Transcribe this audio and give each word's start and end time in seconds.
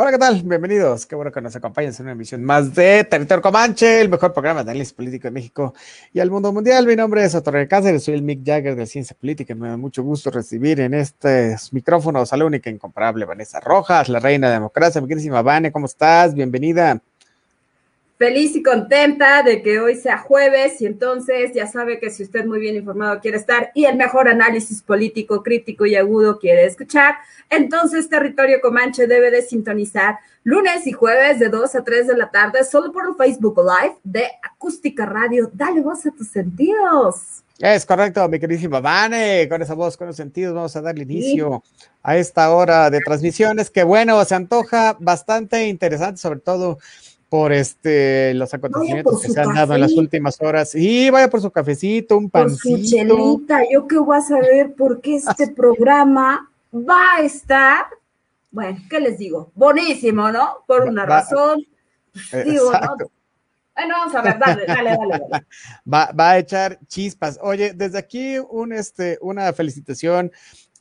Hola, 0.00 0.12
¿qué 0.12 0.18
tal? 0.18 0.40
Bienvenidos. 0.44 1.06
Qué 1.06 1.16
bueno 1.16 1.32
que 1.32 1.40
nos 1.40 1.56
acompañen 1.56 1.92
en 1.92 2.02
una 2.02 2.12
emisión 2.12 2.44
más 2.44 2.72
de 2.72 3.02
Territorio 3.02 3.42
Comanche, 3.42 4.00
el 4.00 4.08
mejor 4.08 4.32
programa 4.32 4.62
de 4.62 4.70
análisis 4.70 4.92
político 4.92 5.26
de 5.26 5.32
México 5.32 5.74
y 6.12 6.20
al 6.20 6.30
mundo 6.30 6.52
mundial. 6.52 6.86
Mi 6.86 6.94
nombre 6.94 7.24
es 7.24 7.34
Otorre 7.34 7.66
Cáceres, 7.66 8.04
soy 8.04 8.14
el 8.14 8.22
Mick 8.22 8.46
Jagger 8.46 8.76
de 8.76 8.86
Ciencia 8.86 9.16
Política. 9.20 9.56
Me 9.56 9.70
da 9.70 9.76
mucho 9.76 10.04
gusto 10.04 10.30
recibir 10.30 10.78
en 10.78 10.94
estos 10.94 11.72
micrófonos 11.72 12.32
a 12.32 12.36
la 12.36 12.44
única 12.44 12.70
e 12.70 12.74
incomparable 12.74 13.24
Vanessa 13.24 13.58
Rojas, 13.58 14.08
la 14.08 14.20
reina 14.20 14.46
de 14.46 14.52
democracia. 14.52 15.00
Mi 15.00 15.08
queridísima 15.08 15.42
Vane, 15.42 15.72
¿cómo 15.72 15.86
estás? 15.86 16.32
Bienvenida 16.32 17.02
feliz 18.18 18.56
y 18.56 18.64
contenta 18.64 19.44
de 19.44 19.62
que 19.62 19.78
hoy 19.78 19.94
sea 19.94 20.18
jueves 20.18 20.80
y 20.82 20.86
entonces 20.86 21.52
ya 21.54 21.68
sabe 21.68 22.00
que 22.00 22.10
si 22.10 22.24
usted 22.24 22.44
muy 22.44 22.58
bien 22.58 22.74
informado 22.74 23.20
quiere 23.20 23.36
estar 23.36 23.70
y 23.74 23.84
el 23.84 23.96
mejor 23.96 24.28
análisis 24.28 24.82
político, 24.82 25.44
crítico 25.44 25.86
y 25.86 25.94
agudo 25.94 26.40
quiere 26.40 26.64
escuchar, 26.64 27.14
entonces 27.48 28.08
Territorio 28.08 28.60
Comanche 28.60 29.06
debe 29.06 29.30
de 29.30 29.42
sintonizar 29.42 30.18
lunes 30.42 30.84
y 30.88 30.92
jueves 30.92 31.38
de 31.38 31.48
2 31.48 31.76
a 31.76 31.84
3 31.84 32.08
de 32.08 32.16
la 32.16 32.30
tarde 32.30 32.64
solo 32.64 32.90
por 32.90 33.06
el 33.08 33.14
Facebook 33.14 33.56
Live 33.58 33.96
de 34.02 34.24
Acústica 34.42 35.06
Radio. 35.06 35.48
Dale 35.52 35.80
voz 35.80 36.04
a 36.04 36.10
tus 36.10 36.28
sentidos. 36.28 37.44
Es 37.60 37.86
correcto, 37.86 38.28
mi 38.28 38.38
queridísima 38.38 38.80
Vane, 38.80 39.48
con 39.48 39.62
esa 39.62 39.74
voz, 39.74 39.96
con 39.96 40.06
los 40.06 40.16
sentidos, 40.16 40.54
vamos 40.54 40.74
a 40.76 40.80
darle 40.80 41.02
inicio 41.02 41.62
a 42.04 42.16
esta 42.16 42.50
hora 42.52 42.88
de 42.88 43.00
transmisiones 43.00 43.68
que 43.68 43.82
bueno, 43.82 44.24
se 44.24 44.36
antoja 44.36 44.96
bastante 45.00 45.66
interesante, 45.66 46.20
sobre 46.20 46.38
todo 46.38 46.78
por 47.28 47.52
este 47.52 48.32
los 48.34 48.52
acontecimientos 48.54 49.22
que 49.22 49.28
se 49.28 49.40
han 49.40 49.54
dado 49.54 49.74
en 49.74 49.82
las 49.82 49.92
últimas 49.92 50.40
horas. 50.40 50.74
Y 50.74 51.10
vaya 51.10 51.28
por 51.28 51.40
su 51.40 51.50
cafecito, 51.50 52.16
un 52.16 52.30
pancito. 52.30 52.76
Por 52.76 52.78
su 52.80 52.90
chelita, 52.90 53.60
yo 53.70 53.86
que 53.86 53.98
voy 53.98 54.16
a 54.16 54.20
saber 54.20 54.74
por 54.74 55.00
qué 55.00 55.16
este 55.16 55.48
programa 55.56 56.50
va 56.72 57.16
a 57.16 57.22
estar, 57.22 57.86
bueno, 58.50 58.78
¿qué 58.88 59.00
les 59.00 59.18
digo? 59.18 59.50
Buenísimo, 59.54 60.30
¿no? 60.30 60.64
Por 60.66 60.88
una 60.88 61.04
razón. 61.04 61.66
Eh, 62.32 62.44
digo, 62.46 62.72
¿no? 62.72 62.96
Bueno, 63.78 63.94
vamos 63.96 64.14
a 64.16 64.22
ver, 64.22 64.38
dale, 64.40 64.66
dale, 64.66 64.90
dale. 64.90 65.24
Va, 65.92 66.10
va, 66.10 66.30
a 66.30 66.38
echar 66.38 66.80
chispas. 66.88 67.38
Oye, 67.40 67.72
desde 67.74 67.98
aquí 67.98 68.36
un, 68.38 68.72
este, 68.72 69.18
una 69.20 69.52
felicitación 69.52 70.32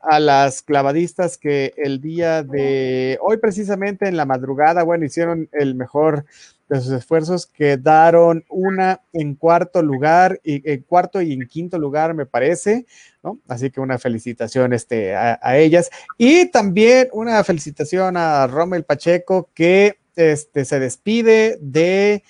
a 0.01 0.19
las 0.19 0.61
clavadistas 0.61 1.37
que 1.37 1.73
el 1.77 2.01
día 2.01 2.43
de 2.43 3.17
hoy, 3.21 3.37
precisamente 3.37 4.07
en 4.07 4.17
la 4.17 4.25
madrugada, 4.25 4.83
bueno, 4.83 5.05
hicieron 5.05 5.49
el 5.51 5.75
mejor 5.75 6.25
de 6.69 6.81
sus 6.81 6.91
esfuerzos, 6.91 7.45
quedaron 7.45 8.43
una 8.49 9.01
en 9.13 9.35
cuarto 9.35 9.81
lugar, 9.81 10.39
y 10.43 10.69
en 10.69 10.81
cuarto 10.81 11.21
y 11.21 11.33
en 11.33 11.47
quinto 11.47 11.79
lugar, 11.79 12.13
me 12.13 12.25
parece, 12.25 12.85
¿no? 13.23 13.39
Así 13.47 13.71
que 13.71 13.79
una 13.79 13.97
felicitación 13.97 14.73
este, 14.73 15.15
a, 15.15 15.39
ellas. 15.57 15.89
Y 16.17 16.47
también 16.47 17.07
una 17.13 17.43
felicitación 17.43 18.17
a 18.17 18.47
Rommel 18.47 18.83
Pacheco, 18.83 19.49
que 19.53 19.97
este, 20.15 20.65
se 20.65 20.79
despide 20.79 21.57
de 21.61 22.23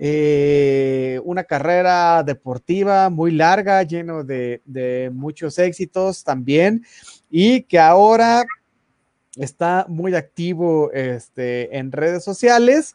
eh, 0.00 1.20
una 1.24 1.42
carrera 1.42 2.22
deportiva 2.22 3.10
muy 3.10 3.32
larga, 3.32 3.82
lleno 3.82 4.22
de, 4.22 5.10
muchos 5.12 5.58
éxitos 5.58 6.22
también, 6.22 6.84
y 7.30 7.62
que 7.62 7.80
ahora 7.80 8.44
está 9.36 9.86
muy 9.88 10.14
activo 10.14 10.92
este, 10.92 11.76
en 11.76 11.90
redes 11.90 12.22
sociales. 12.22 12.94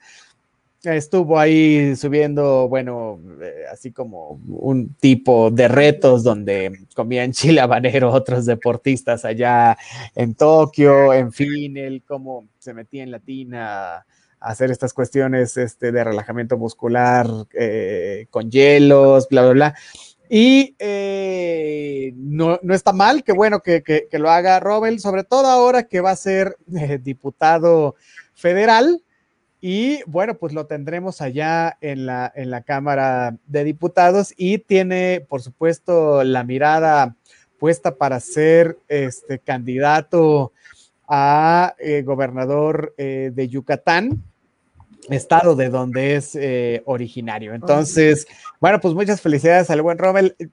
Estuvo 0.81 1.39
ahí 1.39 1.95
subiendo, 1.95 2.67
bueno, 2.67 3.19
eh, 3.41 3.63
así 3.72 3.91
como 3.91 4.39
un 4.47 4.94
tipo 4.95 5.50
de 5.50 5.69
retos 5.69 6.23
donde 6.23 6.72
comían 6.94 7.31
chile 7.31 7.61
habanero 7.61 8.11
otros 8.11 8.45
deportistas 8.45 9.23
allá 9.23 9.77
en 10.16 10.35
Tokio, 10.35 11.13
en 11.13 11.31
fin, 11.31 11.77
él 11.77 12.03
como 12.06 12.47
se 12.59 12.73
metía 12.73 13.03
en 13.03 13.11
la 13.11 13.19
tina 13.19 14.06
hacer 14.43 14.71
estas 14.71 14.93
cuestiones 14.93 15.55
este, 15.57 15.91
de 15.91 16.03
relajamiento 16.03 16.57
muscular 16.57 17.27
eh, 17.53 18.27
con 18.29 18.51
hielos, 18.51 19.27
bla, 19.29 19.43
bla, 19.43 19.51
bla. 19.51 19.75
Y 20.29 20.75
eh, 20.79 22.13
no, 22.15 22.59
está 22.71 22.91
mal, 22.91 23.23
qué 23.23 23.31
bueno 23.31 23.61
que, 23.61 24.07
lo 24.11 24.29
haga 24.29 24.59
Robel, 24.59 24.99
sobre 24.99 25.23
todo 25.23 25.47
ahora 25.47 25.83
que 25.83 26.01
va 26.01 26.11
a 26.11 26.15
ser 26.15 26.57
eh, 26.75 26.99
diputado 27.01 27.95
federal. 28.33 29.01
Y 29.61 30.03
bueno, 30.07 30.35
pues 30.35 30.51
lo 30.51 30.65
tendremos 30.65 31.21
allá 31.21 31.77
en 31.79 32.05
la, 32.05 32.29
en 32.35 32.51
la 32.51 32.63
Cámara 32.63 33.37
de 33.47 33.63
Diputados 33.63 34.33
y 34.35 34.57
tiene, 34.57 35.25
por 35.29 35.41
supuesto, 35.41 36.25
la 36.25 36.43
mirada 36.43 37.15
puesta 37.59 37.95
para 37.95 38.19
ser 38.19 38.77
este 38.89 39.39
candidato 39.39 40.51
a 41.07 41.75
gobernador 42.03 42.93
de 42.97 43.47
Yucatán 43.47 44.23
estado 45.09 45.55
de 45.55 45.69
donde 45.69 46.15
es 46.15 46.35
eh, 46.35 46.81
originario. 46.85 47.53
Entonces, 47.53 48.27
bueno, 48.59 48.79
pues 48.79 48.93
muchas 48.93 49.21
felicidades 49.21 49.69
al 49.69 49.81
buen 49.81 49.97
Robel. 49.97 50.35
Eh, 50.39 50.47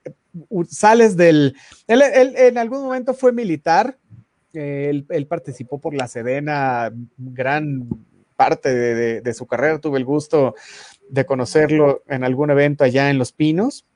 sales 0.69 1.17
del... 1.17 1.57
Él, 1.87 2.03
en 2.37 2.59
algún 2.59 2.83
momento 2.83 3.15
fue 3.15 3.33
militar, 3.33 3.99
él, 4.53 5.07
participó 5.29 5.79
por 5.79 5.95
la 5.95 6.09
Sedena, 6.09 6.93
gran 7.17 7.89
parte 8.37 8.75
de, 9.21 9.35
su 9.35 9.47
carrera, 9.47 9.79
tuve 9.79 9.99
el 9.99 10.05
gusto 10.05 10.55
de 11.09 11.27
conocerlo 11.27 12.03
en 12.09 12.25
algún 12.25 12.51
evento 12.51 12.85
allá 12.85 13.11
en 13.11 13.19
Los 13.19 13.33
Pinos. 13.33 13.87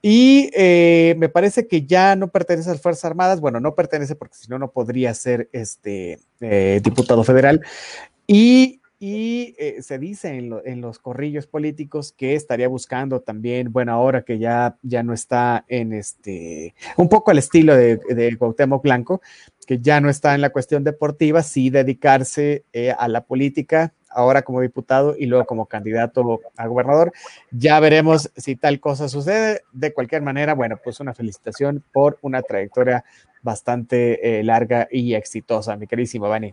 Y 0.00 0.50
eh, 0.54 1.14
me 1.18 1.28
parece 1.28 1.68
que 1.68 1.86
ya 1.86 2.16
no 2.16 2.28
pertenece 2.28 2.70
a 2.70 2.72
las 2.72 2.82
Fuerzas 2.82 3.04
Armadas, 3.04 3.40
bueno, 3.40 3.60
no 3.60 3.74
pertenece 3.74 4.16
porque 4.16 4.36
si 4.36 4.48
no, 4.48 4.58
no 4.58 4.70
podría 4.70 5.14
ser 5.14 5.48
este 5.52 6.18
diputado 6.82 7.22
federal. 7.22 7.60
Y 8.26 8.81
y 9.04 9.56
eh, 9.58 9.82
se 9.82 9.98
dice 9.98 10.28
en, 10.28 10.80
los 10.80 11.00
corrillos 11.00 11.48
políticos 11.48 12.14
que 12.16 12.36
estaría 12.36 12.68
buscando 12.68 13.20
también, 13.20 13.72
bueno, 13.72 13.90
ahora 13.90 14.22
que 14.22 14.38
ya, 14.38 14.76
ya 14.80 15.02
no 15.02 15.12
está 15.12 15.64
en 15.66 15.92
este, 15.92 16.76
un 16.96 17.08
poco 17.08 17.32
al 17.32 17.38
estilo 17.38 17.74
de, 17.74 17.96
de 17.96 18.38
Blanco, 18.80 19.20
que 19.66 19.80
ya 19.80 20.00
no 20.00 20.08
está 20.08 20.36
en 20.36 20.40
la 20.40 20.50
cuestión 20.50 20.84
deportiva, 20.84 21.42
sí 21.42 21.68
dedicarse 21.68 22.62
eh, 22.72 22.94
a 22.96 23.08
la 23.08 23.24
política, 23.24 23.92
ahora 24.08 24.42
como 24.42 24.60
diputado 24.60 25.16
y 25.18 25.26
luego 25.26 25.46
como 25.46 25.66
candidato 25.66 26.40
a 26.56 26.66
gobernador. 26.68 27.12
Ya 27.50 27.80
veremos 27.80 28.30
si 28.36 28.54
tal 28.54 28.78
cosa 28.78 29.08
sucede. 29.08 29.62
De 29.72 29.92
cualquier 29.92 30.22
manera, 30.22 30.54
bueno, 30.54 30.78
pues 30.82 31.00
una 31.00 31.12
felicitación 31.12 31.82
por 31.92 32.20
una 32.22 32.40
trayectoria 32.42 33.04
bastante 33.42 34.38
eh, 34.38 34.44
larga 34.44 34.86
y 34.92 35.14
exitosa, 35.14 35.76
mi 35.76 35.88
queridísimo 35.88 36.28
Vani. 36.28 36.52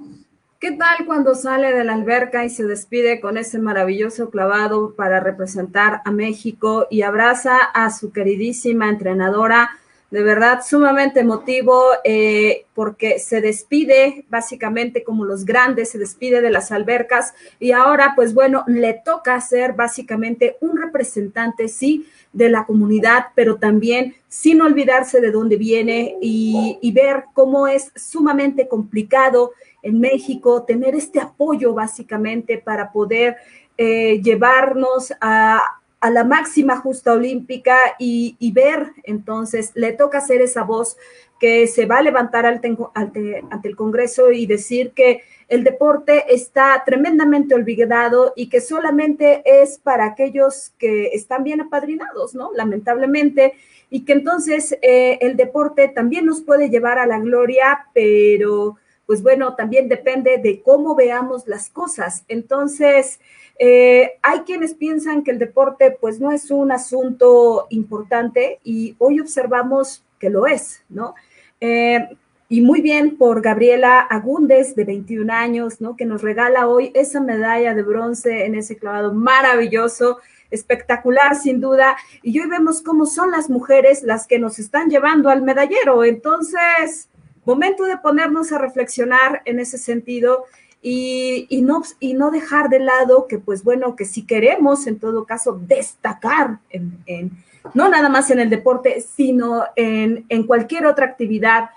¿Qué 0.59 0.74
tal 0.74 1.06
cuando 1.06 1.36
sale 1.36 1.72
de 1.72 1.86
la 1.86 1.94
alberca 1.94 2.44
y 2.44 2.50
se 2.50 2.66
despide 2.66 3.22
con 3.22 3.38
ese 3.38 3.59
maravilloso 3.59 4.30
clavado 4.30 4.94
para 4.94 5.22
representar 5.22 6.02
a 6.03 6.12
México 6.12 6.86
y 6.90 7.03
abraza 7.03 7.59
a 7.74 7.90
su 7.92 8.12
queridísima 8.12 8.90
entrenadora? 8.90 9.69
De 10.12 10.22
verdad, 10.22 10.59
sumamente 10.68 11.22
emotivo 11.22 11.81
eh, 12.03 12.66
porque 12.74 13.19
se 13.19 13.40
despide 13.40 14.25
básicamente 14.28 15.06
como 15.06 15.24
los 15.24 15.45
grandes, 15.45 15.92
se 15.92 15.98
despide 15.98 16.42
de 16.42 16.51
las 16.51 16.74
albercas 16.74 17.33
y 17.57 17.72
ahora 17.72 18.12
pues 18.13 18.33
bueno, 18.33 18.66
le 18.68 19.00
toca 19.06 19.39
ser 19.39 19.74
básicamente 19.74 20.57
un 20.60 20.75
representante, 20.75 21.69
sí, 21.69 22.06
de 22.33 22.50
la 22.50 22.66
comunidad, 22.66 23.28
pero 23.33 23.56
también 23.56 24.16
sin 24.28 24.62
olvidarse 24.62 25.22
de 25.22 25.31
dónde 25.31 25.56
viene 25.56 26.18
y, 26.22 26.78
y 26.81 26.92
ver 26.92 27.24
cómo 27.33 27.68
es 27.68 27.92
sumamente 27.95 28.68
complicado 28.68 29.54
en 29.81 30.00
México, 30.00 30.64
tener 30.64 30.96
este 30.96 31.20
apoyo 31.20 31.74
básicamente 31.74 32.58
para 32.58 32.92
poder 32.92 33.38
eh, 33.78 34.22
llevarnos 34.22 35.14
a, 35.22 35.62
la 36.02 36.24
máxima 36.24 36.78
justa 36.78 37.12
olímpica 37.12 37.76
y, 38.00 38.52
ver, 38.54 38.94
entonces, 39.04 39.72
le 39.76 39.92
toca 39.92 40.20
hacer 40.20 40.42
esa 40.42 40.64
voz 40.64 40.96
que 41.42 41.68
se 41.68 41.86
va 41.86 41.98
a 41.98 42.02
levantar 42.02 42.46
ante, 42.46 42.74
ante, 42.94 43.44
el 43.64 43.76
Congreso 43.76 44.31
y 44.31 44.46
decir 44.46 44.92
que 44.92 45.24
el 45.50 45.66
deporte 45.66 46.34
está 46.34 46.84
tremendamente 46.86 47.54
olvidado 47.54 48.31
y 48.38 48.48
que 48.48 48.62
solamente 48.62 49.42
es 49.44 49.78
para 49.78 50.06
aquellos 50.06 50.72
que 50.78 51.08
están 51.08 51.44
bien 51.44 51.60
apadrinados, 51.60 52.34
¿no? 52.34 52.52
Lamentablemente, 52.54 53.56
y 53.90 54.06
que 54.06 54.14
entonces 54.14 54.78
eh, 54.81 55.18
el 55.22 55.36
deporte 55.36 55.90
también 55.90 56.26
nos 56.26 56.42
puede 56.42 56.70
llevar 56.70 56.98
a 57.00 57.08
la 57.08 57.20
gloria, 57.20 57.88
pero 57.94 58.78
pues 59.09 59.23
bueno, 59.23 59.56
también 59.56 59.89
depende 59.89 60.38
de 60.38 60.61
cómo 60.61 60.94
veamos 60.94 61.47
las 61.47 61.69
cosas. 61.71 62.25
Entonces, 62.27 63.19
eh, 63.57 64.19
hay 64.21 64.41
quienes 64.41 64.75
piensan 64.75 65.23
que 65.23 65.31
el 65.31 65.39
deporte 65.39 65.97
pues 66.00 66.19
no 66.19 66.31
es 66.31 66.51
un 66.51 66.71
asunto 66.71 67.65
importante 67.71 68.59
y 68.63 68.95
hoy 69.00 69.19
observamos 69.19 70.06
que 70.19 70.29
lo 70.29 70.45
es, 70.45 70.83
¿no? 70.89 71.15
Eh, 71.59 72.07
y 72.50 72.61
muy 72.61 72.81
bien 72.81 73.17
por 73.17 73.41
Gabriela 73.41 74.00
Agúndez, 74.00 74.75
de 74.75 74.83
21 74.83 75.33
años, 75.33 75.81
¿no? 75.81 75.95
Que 75.95 76.06
nos 76.06 76.21
regala 76.21 76.67
hoy 76.67 76.91
esa 76.94 77.19
medalla 77.19 77.73
de 77.73 77.81
bronce 77.81 78.45
en 78.45 78.53
ese 78.53 78.77
clavado 78.77 79.11
maravilloso, 79.11 80.19
espectacular 80.51 81.35
sin 81.35 81.61
duda. 81.61 81.97
Y 82.21 82.39
hoy 82.39 82.47
vemos 82.47 82.83
cómo 82.83 83.07
son 83.07 83.31
las 83.31 83.50
mujeres 83.50 84.03
las 84.03 84.27
que 84.27 84.38
nos 84.38 84.59
están 84.59 84.88
llevando 84.88 85.29
al 85.29 85.41
medallero. 85.41 86.03
Entonces, 86.03 87.09
momento 87.50 87.86
de 87.86 87.98
ponernos 87.98 88.51
a 88.51 88.60
reflexionar 88.60 89.42
en 89.46 89.60
ese 89.60 89.78
sentido 89.78 90.46
y, 90.81 91.48
no, 91.63 91.81
y 92.00 92.13
no 92.13 92.31
dejar 92.31 92.69
de 92.69 92.80
lado 92.80 93.28
que, 93.28 93.40
pues 93.40 93.63
bueno, 93.63 93.96
que 93.96 94.06
si 94.06 94.25
queremos 94.25 94.88
en 94.88 95.00
todo 95.00 95.25
caso 95.25 95.60
destacar 95.68 96.60
en, 96.69 97.31
no 97.74 97.90
nada 97.90 98.07
más 98.07 98.30
en 98.31 98.40
el 98.40 98.50
deporte, 98.50 99.01
sino 99.01 99.63
en, 99.75 100.25
en 100.30 100.46
cualquier 100.46 100.86
otra 100.86 101.06
actividad, 101.07 101.72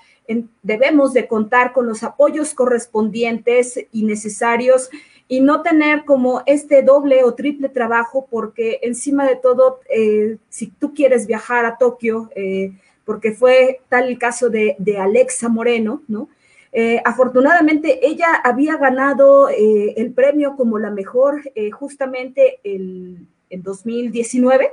debemos 0.62 1.12
de 1.14 1.26
contar 1.26 1.72
con 1.72 1.86
los 1.86 2.02
apoyos 2.02 2.54
correspondientes 2.54 3.80
y 3.92 4.04
necesarios 4.04 4.90
y 5.26 5.40
no 5.40 5.62
tener 5.62 6.04
como 6.04 6.42
este 6.46 6.82
doble 6.82 7.24
o 7.24 7.34
triple 7.34 7.68
trabajo 7.70 8.28
porque 8.30 8.78
encima 8.82 9.26
de 9.26 9.36
todo, 9.36 9.80
eh, 9.88 10.36
si 10.48 10.68
tú 10.68 10.94
quieres 10.94 11.26
viajar 11.26 11.64
a 11.64 11.76
Tokio, 11.78 12.30
eh, 12.36 12.72
porque 13.12 13.32
fue 13.32 13.82
tal 13.90 14.08
el 14.08 14.18
caso 14.18 14.48
de, 14.48 14.74
Alexa 14.98 15.50
Moreno, 15.50 16.02
¿no? 16.08 16.30
Eh, 16.72 17.02
afortunadamente 17.04 18.06
ella 18.06 18.40
había 18.42 18.78
ganado 18.78 19.50
el 19.50 20.10
premio 20.14 20.56
como 20.56 20.78
la 20.78 20.90
mejor 20.90 21.42
justamente 21.72 22.60
el, 22.64 23.26
en 23.50 23.62
2019 23.62 24.72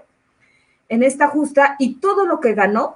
en 0.87 1.03
esta 1.03 1.27
justa 1.27 1.75
y 1.77 1.95
todo 1.95 2.25
lo 2.25 2.39
que 2.39 2.53
ganó 2.53 2.95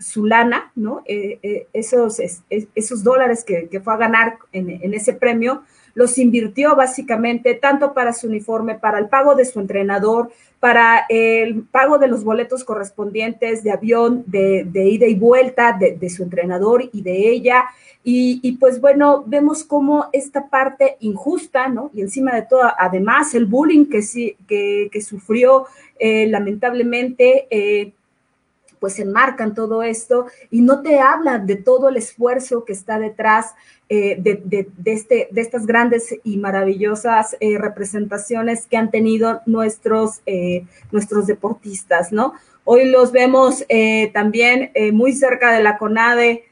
su 0.00 0.24
lana, 0.24 0.72
¿no? 0.74 1.02
Eh, 1.04 1.38
eh, 1.42 1.66
esos, 1.74 2.20
esos 2.48 3.04
dólares 3.04 3.44
que, 3.44 3.68
fue 3.84 3.92
a 3.92 3.98
ganar 3.98 4.38
en, 4.52 4.94
ese 4.94 5.12
premio, 5.12 5.62
los 5.96 6.18
invirtió 6.18 6.76
básicamente 6.76 7.54
tanto 7.54 7.94
para 7.94 8.12
su 8.12 8.28
uniforme, 8.28 8.74
para 8.74 8.98
el 8.98 9.08
pago 9.08 9.34
de 9.34 9.46
su 9.46 9.60
entrenador, 9.60 10.30
para 10.60 11.06
el 11.08 11.62
pago 11.62 11.96
de 11.96 12.06
los 12.06 12.22
boletos 12.22 12.64
correspondientes 12.64 13.64
de 13.64 13.70
avión, 13.70 14.22
de, 14.26 14.68
ida 14.74 15.06
y 15.06 15.14
vuelta 15.14 15.72
de, 15.72 16.10
su 16.10 16.22
entrenador 16.22 16.90
y 16.92 17.00
de 17.00 17.30
ella. 17.30 17.64
Y, 18.04 18.52
pues 18.60 18.78
bueno, 18.78 19.24
vemos 19.26 19.64
cómo 19.64 20.10
esta 20.12 20.48
parte 20.48 20.98
injusta, 21.00 21.68
¿no? 21.68 21.90
Y 21.94 22.02
encima 22.02 22.34
de 22.34 22.42
todo, 22.42 22.70
además, 22.78 23.34
el 23.34 23.46
bullying 23.46 23.86
que, 23.86 24.02
sí, 24.02 24.36
que, 24.46 25.00
sufrió 25.00 25.64
eh, 25.98 26.26
lamentablemente 26.26 27.94
pues 28.78 28.98
enmarcan 28.98 29.54
todo 29.54 29.82
esto 29.82 30.26
y 30.50 30.60
no 30.60 30.82
te 30.82 31.00
hablan 31.00 31.46
de 31.46 31.56
todo 31.56 31.88
el 31.88 31.96
esfuerzo 31.96 32.64
que 32.64 32.72
está 32.72 32.98
detrás 32.98 33.54
eh, 33.88 34.16
de, 34.18 34.68
este, 34.84 35.28
de 35.30 35.40
estas 35.40 35.64
grandes 35.64 36.12
y 36.24 36.38
maravillosas 36.38 37.36
eh, 37.38 37.56
representaciones 37.56 38.66
que 38.66 38.76
han 38.76 38.90
tenido 38.90 39.42
nuestros, 39.46 40.22
eh, 40.26 40.64
nuestros 40.90 41.28
deportistas, 41.28 42.10
¿no? 42.10 42.34
Hoy 42.64 42.86
los 42.86 43.12
vemos 43.12 43.64
también 44.12 44.72
muy 44.92 45.12
cerca 45.12 45.52
de 45.52 45.62
la 45.62 45.78
CONADE, 45.78 46.46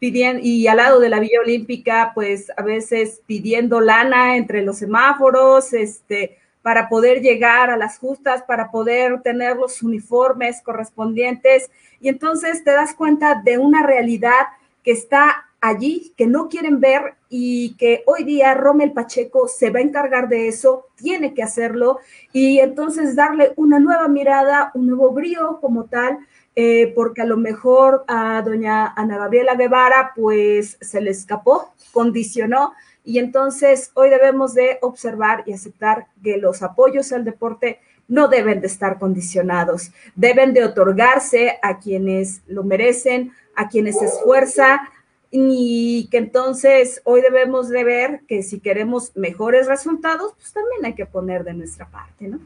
pidiendo, 0.00 0.42
y 0.42 0.66
al 0.66 0.78
lado 0.78 0.98
de 0.98 1.08
la 1.08 1.20
Villa 1.20 1.38
Olímpica, 1.40 2.10
pues 2.12 2.50
a 2.56 2.62
veces 2.62 3.20
pidiendo 3.24 3.80
lana 3.80 4.36
entre 4.36 4.62
los 4.62 4.78
semáforos, 4.78 5.72
este, 5.74 6.38
para 6.60 6.88
poder 6.88 7.22
llegar 7.22 7.70
a 7.70 7.76
las 7.76 8.00
justas, 8.00 8.42
para 8.42 8.72
poder 8.72 9.22
tener 9.22 9.56
los 9.56 9.80
uniformes 9.80 10.60
correspondientes. 10.60 11.70
Y 12.00 12.08
entonces 12.08 12.64
te 12.64 12.72
das 12.72 12.92
cuenta 12.92 13.40
de 13.44 13.58
una 13.58 13.86
realidad 13.86 14.48
que 14.82 14.90
está 14.90 15.45
allí, 15.60 16.12
que 16.16 16.26
no 16.26 16.48
quieren 16.48 16.80
ver 16.80 17.14
y 17.28 17.74
que 17.76 18.02
hoy 18.06 18.24
día 18.24 18.54
Rommel 18.54 18.92
Pacheco 18.92 19.48
se 19.48 19.70
va 19.70 19.80
a 19.80 19.82
encargar 19.82 20.28
de 20.28 20.48
eso, 20.48 20.86
tiene 20.96 21.34
que 21.34 21.42
hacerlo 21.42 21.98
y 22.32 22.58
entonces 22.60 23.16
darle 23.16 23.52
una 23.56 23.78
nueva 23.78 24.08
mirada, 24.08 24.70
un 24.74 24.86
nuevo 24.86 25.10
brío 25.10 25.58
como 25.60 25.84
tal, 25.84 26.18
eh, 26.54 26.92
porque 26.94 27.22
a 27.22 27.26
lo 27.26 27.36
mejor 27.36 28.04
a 28.08 28.40
doña 28.42 28.92
Ana 28.96 29.18
Gabriela 29.18 29.56
Guevara 29.56 30.12
pues 30.14 30.78
se 30.80 31.00
le 31.00 31.10
escapó, 31.10 31.74
condicionó 31.92 32.72
y 33.04 33.18
entonces 33.18 33.90
hoy 33.94 34.10
debemos 34.10 34.54
de 34.54 34.78
observar 34.82 35.44
y 35.46 35.52
aceptar 35.52 36.06
que 36.22 36.38
los 36.38 36.62
apoyos 36.62 37.12
al 37.12 37.24
deporte 37.24 37.80
no 38.08 38.28
deben 38.28 38.60
de 38.60 38.68
estar 38.68 38.98
condicionados, 38.98 39.90
deben 40.14 40.54
de 40.54 40.64
otorgarse 40.64 41.58
a 41.62 41.78
quienes 41.78 42.42
lo 42.46 42.62
merecen, 42.62 43.32
a 43.54 43.68
quienes 43.68 43.98
se 43.98 44.06
esfuerza 44.06 44.88
y 45.30 46.08
que 46.10 46.18
entonces 46.18 47.00
hoy 47.04 47.20
debemos 47.20 47.68
de 47.68 47.84
ver 47.84 48.20
que 48.28 48.42
si 48.42 48.60
queremos 48.60 49.12
mejores 49.16 49.66
resultados, 49.66 50.32
pues 50.36 50.52
también 50.52 50.84
hay 50.84 50.94
que 50.94 51.06
poner 51.06 51.44
de 51.44 51.54
nuestra 51.54 51.88
parte, 51.88 52.28
¿no? 52.28 52.40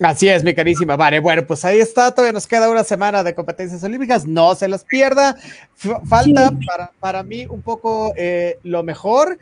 Así 0.00 0.28
es, 0.28 0.44
mi 0.44 0.54
carísima. 0.54 0.96
Vale, 0.96 1.18
bueno, 1.18 1.44
pues 1.44 1.64
ahí 1.64 1.80
está. 1.80 2.12
Todavía 2.12 2.32
nos 2.32 2.46
queda 2.46 2.70
una 2.70 2.84
semana 2.84 3.24
de 3.24 3.34
competencias 3.34 3.82
olímpicas. 3.82 4.26
No 4.26 4.54
se 4.54 4.68
las 4.68 4.84
pierda. 4.84 5.36
falta 6.08 6.52
para, 6.66 6.92
para, 7.00 7.22
mí 7.24 7.46
un 7.46 7.62
poco 7.62 8.12
eh, 8.16 8.58
lo 8.62 8.84
mejor 8.84 9.38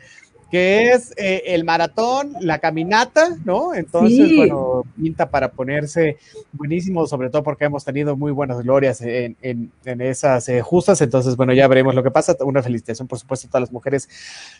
que 0.49 0.91
es 0.91 1.13
eh, 1.17 1.43
el 1.47 1.65
maratón, 1.65 2.33
la 2.39 2.59
caminata, 2.59 3.35
¿no? 3.43 3.73
Entonces, 3.73 4.33
bueno, 4.35 4.83
pinta 4.95 5.29
para 5.29 5.51
ponerse 5.51 6.17
buenísimo, 6.53 7.05
sobre 7.05 7.29
todo 7.29 7.43
porque 7.43 7.65
hemos 7.65 7.83
tenido 7.83 8.15
muy 8.15 8.31
buenas 8.31 8.63
glorias 8.63 9.01
en, 9.01 9.71
esas 9.83 10.47
eh, 10.47 10.61
justas, 10.61 11.01
entonces, 11.01 11.35
bueno, 11.35 11.53
ya 11.53 11.67
veremos 11.67 11.95
lo 11.95 12.03
que 12.03 12.11
pasa. 12.11 12.35
Una 12.41 12.63
felicitación, 12.63 13.07
por 13.07 13.19
supuesto, 13.19 13.47
a 13.47 13.49
todas 13.49 13.61
las 13.61 13.71
mujeres 13.71 14.07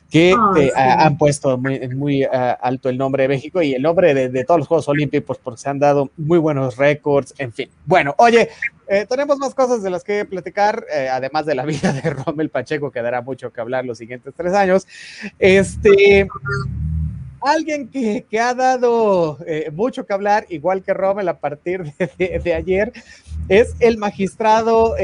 que 0.10 0.31
eh, 0.31 0.72
han 0.75 1.18
puesto 1.18 1.57
muy, 1.57 1.88
muy 1.89 2.24
alto 2.24 2.89
el 2.89 2.98
nombre 2.98 3.24
de 3.24 3.30
México 3.30 3.62
y 3.62 3.74
el 3.74 3.81
nombre 3.81 4.13
de, 4.13 4.30
de, 4.30 4.44
todos 4.44 4.60
los 4.60 4.68
Juegos 4.68 4.88
Olímpicos, 4.89 5.38
porque 5.38 5.62
se 5.62 5.69
han 5.69 5.80
dado 5.80 6.10
muy 6.18 6.38
buenos 6.38 6.75
récords, 6.75 7.34
en 7.38 7.54
fin. 7.54 7.69
Bueno, 7.86 8.13
oye, 8.18 8.50
eh, 8.89 9.06
tenemos 9.07 9.38
más 9.38 9.54
cosas 9.54 9.84
de 9.84 9.89
las 9.89 10.04
que 10.04 10.25
platicar, 10.25 10.86
eh, 10.94 11.10
además 11.10 11.45
de 11.45 11.56
la 11.56 11.66
vida 11.66 11.92
de 11.92 12.10
Rommel 12.10 12.50
Pacheco, 12.50 12.92
que 12.92 13.01
dará 13.01 13.22
mucho 13.22 13.51
que 13.51 13.62
hablar 13.62 13.86
los 13.86 13.98
siguientes 13.98 14.34
tres 14.36 14.53
años. 14.53 14.88
Este, 15.39 16.27
alguien 17.41 17.89
que, 17.89 18.25
ha 18.39 18.53
dado 18.53 19.38
eh, 19.46 19.70
mucho 19.74 20.06
que 20.06 20.13
hablar, 20.13 20.46
igual 20.50 20.84
que 20.84 20.94
Rommel 20.94 21.27
a 21.29 21.39
partir 21.39 21.94
de, 22.17 22.53
ayer, 22.53 22.94
es 23.50 23.75
el 23.79 23.98
magistrado 23.98 24.96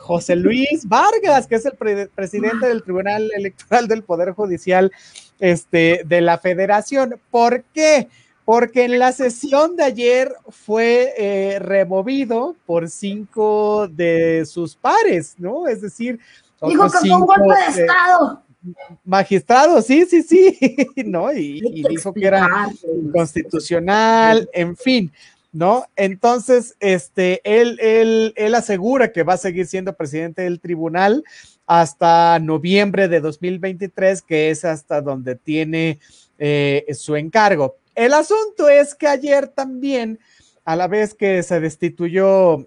José 0.00 0.36
Luis 0.36 0.86
Vargas, 0.86 1.46
que 1.46 1.54
es 1.54 1.66
el 1.66 2.08
presidente 2.08 2.66
del 2.66 2.82
Tribunal 2.82 3.30
Electoral 3.34 3.88
del 3.88 4.02
Poder 4.02 4.32
Judicial 4.32 4.92
este, 5.38 6.02
de 6.04 6.20
la 6.20 6.38
Federación. 6.38 7.18
¿Por 7.30 7.64
qué? 7.72 8.08
En 8.74 8.98
la 8.98 9.12
sesión 9.12 9.76
de 9.76 9.84
ayer 9.84 10.32
fue 10.48 11.14
eh, 11.16 11.58
removido 11.60 12.56
por 12.66 12.88
cinco 12.88 13.88
de 13.88 14.44
sus 14.46 14.74
pares, 14.74 15.36
¿no? 15.38 15.68
Es 15.68 15.80
decir, 15.80 16.18
dijo 16.66 16.90
que 16.90 16.98
fue 16.98 17.16
un 17.16 17.26
golpe 17.26 17.54
de 17.74 17.82
Estado. 17.82 18.42
Magistrado, 19.04 19.80
sí, 19.80 20.04
sí, 20.04 20.22
sí, 20.22 20.58
¿no? 21.06 21.32
Y, 21.32 21.60
dijo 21.88 22.12
que 22.12 22.26
era 22.26 22.68
constitucional, 23.12 24.50
en 24.52 24.76
fin, 24.76 25.12
¿no? 25.52 25.86
Entonces, 25.96 26.76
este, 26.80 27.40
él, 27.44 27.78
él, 27.80 28.34
él 28.36 28.54
asegura 28.54 29.12
que 29.12 29.22
va 29.22 29.34
a 29.34 29.38
seguir 29.38 29.66
siendo 29.66 29.96
presidente 29.96 30.42
del 30.42 30.60
tribunal 30.60 31.24
hasta 31.66 32.38
noviembre 32.40 33.08
de 33.08 33.20
2023, 33.20 34.22
que 34.22 34.50
es 34.50 34.64
hasta 34.64 35.00
donde 35.00 35.36
tiene 35.36 36.00
eh, 36.36 36.84
su 36.94 37.16
encargo. 37.16 37.76
El 37.94 38.14
asunto 38.14 38.68
es 38.68 38.94
que 38.94 39.06
ayer 39.06 39.48
también, 39.48 40.18
a 40.64 40.76
la 40.76 40.88
vez 40.88 41.14
que 41.14 41.42
se 41.42 41.60
destituyó 41.60 42.66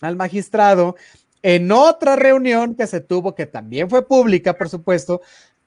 al 0.00 0.16
magistrado, 0.16 0.96
en 1.42 1.72
otra 1.72 2.16
reunión 2.16 2.74
que 2.74 2.86
se 2.86 3.00
tuvo, 3.00 3.34
que 3.34 3.46
también 3.46 3.88
fue 3.88 4.06
pública, 4.06 4.54
por 4.54 4.68
supuesto, 4.68 5.22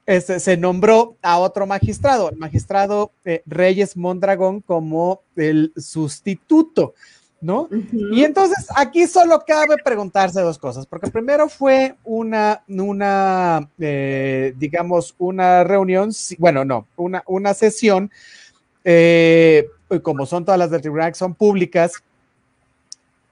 este, 0.06 0.40
se 0.40 0.58
nombró 0.58 1.18
a 1.22 1.40
otro 1.40 1.66
magistrado, 1.66 2.30
el 2.30 2.38
magistrado 2.38 3.12
eh, 3.24 3.42
Reyes 3.46 3.96
Mondragón, 3.96 4.62
como 4.62 5.22
el 5.36 5.72
sustituto, 5.78 6.94
¿no? 7.40 7.70
Y 8.12 8.24
entonces 8.24 8.68
aquí 8.76 9.08
solo 9.08 9.44
cabe 9.46 9.76
preguntarse 9.84 10.42
dos 10.42 10.58
cosas, 10.58 10.86
porque 10.86 11.10
primero 11.10 11.48
fue 11.48 11.96
una, 12.04 12.64
una 12.68 13.70
eh, 13.80 14.54
digamos, 14.58 15.16
una 15.18 15.64
reunión, 15.64 16.12
bueno, 16.38 16.66
no, 16.66 16.88
una, 16.98 17.24
una 17.26 17.54
sesión 17.54 18.12
eh, 18.84 19.68
como 20.02 20.26
son 20.26 20.46
todas 20.46 20.60
las 20.60 20.72
del 20.72 20.82
tribunal 20.82 21.12
que 21.12 21.18
son 21.18 21.36
públicas, 21.36 22.04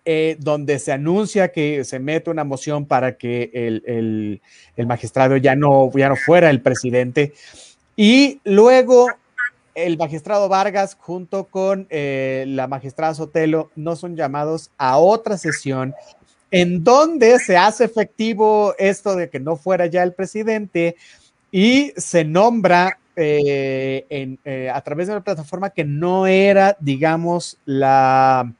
eh, 0.04 0.36
donde 0.40 0.80
se 0.80 0.92
anuncia 0.92 1.52
que 1.52 1.84
se 1.84 2.00
mete 2.00 2.30
una 2.30 2.44
moción 2.44 2.86
para 2.86 3.18
que 3.18 3.52
el, 3.54 4.42
magistrado 4.88 5.38
ya 5.38 5.56
no, 5.56 5.92
ya 5.96 6.10
no 6.10 6.16
fuera 6.16 6.50
el 6.50 6.62
presidente. 6.62 7.34
Y 7.96 8.40
luego 8.44 9.08
el 9.76 9.98
magistrado 9.98 10.50
Vargas 10.50 10.98
junto 11.00 11.46
con 11.46 11.88
eh, 11.90 12.46
la 12.48 12.68
magistrada 12.68 13.14
Sotelo 13.14 13.70
no 13.76 13.96
son 13.96 14.16
llamados 14.16 14.72
a 14.78 14.98
otra 14.98 15.38
sesión 15.38 15.94
en 16.52 16.84
donde 16.84 17.40
se 17.40 17.56
hace 17.56 17.86
efectivo 17.86 18.76
esto 18.78 19.16
de 19.16 19.30
que 19.30 19.40
no 19.40 19.56
fuera 19.56 19.86
ya 19.86 20.04
el 20.04 20.14
presidente 20.14 20.98
y 21.52 21.94
se 21.96 22.26
nombra 22.26 23.00
eh, 23.16 24.38
eh, 24.46 24.70
a 24.70 24.82
través 24.82 25.08
de 25.08 25.14
una 25.14 25.24
plataforma 25.24 25.72
que 25.72 25.84
no 25.84 26.28
era, 26.28 26.78
digamos, 26.80 27.58
la, 27.66 28.54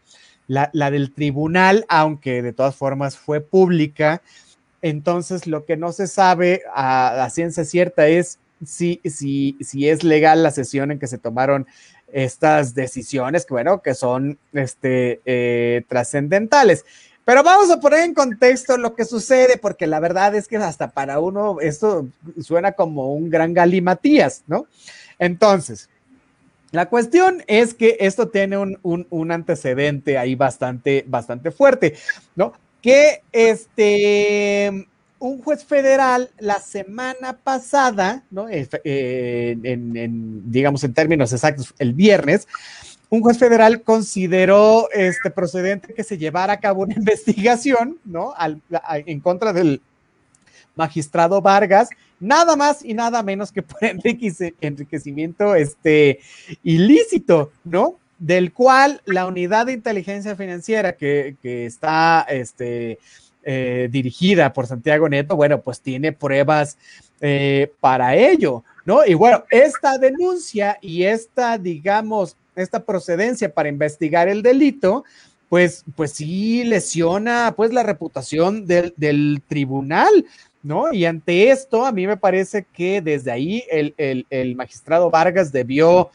la, 0.48 0.92
del 0.92 1.14
tribunal, 1.14 1.86
aunque 1.88 2.42
de 2.42 2.54
todas 2.54 2.76
formas 2.76 3.18
fue 3.18 3.42
pública. 3.42 4.22
Entonces, 4.82 5.48
lo 5.48 5.66
que 5.66 5.78
no 5.78 5.92
se 5.92 6.08
sabe 6.08 6.64
a, 6.74 7.30
ciencia 7.32 7.64
cierta 7.64 8.08
es 8.08 8.40
si, 8.66 9.00
si, 9.06 9.58
si 9.62 9.88
es 9.88 10.04
legal 10.04 10.44
la 10.44 10.52
sesión 10.52 10.92
en 10.92 11.00
que 11.00 11.08
se 11.08 11.18
tomaron 11.18 11.68
estas 12.12 12.76
decisiones, 12.76 13.46
que 13.46 13.54
bueno, 13.54 13.82
que 13.82 13.96
son 13.96 14.38
este, 14.54 15.22
eh, 15.26 15.84
trascendentales. 15.88 16.86
Pero 17.26 17.44
vamos 17.44 17.70
a 17.70 17.80
poner 17.80 18.00
en 18.02 18.14
contexto 18.14 18.78
lo 18.78 18.96
que 18.96 19.06
sucede, 19.06 19.58
porque 19.58 19.88
la 19.88 20.00
verdad 20.00 20.36
es 20.36 20.48
que 20.48 20.58
hasta 20.58 20.92
para 20.92 21.20
uno 21.20 21.58
esto 21.62 22.08
suena 22.42 22.72
como 22.72 23.14
un 23.14 23.30
gran 23.30 23.54
galimatías, 23.54 24.44
¿no? 24.48 24.66
Entonces, 25.20 25.88
la 26.72 26.88
cuestión 26.88 27.44
es 27.48 27.74
que 27.74 27.98
esto 28.00 28.30
tiene 28.30 28.58
un, 28.58 29.32
antecedente 29.32 30.18
ahí 30.18 30.36
bastante, 30.36 31.04
bastante 31.06 31.52
fuerte, 31.52 31.96
¿no? 32.36 32.54
Que 32.82 33.22
este, 33.32 34.88
un 35.20 35.44
juez 35.44 35.66
federal 35.66 36.32
la 36.40 36.60
semana 36.60 37.38
pasada, 37.44 38.24
¿no? 38.32 38.48
Eh, 38.50 39.58
en, 39.64 40.52
digamos, 40.52 40.84
en 40.86 40.94
términos 40.94 41.34
exactos, 41.34 41.74
el 41.78 41.94
viernes, 41.94 42.48
un 43.12 43.22
juez 43.22 43.38
federal 43.38 43.82
consideró 43.82 44.90
este 44.92 45.30
procedente 45.30 45.94
que 45.94 46.04
se 46.04 46.18
llevara 46.18 46.54
a 46.54 46.60
cabo 46.60 46.84
una 46.84 46.96
investigación, 46.98 48.00
¿no? 48.06 48.34
en 49.06 49.20
contra 49.20 49.54
del 49.54 49.82
magistrado 50.76 51.42
Vargas, 51.42 51.90
nada 52.22 52.56
más 52.56 52.84
y 52.84 52.94
nada 52.94 53.22
menos 53.22 53.52
que 53.52 53.62
por 53.62 53.80
enriquecimiento 54.62 55.56
este, 55.56 56.22
ilícito, 56.64 57.52
¿no? 57.66 57.98
Del 58.18 58.54
cual 58.54 59.02
la 59.06 59.26
unidad 59.26 59.66
de 59.66 59.74
inteligencia 59.74 60.38
financiera 60.38 60.94
que, 60.94 61.36
está 61.44 62.26
este, 62.30 62.98
eh, 63.44 63.90
dirigida 63.92 64.54
por 64.54 64.68
Santiago 64.68 65.10
Neto, 65.10 65.36
bueno, 65.36 65.60
pues 65.60 65.82
tiene 65.82 66.14
pruebas 66.14 66.78
eh, 67.20 67.74
para 67.82 68.16
ello, 68.16 68.64
¿no? 68.86 69.06
Y 69.06 69.16
bueno, 69.16 69.44
esta 69.50 69.98
denuncia 69.98 70.78
y 70.82 71.04
esta, 71.04 71.58
digamos, 71.58 72.38
esta 72.56 72.84
procedencia 72.84 73.54
para 73.54 73.70
investigar 73.70 74.28
el 74.28 74.42
delito, 74.42 75.04
pues, 75.50 75.84
pues 75.96 76.14
sí 76.14 76.64
lesiona 76.64 77.54
pues 77.58 77.74
la 77.74 77.84
reputación 77.84 78.66
del, 78.66 78.94
del 78.96 79.42
tribunal, 79.48 80.26
¿no? 80.64 80.94
Y 80.94 81.06
ante 81.06 81.52
esto, 81.52 81.86
a 81.86 81.92
mí 81.92 82.08
me 82.08 82.18
parece 82.18 82.66
que 82.72 83.02
desde 83.02 83.32
ahí 83.32 83.64
el, 83.70 83.94
el, 84.30 84.56
magistrado 84.56 85.10
Vargas 85.10 85.52
debió 85.52 86.10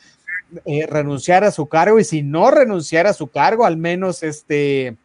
eh, 0.64 0.86
renunciar 0.86 1.44
a 1.44 1.50
su 1.50 1.66
cargo 1.66 1.98
y 1.98 2.04
si 2.04 2.22
no 2.22 2.50
renunciar 2.50 3.06
a 3.06 3.12
su 3.12 3.26
cargo, 3.26 3.66
al 3.66 3.76
menos 3.76 4.22
este 4.22 4.96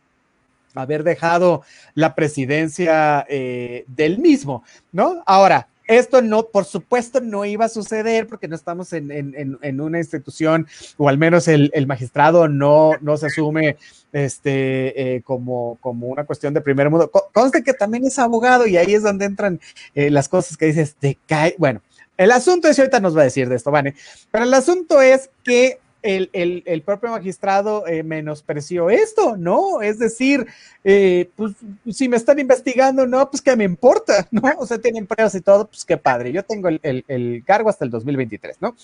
haber 0.75 1.03
dejado 1.03 1.63
la 1.93 2.15
presidencia 2.15 3.25
eh, 3.27 3.83
del 3.88 4.19
mismo, 4.19 4.63
¿no? 4.93 5.21
Ahora, 5.25 5.67
esto 5.91 6.21
no, 6.21 6.48
por 6.48 6.65
supuesto, 6.65 7.19
no 7.21 7.45
iba 7.45 7.65
a 7.65 7.69
suceder 7.69 8.27
porque 8.27 8.48
no 8.48 8.55
estamos 8.55 8.93
en, 8.93 9.81
una 9.81 9.98
institución, 10.00 10.67
o 10.98 11.10
al 11.10 11.17
menos 11.17 11.48
el, 11.48 11.71
magistrado 11.88 12.48
no, 12.48 12.91
no 13.01 13.17
se 13.17 13.27
asume 13.27 13.77
este, 14.13 15.15
eh, 15.15 15.21
como, 15.21 15.77
como 15.81 16.07
una 16.07 16.25
cuestión 16.25 16.53
de 16.53 16.62
primer 16.62 16.89
mundo. 16.89 17.12
Conste 17.33 17.63
que 17.63 17.74
también 17.74 18.05
es 18.05 18.17
abogado 18.19 18.67
y 18.67 18.77
ahí 18.77 18.93
es 18.93 19.03
donde 19.03 19.25
entran 19.25 19.60
eh, 19.93 20.10
las 20.10 20.29
cosas 20.29 20.57
que 20.57 20.67
dices, 20.67 20.95
te 20.98 21.17
cae. 21.27 21.55
Bueno, 21.57 21.81
el 22.17 22.31
asunto 22.31 22.67
es, 22.67 22.77
y 22.77 22.81
ahorita 22.81 23.00
nos 23.00 23.15
va 23.15 23.21
a 23.21 23.25
decir 23.25 23.50
de 23.50 23.55
esto, 23.55 23.71
Vane, 23.71 23.95
pero 24.31 24.45
el 24.45 24.53
asunto 24.53 25.01
es 25.01 25.29
que 25.43 25.79
el, 26.03 26.84
propio 26.86 27.12
magistrado 27.12 27.88
eh, 27.88 28.03
menospreció 28.03 28.89
esto, 28.89 29.38
¿no? 29.38 29.81
Es 29.81 30.00
decir, 30.00 30.48
eh, 30.84 31.29
pues 31.36 31.53
si 31.91 32.10
me 32.10 32.17
están 32.17 32.39
investigando, 32.39 33.05
no, 33.05 33.29
pues 33.29 33.41
que 33.41 33.55
me 33.55 33.63
importa, 33.63 34.27
¿no? 34.31 34.41
O 34.58 34.65
sea, 34.65 34.79
tienen 34.79 35.08
pruebas 35.08 35.36
y 35.36 35.41
todo, 35.41 35.67
pues 35.67 35.86
qué 35.86 35.98
padre, 35.98 36.31
yo 36.31 36.43
tengo 36.43 36.70
el, 36.70 37.43
cargo 37.46 37.70
hasta 37.70 37.86
el 37.86 37.91
2023, 37.91 38.58
¿no? 38.62 38.75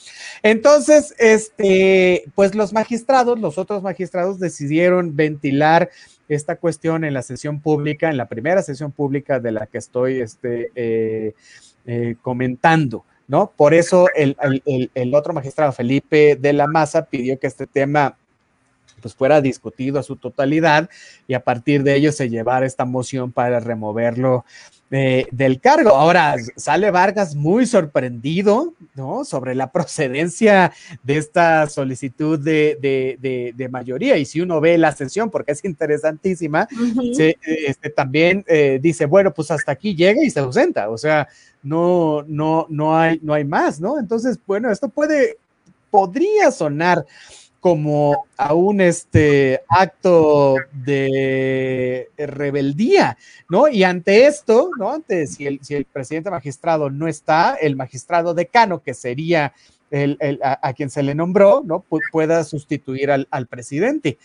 Entonces, 0.43 1.15
este, 1.17 2.25
pues 2.35 2.55
los 2.55 2.73
magistrados, 2.73 3.39
los 3.39 3.57
otros 3.57 3.81
magistrados 3.83 4.39
decidieron 4.39 5.15
ventilar 5.15 5.89
esta 6.29 6.57
cuestión 6.57 7.03
en 7.03 7.13
la 7.13 7.21
sesión 7.21 7.61
pública, 7.61 8.09
en 8.09 8.17
la 8.17 8.27
primera 8.27 8.61
sesión 8.61 8.91
pública 8.91 9.39
de 9.39 9.51
la 9.51 9.65
que 9.67 9.77
estoy 9.77 10.19
este, 10.19 10.71
eh, 10.75 12.15
comentando. 12.21 13.05
¿No? 13.27 13.51
Por 13.55 13.73
eso 13.73 14.07
el, 14.15 14.35
otro 15.13 15.33
magistrado, 15.33 15.71
Felipe 15.71 16.35
de 16.35 16.53
la 16.53 16.67
Maza, 16.67 17.05
pidió 17.05 17.39
que 17.39 17.47
este 17.47 17.67
tema 17.67 18.17
pues 19.01 19.13
fuera 19.13 19.41
discutido 19.41 19.99
a 19.99 20.03
su 20.03 20.15
totalidad 20.15 20.89
y 21.27 21.35
a 21.35 21.43
partir 21.43 21.83
de 21.83 21.95
ello 21.95 22.11
se 22.11 22.29
llevara 22.29 22.65
esta 22.65 22.85
moción 22.85 23.31
para 23.31 23.59
removerlo 23.59 24.43
del 24.89 25.59
cargo. 25.59 25.89
Ahora 25.89 26.35
sale 26.55 26.91
Vargas 26.91 27.35
muy 27.35 27.65
sorprendido, 27.65 28.73
¿no? 28.95 29.25
Sobre 29.25 29.53
la 29.53 29.71
procedencia 29.71 30.71
de 31.03 31.17
esta 31.17 31.67
solicitud 31.67 32.39
de, 32.39 33.67
mayoría. 33.69 34.17
Y 34.17 34.25
si 34.25 34.41
uno 34.41 34.61
ve 34.61 34.77
la 34.77 34.93
sesión, 34.93 35.29
porque 35.29 35.51
es 35.51 35.63
interesantísima, 35.65 36.67
este, 37.17 37.89
también 37.89 38.45
eh, 38.47 38.79
dice, 38.81 39.05
bueno, 39.05 39.33
pues 39.33 39.51
hasta 39.51 39.73
aquí 39.73 39.95
llega 39.95 40.23
y 40.23 40.29
se 40.29 40.39
ausenta. 40.39 40.89
O 40.89 40.97
sea, 40.97 41.27
no, 41.63 42.23
no, 42.27 42.65
no 42.69 42.97
hay, 42.97 43.19
no 43.21 43.33
hay 43.33 43.43
más, 43.43 43.79
¿no? 43.81 43.99
Entonces, 43.99 44.39
bueno, 44.47 44.71
esto 44.71 44.87
puede, 44.87 45.37
podría 45.89 46.51
sonar 46.51 47.05
como 47.59 48.25
a 48.37 48.53
un 48.53 48.81
este 48.81 49.61
acto 49.67 50.55
de 50.71 52.09
rebeldía, 52.17 53.17
¿no? 53.49 53.67
Y 53.67 53.83
ante 53.83 54.27
esto, 54.27 54.69
¿no? 54.77 54.91
Ante 54.91 55.27
si 55.27 55.47
el, 55.47 55.59
si 55.63 55.75
el 55.75 55.85
presidente 55.85 56.29
magistrado 56.29 56.89
no 56.89 57.07
está, 57.07 57.55
el 57.55 57.75
magistrado 57.75 58.33
decano, 58.33 58.81
que 58.81 58.93
sería 58.93 59.53
el, 59.89 60.39
a, 60.43 60.73
quien 60.73 60.89
se 60.89 61.03
le 61.03 61.15
nombró, 61.15 61.61
¿no? 61.65 61.83
pueda 62.11 62.43
sustituir 62.43 63.11
al, 63.11 63.27
al 63.31 63.47
presidente. 63.47 64.17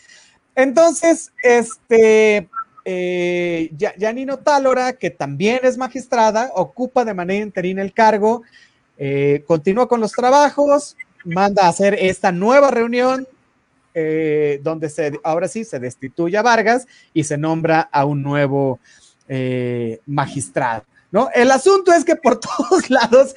Entonces, 0.54 1.32
este, 1.42 2.48
eh, 2.84 3.70
Janino 3.98 4.38
Tálora, 4.38 4.94
que 4.94 5.10
también 5.10 5.60
es 5.62 5.78
magistrada, 5.78 6.50
ocupa 6.54 7.04
de 7.04 7.14
manera 7.14 7.44
interina 7.44 7.82
el 7.82 7.92
cargo, 7.92 8.42
eh, 8.98 9.44
continúa 9.46 9.88
con 9.88 10.00
los 10.00 10.12
trabajos, 10.12 10.96
manda 11.24 11.64
a 11.64 11.68
hacer 11.68 11.94
esta 11.98 12.32
nueva 12.32 12.70
reunión 12.70 13.26
eh, 13.94 14.58
donde 14.62 14.88
se, 14.88 15.20
ahora 15.22 15.48
sí 15.48 15.64
se 15.64 15.78
destituye 15.78 16.36
a 16.38 16.42
Vargas 16.42 16.86
y 17.12 17.24
se 17.24 17.36
nombra 17.36 17.80
a 17.80 18.06
un 18.06 18.22
nuevo 18.22 18.80
eh, 19.28 20.00
magistrado. 20.06 20.84
¿No? 21.10 21.28
El 21.34 21.50
asunto 21.50 21.92
es 21.92 22.06
que 22.06 22.16
por 22.16 22.40
todos 22.40 22.88
lados, 22.88 23.34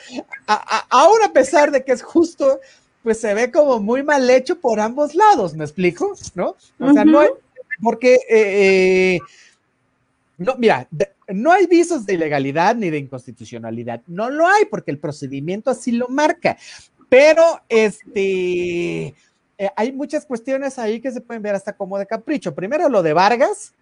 aún 0.90 1.24
a 1.26 1.34
pesar 1.34 1.72
de 1.72 1.84
que 1.84 1.92
es 1.92 2.02
justo, 2.02 2.62
pues 3.04 3.20
se 3.20 3.34
ve 3.34 3.52
como 3.52 3.80
muy 3.80 4.02
mal 4.02 4.30
hecho 4.30 4.60
por 4.60 4.80
ambos 4.80 5.14
lados, 5.14 5.54
¿me 5.56 5.66
explico? 5.66 6.16
¿No? 6.36 6.56
O 6.80 6.94
sea, 6.94 7.04
no 7.04 7.20
hay, 7.20 7.30
porque, 7.82 8.20
eh, 8.30 9.20
no, 10.38 10.56
mira, 10.56 10.88
no 11.28 11.52
hay 11.52 11.68
visos 11.68 12.06
de 12.06 12.14
ilegalidad 12.14 12.76
ni 12.76 12.90
de 12.90 12.98
inconstitucionalidad, 12.98 14.02
no 14.08 14.30
lo 14.30 14.48
hay 14.48 14.66
porque 14.66 14.92
el 14.92 15.00
procedimiento 15.00 15.70
así 15.70 15.92
lo 15.92 16.08
marca, 16.08 16.58
pero 17.10 17.62
este, 17.70 19.08
eh, 19.58 19.70
hay 19.76 19.92
muchas 19.92 20.26
cuestiones 20.26 20.78
ahí 20.80 21.00
que 21.00 21.12
se 21.12 21.22
pueden 21.22 21.42
ver 21.42 21.56
hasta 21.56 21.74
como 21.74 21.98
de 21.98 22.06
capricho. 22.06 22.54
Primero 22.54 22.90
lo 22.90 23.04
de 23.04 23.14
Vargas, 23.14 23.74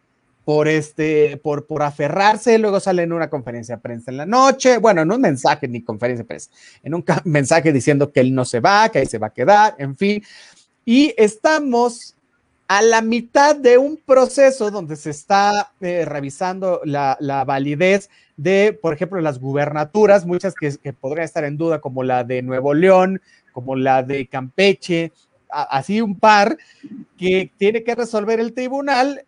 por 0.45 0.67
este, 0.67 1.37
por, 1.37 1.65
por 1.65 1.83
aferrarse, 1.83 2.57
luego 2.57 2.79
sale 2.79 3.03
en 3.03 3.13
una 3.13 3.29
conferencia 3.29 3.75
de 3.75 3.81
prensa 3.81 4.11
en 4.11 4.17
la 4.17 4.25
noche, 4.25 4.77
bueno, 4.77 5.01
en 5.01 5.11
un 5.11 5.21
mensaje 5.21 5.67
ni 5.67 5.81
conferencia 5.81 6.23
de 6.23 6.27
prensa, 6.27 6.51
en 6.83 6.93
un 6.93 7.05
mensaje 7.23 7.71
diciendo 7.71 8.11
que 8.11 8.19
él 8.19 8.35
no 8.35 8.43
se 8.43 8.59
va, 8.59 8.89
que 8.89 8.99
ahí 8.99 9.05
se 9.05 9.17
va 9.17 9.27
a 9.27 9.33
quedar, 9.33 9.75
en 9.77 9.95
fin. 9.95 10.23
Y 10.85 11.13
estamos 11.17 12.15
a 12.73 12.81
la 12.81 13.03
mitad 13.03 13.55
de 13.55 13.77
un 13.77 13.97
proceso 13.97 14.71
donde 14.71 14.95
se 14.95 15.11
está 15.11 15.73
eh, 15.79 16.05
revisando 16.05 16.81
la, 16.85 17.43
validez 17.45 18.09
de, 18.35 18.77
por 18.81 18.95
ejemplo, 18.95 19.21
las 19.21 19.37
gubernaturas, 19.37 20.25
muchas 20.25 20.55
que, 20.55 20.91
podrían 20.91 21.25
estar 21.25 21.43
en 21.43 21.55
duda, 21.55 21.79
como 21.79 22.01
la 22.01 22.23
de 22.23 22.41
Nuevo 22.41 22.73
León, 22.73 23.21
como 23.51 23.75
la 23.75 24.01
de 24.01 24.25
Campeche, 24.25 25.11
así 25.49 26.01
un 26.01 26.17
par, 26.17 26.57
que 27.15 27.51
tiene 27.57 27.83
que 27.83 27.93
resolver 27.93 28.39
el 28.39 28.53
tribunal 28.53 29.23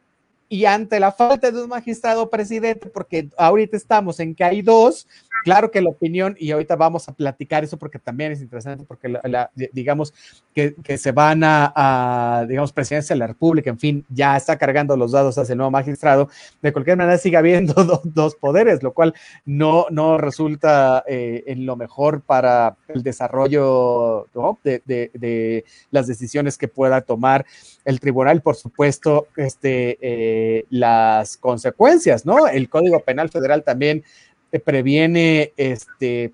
y 0.49 0.65
ante 0.65 0.99
la 0.99 1.11
falta 1.11 1.51
de 1.51 1.61
un 1.61 1.69
magistrado 1.69 2.31
presidente, 2.31 2.87
porque 2.87 3.29
ahorita 3.37 3.77
estamos 3.77 4.19
en 4.19 4.33
que 4.33 4.43
hay 4.43 4.63
dos, 4.63 5.07
claro 5.45 5.69
que 5.69 5.79
la 5.79 5.91
opinión, 5.91 6.35
y 6.39 6.49
ahorita 6.49 6.75
vamos 6.75 7.07
a 7.07 7.13
platicar 7.13 7.63
eso 7.63 7.77
porque 7.77 7.99
también 7.99 8.31
es 8.31 8.41
interesante, 8.41 8.83
porque 8.83 9.07
la, 9.09 9.51
digamos 9.73 10.11
que, 10.55 10.73
se 10.97 11.11
van 11.11 11.41
a, 11.43 12.47
digamos, 12.49 12.73
presidencia 12.73 13.13
de 13.13 13.19
la 13.19 13.27
República, 13.27 13.69
en 13.69 13.77
fin, 13.77 14.05
ya 14.09 14.35
está 14.35 14.57
cargando 14.57 14.97
los 14.97 15.11
dados 15.11 15.37
hacia 15.37 15.53
el 15.53 15.59
nuevo 15.59 15.69
magistrado, 15.69 16.29
de 16.63 16.73
cualquier 16.73 16.97
manera 16.97 17.19
sigue 17.19 17.37
habiendo 17.37 17.75
dos 18.05 18.33
poderes, 18.33 18.81
lo 18.81 18.93
cual 18.93 19.13
no, 19.45 19.85
no 19.91 20.17
resulta 20.17 21.03
eh, 21.07 21.43
en 21.45 21.67
lo 21.67 21.75
mejor 21.75 22.21
para 22.21 22.75
el 22.87 23.03
desarrollo 23.03 24.27
de, 24.63 24.81
de, 24.83 25.63
las 25.91 26.07
decisiones 26.07 26.57
que 26.57 26.67
pueda 26.67 27.01
tomar 27.01 27.45
el 27.83 27.99
tribunal, 27.99 28.41
por 28.41 28.55
supuesto, 28.55 29.27
este, 29.37 29.99
eh, 30.01 30.65
las 30.71 31.37
consecuencias, 31.37 32.25
¿no? 32.25 32.47
El 32.47 32.67
Código 32.67 32.99
Penal 33.01 33.29
Federal 33.29 33.63
también 33.63 34.03
previene 34.59 35.53
este, 35.57 36.33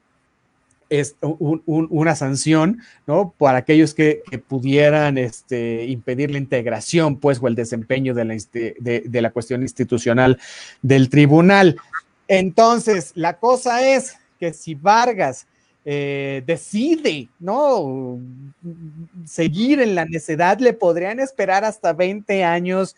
es 0.91 1.15
una 1.21 2.15
sanción, 2.17 2.81
¿no? 3.07 3.33
Para 3.37 3.59
aquellos 3.59 3.93
que, 3.93 4.23
pudieran 4.47 5.17
este, 5.17 5.85
impedir 5.85 6.31
la 6.31 6.37
integración, 6.37 7.17
pues, 7.17 7.39
o 7.41 7.47
el 7.47 7.55
desempeño 7.55 8.13
de 8.13 8.25
la, 8.25 8.35
de, 8.53 9.21
la 9.21 9.31
cuestión 9.31 9.61
institucional 9.61 10.37
del 10.81 11.09
tribunal. 11.09 11.77
Entonces, 12.27 13.13
la 13.15 13.37
cosa 13.39 13.87
es 13.87 14.17
que 14.37 14.51
si 14.51 14.75
Vargas 14.75 15.47
eh, 15.85 16.43
decide, 16.45 17.29
¿no? 17.39 18.19
Seguir 19.25 19.79
en 19.79 19.95
la 19.95 20.03
necedad, 20.03 20.59
le 20.59 20.73
podrían 20.73 21.21
esperar 21.21 21.63
hasta 21.63 21.93
20 21.93 22.43
años 22.43 22.97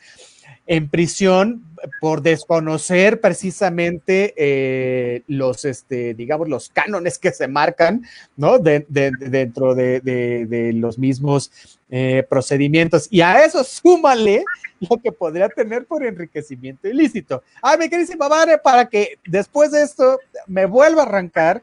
en 0.66 0.90
prisión 0.90 1.64
por 2.00 2.22
desconocer 2.22 3.20
precisamente 3.20 4.34
eh, 4.38 5.24
los, 5.28 5.66
este, 5.66 6.14
digamos, 6.14 6.48
los 6.48 6.70
cánones 6.70 7.18
que 7.18 7.32
se 7.32 7.48
marcan, 7.48 8.06
¿no? 8.38 8.60
dentro 8.60 9.76
de, 9.76 10.72
los 10.76 10.98
mismos 10.98 11.52
eh, 11.90 12.26
procedimientos. 12.30 13.08
Y 13.12 13.22
a 13.22 13.44
eso 13.44 13.64
súmale 13.64 14.44
lo 14.90 14.98
que 14.98 15.12
podría 15.12 15.50
tener 15.50 15.86
por 15.86 16.06
enriquecimiento 16.06 16.88
ilícito. 16.88 17.44
Ah, 17.62 17.76
mi 17.78 17.90
queridísima 17.90 18.28
Vare, 18.28 18.58
para 18.58 18.88
que 18.88 19.20
después 19.26 19.72
de 19.72 19.84
esto 19.84 20.20
me 20.48 20.66
vuelva 20.66 21.04
a 21.04 21.06
arrancar, 21.06 21.62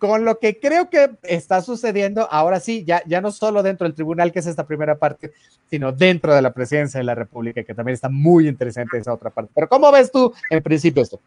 con 0.00 0.24
lo 0.24 0.38
que 0.38 0.58
creo 0.58 0.88
que 0.88 1.10
está 1.22 1.60
sucediendo 1.60 2.26
ahora 2.30 2.58
sí, 2.58 2.84
ya, 2.84 3.02
ya 3.06 3.20
no 3.20 3.30
solo 3.30 3.62
dentro 3.62 3.86
del 3.86 3.94
tribunal, 3.94 4.32
que 4.32 4.38
es 4.38 4.46
esta 4.46 4.66
primera 4.66 4.96
parte, 4.96 5.30
sino 5.68 5.92
dentro 5.92 6.34
de 6.34 6.40
la 6.40 6.54
presidencia 6.54 6.98
de 6.98 7.04
la 7.04 7.14
República, 7.14 7.62
que 7.62 7.74
también 7.74 7.94
está 7.94 8.08
muy 8.08 8.48
interesante 8.48 8.96
esa 8.96 9.12
otra 9.12 9.28
parte. 9.28 9.52
Pero 9.54 9.68
¿cómo 9.68 9.92
ves 9.92 10.10
tú 10.10 10.32
en 10.48 10.62
principio 10.62 11.02
esto? 11.02 11.20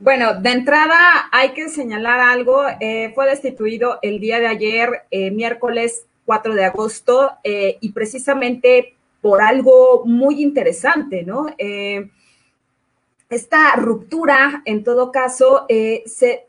Bueno, 0.00 0.34
de 0.40 0.50
entrada 0.50 1.28
hay 1.30 1.50
que 1.52 1.68
señalar 1.68 2.18
algo. 2.18 2.64
Eh, 2.80 3.12
fue 3.14 3.30
destituido 3.30 4.00
el 4.02 4.18
día 4.18 4.40
de 4.40 4.48
ayer, 4.48 5.04
eh, 5.12 5.30
miércoles 5.30 6.06
4 6.24 6.54
de 6.54 6.64
agosto, 6.64 7.30
eh, 7.44 7.78
y 7.80 7.92
precisamente 7.92 8.96
por 9.22 9.40
algo 9.40 10.04
muy 10.04 10.42
interesante, 10.42 11.22
¿no? 11.22 11.46
esta 13.28 13.74
ruptura, 13.74 14.62
en 14.66 14.84
todo 14.84 15.10
caso, 15.10 15.66
se 15.68 16.45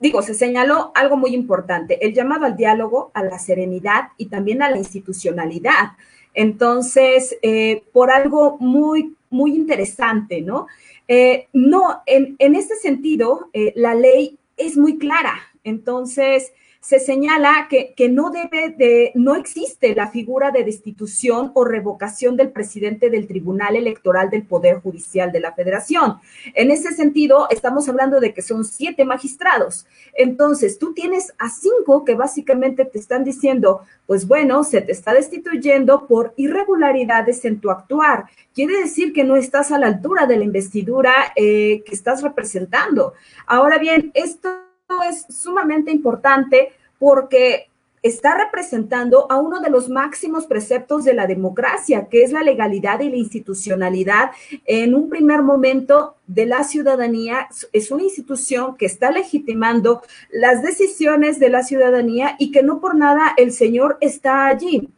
digo, 0.00 0.22
se 0.22 0.34
señaló 0.34 0.92
algo 0.94 1.16
muy 1.16 1.34
importante, 1.34 2.04
el 2.04 2.14
llamado 2.14 2.46
al 2.46 2.56
diálogo, 2.56 3.10
a 3.14 3.22
la 3.22 3.38
serenidad 3.38 4.08
y 4.16 4.26
también 4.26 4.62
a 4.62 4.70
la 4.70 4.78
institucionalidad. 4.78 5.92
Entonces, 6.34 7.36
eh, 7.42 7.82
por 7.92 8.10
algo 8.10 8.58
muy, 8.58 9.16
muy 9.30 9.54
interesante, 9.54 10.40
¿no? 10.40 10.66
Eh, 11.08 11.48
no, 11.52 12.02
en, 12.06 12.36
este 12.54 12.76
sentido, 12.76 13.48
eh, 13.52 13.72
la 13.76 13.94
ley 13.94 14.38
es 14.56 14.76
muy 14.76 14.98
clara. 14.98 15.34
Entonces, 15.64 16.52
se 16.80 17.00
señala 17.00 17.66
que, 17.68 18.08
no 18.08 18.30
debe 18.30 18.70
de, 18.70 19.12
no 19.14 19.34
existe 19.34 19.94
la 19.94 20.08
figura 20.08 20.50
de 20.50 20.64
destitución 20.64 21.50
o 21.54 21.64
revocación 21.64 22.36
del 22.36 22.50
presidente 22.50 23.10
del 23.10 23.26
Tribunal 23.26 23.76
Electoral 23.76 24.30
del 24.30 24.44
Poder 24.44 24.80
Judicial 24.80 25.32
de 25.32 25.40
la 25.40 25.52
Federación. 25.52 26.18
En 26.54 26.70
ese 26.70 26.92
sentido, 26.92 27.48
estamos 27.50 27.88
hablando 27.88 28.20
de 28.20 28.32
que 28.32 28.42
son 28.42 28.64
siete 28.64 29.04
magistrados. 29.04 29.86
Entonces, 30.14 30.78
tú 30.78 30.94
tienes 30.94 31.34
a 31.38 31.48
cinco 31.50 32.04
que 32.04 32.14
básicamente 32.14 32.84
te 32.84 32.98
están 32.98 33.24
diciendo, 33.24 33.82
pues 34.06 34.26
bueno, 34.26 34.62
se 34.62 34.80
te 34.80 34.92
está 34.92 35.12
destituyendo 35.12 36.06
por 36.06 36.32
irregularidades 36.36 37.44
en 37.44 37.60
tu 37.60 37.70
actuar. 37.70 38.26
Quiere 38.54 38.78
decir 38.78 39.12
que 39.12 39.24
no 39.24 39.36
estás 39.36 39.72
a 39.72 39.78
la 39.78 39.88
altura 39.88 40.26
de 40.26 40.36
la 40.36 40.44
investidura 40.44 41.12
eh, 41.34 41.82
que 41.84 41.94
estás 41.94 42.22
representando. 42.22 43.14
Ahora 43.46 43.78
bien, 43.78 44.10
esto 44.14 44.67
es 45.08 45.26
sumamente 45.28 45.90
importante 45.90 46.72
porque 46.98 47.68
está 48.02 48.36
representando 48.36 49.30
a 49.30 49.38
uno 49.38 49.60
de 49.60 49.70
los 49.70 49.88
máximos 49.88 50.46
preceptos 50.46 51.04
de 51.04 51.14
la 51.14 51.26
democracia, 51.26 52.06
que 52.08 52.22
es 52.22 52.32
la 52.32 52.42
legalidad 52.42 53.00
y 53.00 53.10
la 53.10 53.16
institucionalidad 53.16 54.30
en 54.64 54.94
un 54.94 55.08
primer 55.08 55.42
momento 55.42 56.14
de 56.26 56.46
la 56.46 56.62
ciudadanía. 56.64 57.48
Es 57.72 57.90
una 57.90 58.04
institución 58.04 58.76
que 58.76 58.86
está 58.86 59.10
legitimando 59.10 60.02
las 60.30 60.62
decisiones 60.62 61.38
de 61.38 61.50
la 61.50 61.62
ciudadanía 61.62 62.36
y 62.38 62.50
que 62.52 62.62
no 62.62 62.80
por 62.80 62.94
nada 62.94 63.34
el 63.36 63.52
Señor 63.52 63.98
está 64.00 64.46
allí. 64.46 64.88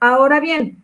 Ahora 0.00 0.40
bien, 0.40 0.82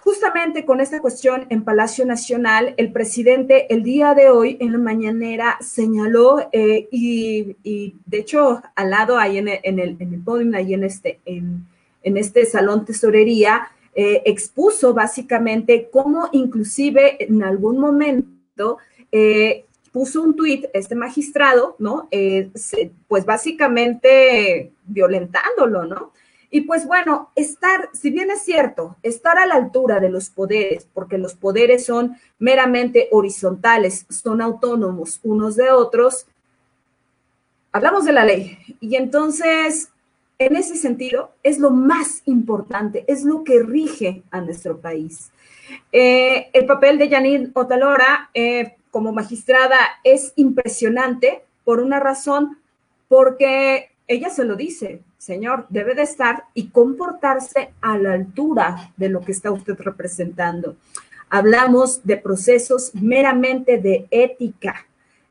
Justamente 0.00 0.64
con 0.64 0.80
esta 0.80 1.00
cuestión 1.00 1.46
en 1.50 1.62
Palacio 1.62 2.06
Nacional, 2.06 2.72
el 2.78 2.90
presidente 2.90 3.72
el 3.72 3.82
día 3.82 4.14
de 4.14 4.30
hoy 4.30 4.56
en 4.60 4.72
la 4.72 4.78
mañanera 4.78 5.58
señaló 5.60 6.48
eh, 6.52 6.88
y, 6.90 7.94
de 8.06 8.18
hecho 8.18 8.62
al 8.74 8.90
lado 8.90 9.18
ahí 9.18 9.36
en 9.36 9.48
el, 9.48 9.60
en 9.62 9.78
el, 9.78 9.96
en 9.98 10.14
el 10.14 10.20
podium, 10.20 10.54
ahí 10.54 10.72
en 10.72 10.84
este, 10.84 11.20
en, 11.26 11.66
este 12.02 12.46
salón 12.46 12.86
tesorería, 12.86 13.68
eh, 13.94 14.22
expuso 14.24 14.94
básicamente 14.94 15.90
cómo 15.92 16.28
inclusive 16.32 17.22
en 17.22 17.42
algún 17.42 17.78
momento 17.78 18.78
eh, 19.12 19.66
puso 19.92 20.22
un 20.22 20.34
tuit 20.34 20.64
este 20.72 20.94
magistrado, 20.94 21.76
¿no? 21.78 22.08
pues 23.06 23.24
básicamente 23.26 24.72
violentándolo, 24.86 25.84
¿no? 25.84 26.12
Y 26.54 26.60
pues 26.60 26.86
bueno, 26.86 27.32
estar, 27.34 27.90
si 27.94 28.10
bien 28.10 28.30
es 28.30 28.42
cierto, 28.42 28.94
estar 29.02 29.38
a 29.38 29.46
la 29.46 29.56
altura 29.56 29.98
de 29.98 30.08
los 30.08 30.30
poderes, 30.30 30.86
porque 30.94 31.18
los 31.18 31.34
poderes 31.34 31.84
son 31.84 32.16
meramente 32.38 33.08
horizontales, 33.10 34.06
son 34.08 34.40
autónomos 34.40 35.18
unos 35.24 35.56
de 35.56 35.72
otros, 35.72 36.28
hablamos 37.72 38.04
de 38.04 38.12
la 38.12 38.24
ley. 38.24 38.56
Y 38.78 38.94
entonces, 38.94 39.90
en 40.38 40.54
ese 40.54 40.76
sentido, 40.76 41.32
es 41.42 41.58
lo 41.58 41.72
más 41.72 42.22
importante, 42.24 43.04
es 43.08 43.24
lo 43.24 43.42
que 43.42 43.60
rige 43.60 44.22
a 44.30 44.40
nuestro 44.40 44.78
país. 44.78 45.32
Eh, 45.90 46.50
el 46.52 46.66
papel 46.66 46.98
de 46.98 47.10
Janine 47.10 47.50
Otalora 47.54 48.30
eh, 48.32 48.76
como 48.92 49.12
magistrada 49.12 49.76
es 50.04 50.32
impresionante 50.36 51.42
por 51.64 51.80
una 51.80 51.98
razón, 51.98 52.60
porque 53.08 53.90
ella 54.06 54.30
se 54.30 54.44
lo 54.44 54.56
dice, 54.56 55.00
señor, 55.18 55.66
debe 55.70 55.94
de 55.94 56.02
estar 56.02 56.44
y 56.52 56.68
comportarse 56.68 57.72
a 57.80 57.96
la 57.96 58.12
altura 58.12 58.92
de 58.96 59.08
lo 59.08 59.20
que 59.20 59.32
está 59.32 59.50
usted 59.50 59.74
representando. 59.78 60.76
Hablamos 61.30 62.04
de 62.04 62.18
procesos 62.18 62.94
meramente 62.94 63.78
de 63.78 64.06
ética. 64.10 64.86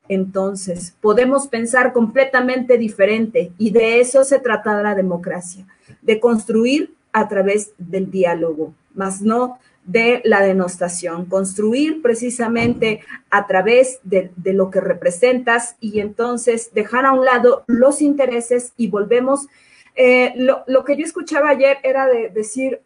Entonces, 0.10 0.96
podemos 1.00 1.48
pensar 1.48 1.94
completamente 1.94 2.78
diferente 2.78 3.52
y 3.58 3.72
de 3.72 4.02
eso 4.02 4.24
se 4.24 4.40
trata 4.40 4.82
la 4.82 4.96
democracia, 4.96 5.66
de 6.02 6.20
construir 6.20 6.94
a 7.14 7.28
través 7.30 7.74
del 7.78 8.10
diálogo, 8.10 8.74
más 8.96 9.22
no 9.22 9.60
de 9.86 10.22
la 10.24 10.42
denostación, 10.42 11.26
construir 11.26 12.02
precisamente 12.02 13.02
a 13.30 13.48
través 13.48 14.00
de, 14.04 14.32
lo 14.46 14.70
que 14.70 14.80
representas 14.80 15.76
y 15.80 16.00
entonces 16.00 16.74
dejar 16.74 17.06
a 17.06 17.12
un 17.12 17.26
lado 17.26 17.64
los 17.68 18.02
intereses 18.02 18.74
y 18.78 18.88
volvemos. 18.88 19.48
Eh, 19.96 20.34
lo, 20.38 20.64
lo, 20.68 20.86
que 20.86 20.96
yo 20.96 21.04
escuchaba 21.04 21.50
ayer 21.50 21.78
era 21.84 22.08
de 22.08 22.30
decir 22.30 22.80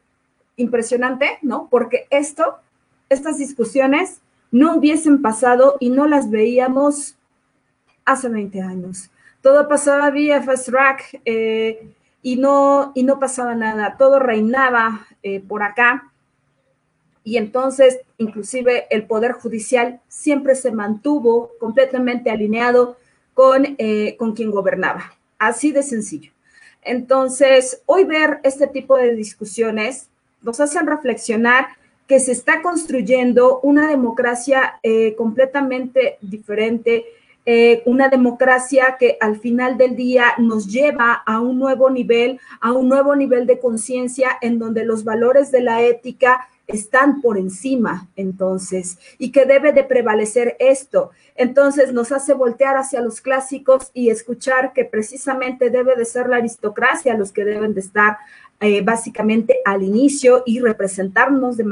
impresionante, 0.56 1.38
¿no? 1.42 1.68
Porque 1.70 2.08
esto, 2.10 2.58
estas 3.10 3.38
discusiones 3.38 4.20
no 4.52 4.76
hubiesen 4.76 5.22
pasado 5.22 5.76
y 5.80 5.90
no 5.90 6.08
las 6.08 6.30
veíamos 6.30 7.16
hace 8.06 8.28
20 8.30 8.62
años. 8.62 9.12
Todo 9.42 9.68
pasaba 9.68 10.10
vía 10.10 10.42
fast 10.42 10.70
track 10.70 11.22
eh, 11.26 11.94
y, 12.24 12.38
no, 12.38 12.92
y 12.96 13.04
no 13.04 13.20
pasaba 13.20 13.54
nada, 13.54 13.96
todo 13.98 14.20
reinaba 14.20 15.06
eh, 15.22 15.40
por 15.40 15.62
acá 15.62 16.12
y 17.28 17.36
entonces 17.36 18.00
inclusive 18.18 18.88
el 18.90 19.06
Poder 19.06 19.34
Judicial 19.34 20.00
siempre 20.08 20.56
se 20.56 20.72
mantuvo 20.72 21.52
completamente 21.60 22.30
alineado 22.30 22.96
con, 23.34 23.76
eh, 23.78 24.16
con 24.18 24.32
quien 24.34 24.50
gobernaba. 24.50 25.12
Así 25.38 25.74
de 25.74 25.84
sencillo. 25.84 26.32
Entonces, 26.82 27.82
hoy 27.86 28.06
ver 28.06 28.40
este 28.44 28.68
tipo 28.68 28.96
de 28.96 29.14
discusiones 29.14 30.08
nos 30.42 30.62
hacen 30.62 30.88
reflexionar 30.88 31.68
que 32.08 32.22
se 32.22 32.32
está 32.32 32.62
construyendo 32.62 33.60
una 33.60 33.90
democracia 33.90 34.80
eh, 34.82 35.14
completamente 35.18 36.20
diferente, 36.22 37.08
eh, 37.46 37.84
una 37.86 38.08
democracia 38.08 38.96
que 38.98 39.18
al 39.20 39.38
final 39.38 39.78
del 39.78 39.98
día 39.98 40.28
nos 40.38 40.66
lleva 40.68 41.12
a 41.26 41.42
un 41.42 41.60
nuevo 41.60 41.90
nivel, 41.90 42.40
a 42.62 42.72
un 42.72 42.88
nuevo 42.88 43.18
nivel 43.18 43.48
de 43.48 43.60
conciencia 43.60 44.30
en 44.40 44.60
donde 44.60 44.86
los 44.86 45.04
valores 45.04 45.52
de 45.52 45.60
la 45.60 45.82
ética 45.82 46.48
están 46.68 47.22
por 47.22 47.38
encima, 47.38 48.10
entonces, 48.18 49.00
y 49.18 49.32
que 49.32 49.46
debe 49.46 49.72
de 49.72 49.86
prevalecer 49.86 50.58
esto. 50.60 51.12
Entonces 51.36 51.94
nos 51.94 52.12
hace 52.12 52.34
voltear 52.34 52.76
hacia 52.76 53.02
los 53.02 53.22
clásicos 53.22 53.90
y 53.94 54.10
escuchar 54.10 54.74
que 54.74 54.84
precisamente 54.84 55.70
debe 55.70 55.96
de 55.96 56.04
ser 56.04 56.28
la 56.28 56.38
aristocracia 56.38 57.18
los 57.18 57.32
que 57.32 57.46
deben 57.46 57.74
de 57.74 57.80
estar 57.80 58.18
eh, 58.60 58.82
básicamente 58.82 59.60
al 59.66 59.84
inicio 59.84 60.44
y 60.46 60.60
representarnos 60.60 61.58
de, 61.58 61.64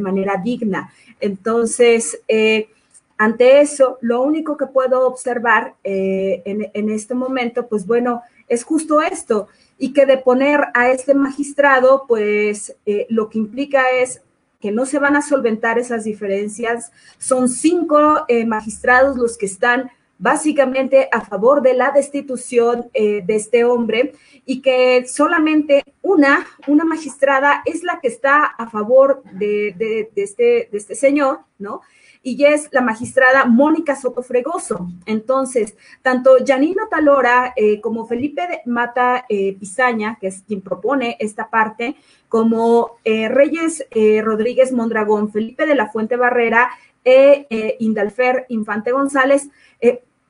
manera 0.00 0.36
digna. 0.42 0.92
Entonces, 1.20 2.20
eh, 2.28 2.68
ante 3.16 3.60
eso, 3.60 3.98
lo 4.02 4.20
único 4.20 4.56
que 4.56 4.66
puedo 4.66 5.06
observar 5.06 5.74
eh, 5.84 6.42
en, 6.44 6.70
en 6.74 6.90
este 6.90 7.14
momento, 7.14 7.66
pues 7.68 7.86
bueno, 7.86 8.22
es 8.48 8.64
justo 8.64 9.00
esto, 9.00 9.48
y 9.78 9.92
que 9.92 10.06
de 10.06 10.18
poner 10.18 10.66
a 10.74 10.90
este 10.90 11.14
magistrado, 11.14 12.04
pues 12.06 12.76
lo 13.08 13.28
que 13.28 13.38
implica 13.38 13.90
es 13.90 14.20
que 14.64 14.72
no 14.72 14.86
se 14.86 14.98
van 14.98 15.14
a 15.14 15.20
solventar 15.20 15.78
esas 15.78 16.04
diferencias. 16.04 16.90
Son 17.18 17.50
cinco 17.50 18.24
eh, 18.28 18.46
magistrados 18.46 19.18
los 19.18 19.36
que 19.36 19.44
están 19.44 19.90
básicamente 20.16 21.06
a 21.12 21.20
favor 21.20 21.60
de 21.60 21.74
la 21.74 21.90
destitución 21.90 22.88
eh, 22.94 23.20
de 23.26 23.36
este 23.36 23.64
hombre 23.64 24.14
y 24.46 24.62
que 24.62 25.04
solamente 25.06 25.84
una, 26.00 26.46
una 26.66 26.86
magistrada 26.86 27.60
es 27.66 27.82
la 27.82 28.00
que 28.00 28.08
está 28.08 28.46
a 28.46 28.70
favor 28.70 29.22
de, 29.32 29.74
de, 29.76 30.10
este, 30.16 30.70
de 30.72 30.78
este 30.78 30.94
señor, 30.94 31.40
¿no? 31.58 31.82
Y 32.24 32.42
es 32.46 32.68
la 32.72 32.80
magistrada 32.80 33.44
Mónica 33.44 33.94
Soto 33.94 34.22
Fregoso. 34.22 34.88
Entonces, 35.04 35.76
tanto 36.02 36.36
Janino 36.44 36.88
Talora 36.88 37.52
eh, 37.54 37.80
como 37.82 38.06
Felipe 38.06 38.62
Mata 38.64 39.26
eh, 39.28 39.54
Pizaña, 39.60 40.16
que 40.18 40.28
es 40.28 40.42
quien 40.42 40.62
propone 40.62 41.18
esta 41.20 41.50
parte, 41.50 41.96
como 42.28 42.96
eh, 43.04 43.28
Reyes 43.28 43.86
Rodríguez 44.22 44.72
Mondragón, 44.72 45.30
Felipe 45.30 45.66
de 45.66 45.74
la 45.76 45.90
Fuente 45.90 46.16
Barrera 46.16 46.70
e 47.04 47.76
Indalfer 47.78 48.46
Infante 48.48 48.90
González, 48.90 49.50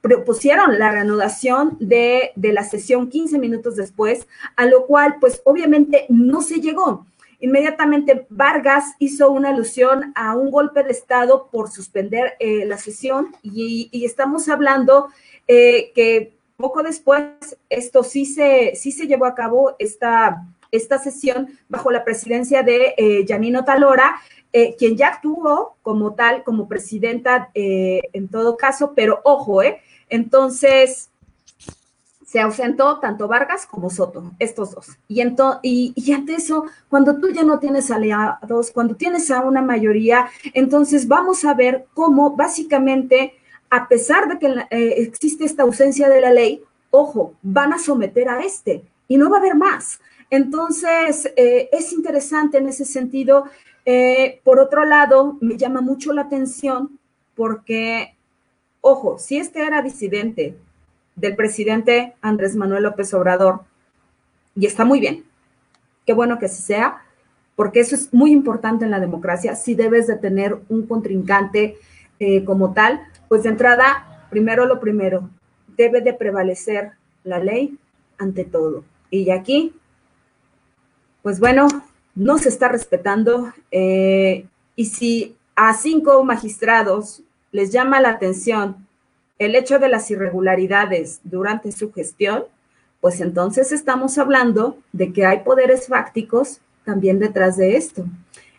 propusieron 0.03 0.79
la 0.79 0.91
reanudación 0.91 1.79
de, 1.81 2.33
de 2.35 2.53
la 2.53 2.65
sesión 2.65 3.09
15 3.09 3.39
minutos 3.39 3.77
después, 3.77 4.27
a 4.57 4.67
lo 4.67 4.85
cual 4.87 5.17
pues 5.19 5.41
obviamente 5.45 6.05
no 6.11 6.43
se 6.43 6.61
llegó. 6.61 7.07
Inmediatamente 7.45 8.27
Vargas 8.31 8.95
hizo 8.99 9.31
una 9.31 9.51
alusión 9.51 10.15
a 10.15 10.35
un 10.35 10.51
golpe 10.51 10.83
de 10.83 10.93
Estado 10.93 11.51
por 11.53 11.71
suspender 11.71 12.37
eh, 12.39 12.65
la 12.65 12.79
sesión 12.79 13.37
y, 13.43 13.91
estamos 14.03 14.49
hablando 14.49 15.09
eh, 15.47 15.93
que 15.95 16.33
poco 16.57 16.83
después 16.83 17.23
esto 17.69 18.03
sí 18.03 18.25
se, 18.25 18.75
sí 18.77 18.93
se 18.93 19.07
llevó 19.07 19.27
a 19.27 19.35
cabo, 19.35 19.77
esta, 19.79 20.43
esta 20.71 20.99
sesión 20.99 21.51
bajo 21.69 21.91
la 21.91 22.03
presidencia 22.03 22.63
de 22.63 22.95
eh, 22.97 23.27
Janino 23.29 23.63
Talora, 23.63 24.23
quien 24.79 24.97
ya 24.97 25.09
actuó 25.09 25.77
como 25.83 26.15
tal, 26.15 26.45
como 26.45 26.67
presidenta 26.67 27.51
en 27.55 28.29
todo 28.29 28.57
caso, 28.57 28.93
pero 28.95 29.21
ojo, 29.25 29.63
¿eh? 29.63 29.83
Entonces, 30.09 31.11
se 32.35 32.41
ausentó 32.41 32.99
tanto 32.99 33.29
Vargas 33.29 33.65
como 33.65 33.91
Soto, 33.91 34.33
estos 34.41 34.73
dos. 34.73 34.99
Y, 35.07 35.23
y, 35.95 36.13
ante 36.13 36.35
eso, 36.35 36.65
cuando 36.89 37.21
tú 37.21 37.29
ya 37.29 37.45
no 37.45 37.61
tienes 37.61 37.93
aliados, 37.93 38.73
cuando 38.73 38.97
tienes 38.97 39.31
a 39.31 39.43
una 39.43 39.63
mayoría, 39.63 40.27
entonces 40.53 41.07
vamos 41.07 41.45
a 41.45 41.55
ver 41.55 41.87
cómo 41.95 42.35
básicamente, 42.35 43.35
a 43.71 43.87
pesar 43.87 44.27
de 44.27 44.41
que 44.41 44.49
eh, 44.49 44.95
existe 44.97 45.45
esta 45.45 45.63
ausencia 45.63 46.09
de 46.09 46.21
la 46.21 46.33
ley, 46.33 46.61
ojo, 46.91 47.35
van 47.43 47.73
a 47.73 47.79
someter 47.79 48.29
a 48.29 48.41
este 48.41 48.83
y 49.07 49.17
no 49.17 49.31
va 49.31 49.37
a 49.37 49.39
haber 49.39 49.55
más. 49.55 50.01
Entonces, 50.29 51.33
eh, 51.37 51.69
es 51.71 51.93
interesante 51.93 52.59
en 52.59 52.69
ese 52.69 52.85
sentido. 52.85 53.45
Eh, 53.85 54.41
por 54.43 54.59
otro 54.59 54.85
lado, 54.85 55.39
me 55.41 55.57
llama 55.57 55.83
mucho 55.83 56.13
la 56.13 56.23
atención 56.23 56.99
porque, 57.37 58.17
ojo, 58.81 59.21
si 59.21 59.37
este 59.37 59.65
era 59.65 59.83
disidente, 59.83 60.57
del 61.17 61.37
presidente 61.37 62.15
Andrés 62.21 62.57
Manuel 62.57 62.83
López 62.85 63.13
Obrador. 63.15 63.61
Y 64.55 64.67
está 64.67 64.85
muy 64.85 65.01
bien. 65.01 65.25
Qué 66.07 66.13
bueno 66.13 66.39
que 66.39 66.47
así 66.47 66.63
sea, 66.63 67.03
porque 67.57 67.81
eso 67.81 67.95
es 67.95 68.13
muy 68.13 68.33
importante 68.33 68.85
en 68.85 68.91
la 68.91 69.01
democracia. 69.01 69.55
Si 69.55 69.75
debes 69.75 70.07
de 70.07 70.17
tener 70.17 70.59
un 70.69 70.87
contrincante 70.87 71.77
eh, 72.19 72.45
como 72.45 72.73
tal, 72.73 73.01
pues 73.29 73.43
de 73.43 73.51
entrada, 73.51 74.27
primero 74.31 74.67
lo 74.67 74.81
primero, 74.81 75.31
debe 75.77 76.01
de 76.01 76.15
prevalecer 76.15 76.93
la 77.23 77.39
ley 77.39 77.79
ante 78.19 78.45
todo. 78.45 78.85
Y 79.11 79.31
aquí, 79.31 79.75
pues 81.23 81.41
bueno, 81.41 81.69
no 82.15 82.39
se 82.39 82.49
está 82.49 82.69
respetando. 82.69 83.53
Eh, 83.71 84.47
y 84.77 84.87
si 84.87 85.37
a 85.57 85.75
cinco 85.75 86.23
magistrados 86.25 87.23
les 87.53 87.71
llama 87.71 88.01
la 88.01 88.11
atención 88.11 88.84
el 89.39 89.55
hecho 89.57 89.79
de 89.79 89.89
las 89.89 90.11
irregularidades 90.11 91.21
durante 91.25 91.73
su 91.73 91.93
gestión, 91.93 92.45
pues 93.01 93.21
entonces 93.21 93.73
estamos 93.73 94.17
hablando 94.19 94.79
de 94.93 95.13
que 95.13 95.27
hay 95.27 95.41
poderes 95.41 95.89
fácticos 95.89 96.61
también 96.85 97.19
detrás 97.19 97.57
de 97.57 97.77
esto. 97.77 98.05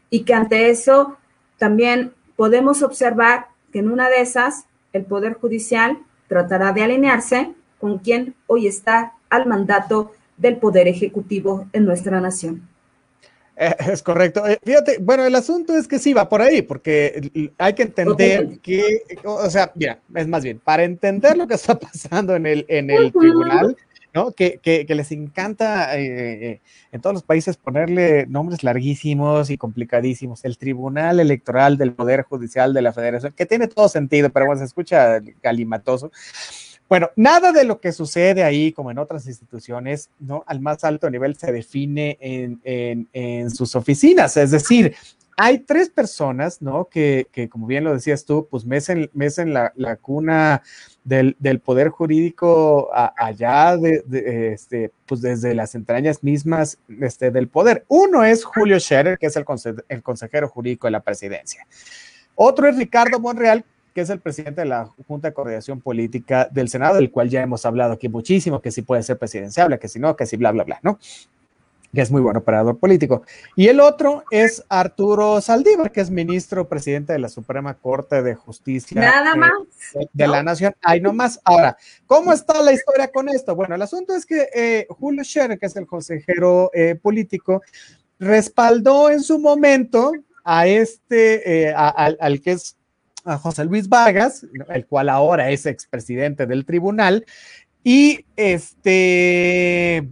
Y 0.09 0.23
que 0.23 0.33
ante 0.33 0.69
eso 0.69 1.17
también 1.57 2.13
podemos 2.35 2.83
observar 2.83 3.47
que 3.71 3.79
en 3.79 3.89
una 3.89 4.09
de 4.09 4.21
esas 4.21 4.65
el 4.93 5.05
Poder 5.05 5.33
Judicial 5.33 5.97
tratará 6.27 6.71
de 6.73 6.83
alinearse 6.83 7.53
con 7.79 7.99
quien 7.99 8.35
hoy 8.47 8.67
está 8.67 9.13
al 9.29 9.45
mandato 9.45 10.11
del 10.37 10.57
Poder 10.57 10.87
Ejecutivo 10.87 11.67
en 11.73 11.85
nuestra 11.85 12.21
nación. 12.21 12.67
Eh, 13.57 13.75
es 13.91 14.03
correcto. 14.03 14.45
Eh, 14.45 14.59
fíjate, 14.63 14.97
bueno, 14.99 15.25
el 15.25 15.35
asunto 15.35 15.75
es 15.75 15.87
que 15.87 15.99
sí 15.99 16.13
va 16.13 16.27
por 16.27 16.41
ahí, 16.41 16.61
porque 16.61 17.51
hay 17.57 17.73
que 17.73 17.83
entender 17.83 18.59
que, 18.59 19.01
o 19.23 19.49
sea, 19.49 19.71
mira, 19.75 19.99
es 20.13 20.27
más 20.27 20.43
bien, 20.43 20.59
para 20.59 20.83
entender 20.83 21.37
lo 21.37 21.47
que 21.47 21.55
está 21.55 21.79
pasando 21.79 22.35
en 22.35 22.45
el, 22.45 22.65
en 22.67 22.89
el 22.89 23.13
tribunal, 23.13 23.77
¿no? 24.13 24.31
Que, 24.31 24.59
que, 24.61 24.85
les 24.95 25.11
encanta 25.11 25.97
eh, 25.97 26.61
en 26.91 27.01
todos 27.01 27.13
los 27.13 27.23
países 27.23 27.57
ponerle 27.57 28.25
nombres 28.27 28.63
larguísimos 28.63 29.49
y 29.49 29.57
complicadísimos. 29.57 30.43
El 30.43 30.57
Tribunal 30.57 31.19
Electoral 31.19 31.77
del 31.77 31.93
Poder 31.93 32.23
Judicial 32.23 32.73
de 32.73 32.81
la 32.81 32.93
Federación, 32.93 33.33
que 33.33 33.45
tiene 33.45 33.67
todo 33.67 33.87
sentido, 33.89 34.29
pero 34.29 34.47
bueno, 34.47 34.59
se 34.59 34.65
escucha 34.65 35.19
galimatoso. 35.41 36.11
Bueno, 36.87 37.09
nada 37.15 37.51
de 37.51 37.63
lo 37.63 37.79
que 37.79 37.91
sucede 37.91 38.43
ahí, 38.43 38.71
como 38.71 38.91
en 38.91 38.99
otras 38.99 39.25
instituciones, 39.25 40.09
¿no? 40.19 40.43
Al 40.45 40.59
más 40.59 40.83
alto 40.83 41.09
nivel 41.09 41.35
se 41.35 41.51
define 41.51 42.17
en, 42.21 43.49
sus 43.49 43.75
oficinas. 43.75 44.37
Es 44.37 44.51
decir, 44.51 44.95
hay 45.35 45.59
tres 45.59 45.89
personas, 45.89 46.61
¿no? 46.61 46.85
Que, 46.85 47.27
como 47.51 47.65
bien 47.65 47.83
lo 47.83 47.93
decías 47.93 48.23
tú, 48.23 48.47
pues 48.49 48.65
mecen, 48.65 49.09
la, 49.51 49.73
la 49.75 49.95
cuna 49.95 50.61
del, 51.03 51.35
poder 51.63 51.89
jurídico 51.89 52.91
allá, 52.93 53.77
de, 53.77 54.53
este, 54.53 54.91
pues 55.07 55.21
desde 55.21 55.55
las 55.55 55.73
entrañas 55.73 56.23
mismas 56.23 56.77
este, 57.01 57.31
del 57.31 57.47
poder. 57.47 57.83
Uno 57.87 58.23
es 58.23 58.45
Julio 58.45 58.79
Scherer, 58.79 59.17
que 59.17 59.25
es 59.25 59.35
el, 59.35 59.45
el 59.89 60.03
consejero 60.03 60.49
jurídico 60.49 60.85
de 60.85 60.91
la 60.91 61.01
presidencia. 61.01 61.65
Otro 62.35 62.67
es 62.67 62.77
Ricardo 62.77 63.19
Monreal, 63.19 63.65
que 63.95 64.01
es 64.01 64.09
el 64.09 64.19
presidente 64.19 64.59
de 64.61 64.67
la 64.67 64.91
Junta 65.07 65.29
de 65.29 65.33
Coordinación 65.33 65.79
Política 65.79 66.49
del 66.51 66.67
Senado, 66.67 66.95
del 66.95 67.09
cual 67.09 67.29
ya 67.29 67.41
hemos 67.41 67.65
hablado 67.65 67.93
aquí 67.93 68.09
muchísimo, 68.09 68.61
que 68.61 68.69
si 68.69 68.81
puede 68.81 69.01
ser 69.03 69.17
presidenciable, 69.17 69.79
que 69.79 69.87
si 69.87 69.99
no, 69.99 70.17
que 70.17 70.25
si 70.25 70.35
bla, 70.35 70.51
bla, 70.51 70.65
bla, 70.65 70.79
¿no? 70.83 70.99
Que 71.93 72.01
es 72.01 72.11
muy 72.11 72.21
buen 72.21 72.35
operador 72.35 72.77
político. 72.77 73.23
Y 73.55 73.69
el 73.69 73.79
otro 73.79 74.25
es 74.31 74.65
Arturo 74.67 75.39
Saldívar, 75.39 75.93
que 75.93 76.01
es 76.01 76.11
ministro 76.11 76.67
presidente 76.67 77.13
de 77.13 77.19
la 77.19 77.29
Suprema 77.29 77.75
Corte 77.75 78.21
de 78.21 78.35
Justicia 78.35 78.99
Nada 78.99 79.33
más. 79.33 79.53
de, 80.11 80.27
la 80.27 80.43
Nación. 80.43 80.75
Ay, 80.81 80.99
no 80.99 81.13
más. 81.13 81.39
Ahora, 81.45 81.77
¿cómo 82.05 82.33
está 82.33 82.61
la 82.61 82.73
historia 82.73 83.07
con 83.07 83.29
esto? 83.29 83.55
Bueno, 83.55 83.75
el 83.75 83.81
asunto 83.81 84.13
es 84.13 84.25
que 84.25 84.49
eh, 84.53 84.87
Julio 84.89 85.23
Scherer, 85.23 85.57
que 85.57 85.67
es 85.67 85.75
el 85.77 85.87
consejero 85.87 86.69
eh, 86.73 86.95
político, 87.01 87.61
respaldó 88.19 89.09
en 89.09 89.23
su 89.23 89.39
momento 89.39 90.11
a 90.43 90.67
este, 90.67 91.69
eh, 91.69 91.73
al 91.73 92.41
que 92.41 92.51
es 92.51 92.75
a 93.25 93.37
José 93.37 93.65
Luis 93.65 93.89
Vargas, 93.89 94.45
el 94.69 94.85
cual 94.85 95.09
ahora 95.09 95.49
es 95.51 95.65
expresidente 95.65 96.45
del 96.45 96.65
tribunal, 96.65 97.25
y 97.83 98.25
este, 98.35 100.09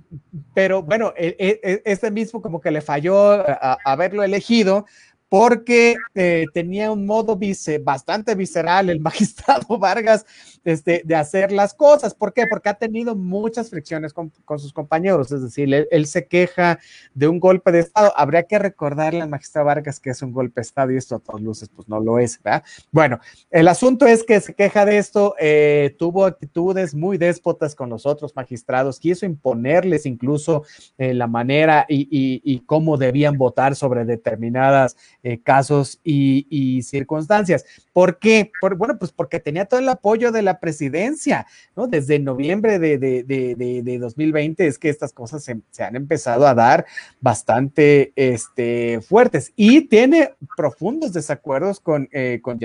pero 0.54 0.84
bueno, 0.84 1.12
e, 1.17 1.36
e, 1.39 1.60
e, 1.63 1.82
este 1.86 2.12
mismo 2.12 2.41
como 2.41 2.62
que 2.62 2.69
le 2.69 2.82
falló 2.82 3.43
haberlo 3.84 4.21
elegido 4.21 4.86
porque 5.28 5.95
eh, 6.13 6.45
tenía 6.54 6.91
un 6.91 7.08
modo 7.08 7.36
vice, 7.36 7.80
bastante 7.80 8.36
visceral 8.36 8.91
el 8.91 8.99
magistrado 8.99 9.80
Vargas 9.80 10.28
este, 10.63 11.02
de 11.06 11.15
hacer 11.15 11.52
las 11.52 11.73
cosas. 11.73 12.13
¿Por 12.13 12.34
qué? 12.34 12.47
Porque 12.47 12.69
ha 12.69 12.73
tenido 12.73 13.15
muchas 13.15 13.69
fricciones 13.69 14.13
con, 14.13 14.32
sus 14.58 14.73
compañeros, 14.73 15.32
es 15.32 15.41
decir, 15.41 15.88
él, 15.89 16.06
se 16.06 16.28
queja 16.28 16.80
de 17.13 17.28
un 17.28 17.39
golpe 17.39 17.71
de 17.71 17.80
Estado. 17.80 18.13
Habría 18.15 18.43
que 18.43 18.60
recordarle 18.60 19.21
al 19.21 19.30
magistrado 19.30 19.67
Vargas 19.67 19.99
que 19.99 20.12
es 20.12 20.21
un 20.21 20.32
golpe 20.32 20.62
de 20.62 20.63
Estado 20.63 20.91
y 20.91 20.97
esto 20.97 21.15
a 21.15 21.19
todas 21.19 21.41
luces 21.41 21.69
pues 21.69 21.88
no 21.88 21.99
lo 21.99 22.19
es, 22.19 22.41
¿verdad? 22.43 22.63
Bueno, 22.91 23.19
el 23.49 23.67
asunto 23.67 24.06
es 24.06 24.23
que 24.23 24.39
se 24.39 24.54
queja 24.54 24.86
de 24.86 24.97
esto, 24.97 25.36
eh, 25.39 25.95
tuvo 25.97 26.26
actitudes 26.26 26.93
muy 26.93 27.17
déspotas 27.17 27.76
con 27.76 27.89
los 27.89 28.06
otros 28.06 28.36
magistrados, 28.36 28.99
quiso 28.99 29.26
imponerles 29.26 30.06
incluso 30.06 30.63
eh, 30.97 31.13
la 31.13 31.28
manera 31.28 31.86
y, 31.89 32.63
cómo 32.65 32.97
debían 32.97 33.38
votar 33.38 33.76
sobre 33.76 34.06
determinados 34.06 34.95
eh, 35.23 35.41
casos 35.41 35.99
y, 36.04 36.82
circunstancias. 36.84 37.65
¿Por 37.93 38.17
qué? 38.17 38.51
bueno, 38.75 38.97
pues 38.97 39.12
porque 39.12 39.39
tenía 39.39 39.65
todo 39.65 39.79
el 39.79 39.88
apoyo 39.88 40.32
de 40.32 40.41
la 40.41 40.60
presidencia, 40.60 41.45
¿no? 41.75 41.88
Desde 41.88 42.17
noviembre 42.17 42.79
de, 42.79 42.97
de, 42.97 43.99
2020 43.99 44.65
es 44.65 44.79
que 44.79 44.89
estas 44.89 45.13
cosas 45.13 45.43
se, 45.43 45.84
han 45.84 45.95
empezado 45.95 46.47
a 46.47 46.56
dar 46.56 46.86
bastante 47.21 48.12
este, 48.15 48.99
fuertes 49.01 49.53
y 49.56 49.82
tiene 49.82 50.34
profundos 50.58 51.13
desacuerdos 51.13 51.79
con, 51.79 52.10
eh, 52.12 52.39
con 52.41 52.60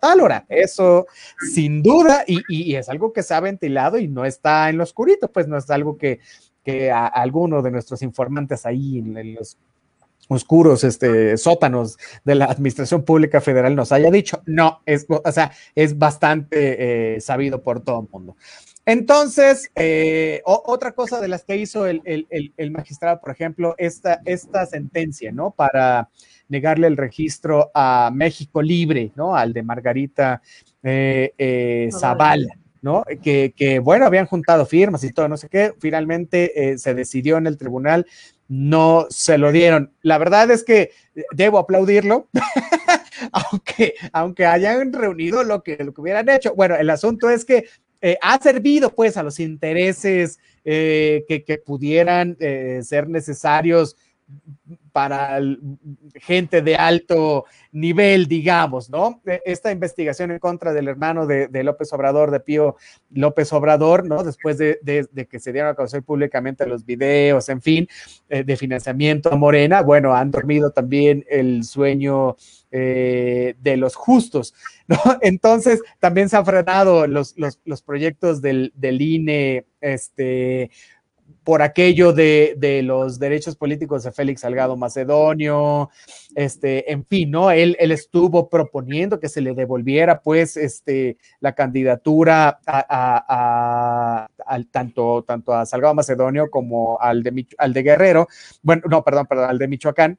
Tálora. 0.00 0.44
Eso 0.48 1.06
sin 1.52 1.82
duda, 1.82 2.24
y, 2.26 2.74
es 2.74 2.88
algo 2.88 3.12
que 3.12 3.22
se 3.22 3.34
ha 3.34 3.40
ventilado 3.40 3.98
y 3.98 4.08
no 4.08 4.24
está 4.24 4.68
en 4.68 4.78
lo 4.78 4.84
oscurito, 4.84 5.30
pues 5.30 5.48
no 5.48 5.56
es 5.56 5.70
algo 5.70 5.96
que, 5.96 6.20
que 6.62 6.90
a, 6.90 7.06
alguno 7.06 7.62
de 7.62 7.70
nuestros 7.70 8.02
informantes 8.02 8.66
ahí 8.66 8.98
en 8.98 9.34
los 9.34 9.56
oscuros 10.28 10.84
este, 10.84 11.36
sótanos 11.36 11.98
de 12.24 12.34
la 12.34 12.46
Administración 12.46 13.04
Pública 13.04 13.40
Federal 13.40 13.74
nos 13.74 13.92
haya 13.92 14.10
dicho. 14.10 14.42
No, 14.46 14.80
es, 14.86 15.06
o 15.08 15.32
sea, 15.32 15.52
es 15.74 15.98
bastante 15.98 17.16
eh, 17.16 17.20
sabido 17.20 17.62
por 17.62 17.80
todo 17.80 18.00
el 18.00 18.08
mundo. 18.10 18.36
Entonces, 18.86 19.70
eh, 19.76 20.42
otra 20.44 20.92
cosa 20.92 21.20
de 21.20 21.28
las 21.28 21.44
que 21.44 21.56
hizo 21.56 21.86
el, 21.86 22.02
magistrado, 22.70 23.18
por 23.18 23.30
ejemplo, 23.30 23.74
esta, 23.78 24.20
esta 24.26 24.66
sentencia, 24.66 25.32
¿no? 25.32 25.52
Para 25.52 26.10
negarle 26.48 26.86
el 26.86 26.98
registro 26.98 27.70
a 27.74 28.10
México 28.12 28.60
Libre, 28.60 29.10
¿no? 29.16 29.34
Al 29.34 29.54
de 29.54 29.62
Margarita 29.62 30.42
eh, 30.82 31.88
Zavala. 31.90 32.63
¿No? 32.84 33.02
Que, 33.22 33.52
que, 33.56 33.80
bueno, 33.80 34.06
habían 34.06 34.26
juntado 34.26 34.66
firmas 34.66 35.02
y 35.02 35.12
todo, 35.12 35.26
no 35.26 35.36
sé 35.36 35.48
qué, 35.48 35.72
finalmente 35.80 36.78
se 36.78 36.94
decidió 36.94 37.38
en 37.38 37.48
el 37.48 37.56
tribunal 37.56 38.06
no 38.48 39.06
se 39.10 39.38
lo 39.38 39.52
dieron. 39.52 39.92
La 40.02 40.18
verdad 40.18 40.50
es 40.50 40.64
que 40.64 40.90
debo 41.32 41.58
aplaudirlo, 41.58 42.28
aunque, 43.32 43.94
aunque 44.12 44.46
hayan 44.46 44.92
reunido 44.92 45.44
lo 45.44 45.62
que, 45.62 45.82
lo 45.82 45.94
que 45.94 46.00
hubieran 46.00 46.28
hecho. 46.28 46.54
Bueno, 46.54 46.76
el 46.76 46.90
asunto 46.90 47.30
es 47.30 47.44
que 47.44 47.66
eh, 48.00 48.18
ha 48.20 48.38
servido 48.38 48.94
pues 48.94 49.16
a 49.16 49.22
los 49.22 49.40
intereses 49.40 50.38
eh, 50.64 51.24
que, 51.26 51.58
pudieran 51.58 52.36
eh, 52.38 52.80
ser 52.82 53.08
necesarios 53.08 53.96
para 54.94 55.40
gente 56.20 56.62
de 56.62 56.76
alto 56.76 57.46
nivel, 57.72 58.28
digamos, 58.28 58.88
¿no? 58.88 59.20
E, 59.26 59.42
esta 59.44 59.72
investigación 59.72 60.30
en 60.30 60.38
contra 60.38 60.72
del 60.72 60.86
hermano 60.86 61.26
de, 61.26 61.64
López 61.64 61.92
Obrador, 61.92 62.30
de 62.30 62.38
Pío 62.38 62.76
López 63.10 63.52
Obrador, 63.52 64.06
¿no? 64.06 64.22
Después 64.22 64.56
de, 64.56 64.78
que 65.28 65.40
se 65.40 65.52
dieron 65.52 65.72
a 65.72 65.74
conocer 65.74 66.04
públicamente 66.04 66.64
los 66.64 66.86
videos, 66.86 67.48
en 67.48 67.60
fin, 67.60 67.88
eh, 68.28 68.44
de 68.44 68.56
financiamiento 68.56 69.32
a 69.32 69.36
Morena, 69.36 69.82
bueno, 69.82 70.14
han 70.14 70.30
dormido 70.30 70.70
también 70.70 71.24
el 71.28 71.64
sueño 71.64 72.36
eh, 72.70 73.56
de 73.60 73.76
los 73.76 73.96
justos, 73.96 74.54
¿no? 74.86 74.96
Entonces, 75.22 75.82
también 75.98 76.28
se 76.28 76.36
han 76.36 76.46
frenado 76.46 77.08
los, 77.08 77.34
los, 77.36 77.82
proyectos 77.82 78.40
del, 78.40 78.72
del 78.76 79.02
INE, 79.02 79.66
este, 79.80 80.70
por 81.44 81.60
aquello 81.60 82.12
de, 82.12 82.80
los 82.82 83.18
derechos 83.18 83.54
políticos 83.54 84.02
de 84.02 84.12
Félix 84.12 84.40
Salgado 84.40 84.76
Macedonio, 84.76 85.90
este, 86.34 86.90
en 86.90 87.04
fin, 87.04 87.30
¿no? 87.30 87.50
Él, 87.50 87.76
él 87.78 87.92
estuvo 87.92 88.48
proponiendo 88.48 89.20
que 89.20 89.28
se 89.28 89.42
le 89.42 89.54
devolviera, 89.54 90.22
pues, 90.22 90.56
este, 90.56 91.18
la 91.40 91.54
candidatura 91.54 92.58
a, 92.66 94.26
al, 94.46 94.66
tanto, 94.68 95.22
tanto 95.26 95.52
a 95.52 95.66
Salgado 95.66 95.94
Macedonio 95.94 96.50
como 96.50 96.98
al 97.00 97.22
de, 97.22 97.46
al 97.58 97.74
de 97.74 97.82
Guerrero, 97.82 98.26
bueno, 98.62 98.82
no, 98.88 99.04
perdón, 99.04 99.26
perdón, 99.26 99.50
al 99.50 99.58
de 99.58 99.68
Michoacán, 99.68 100.18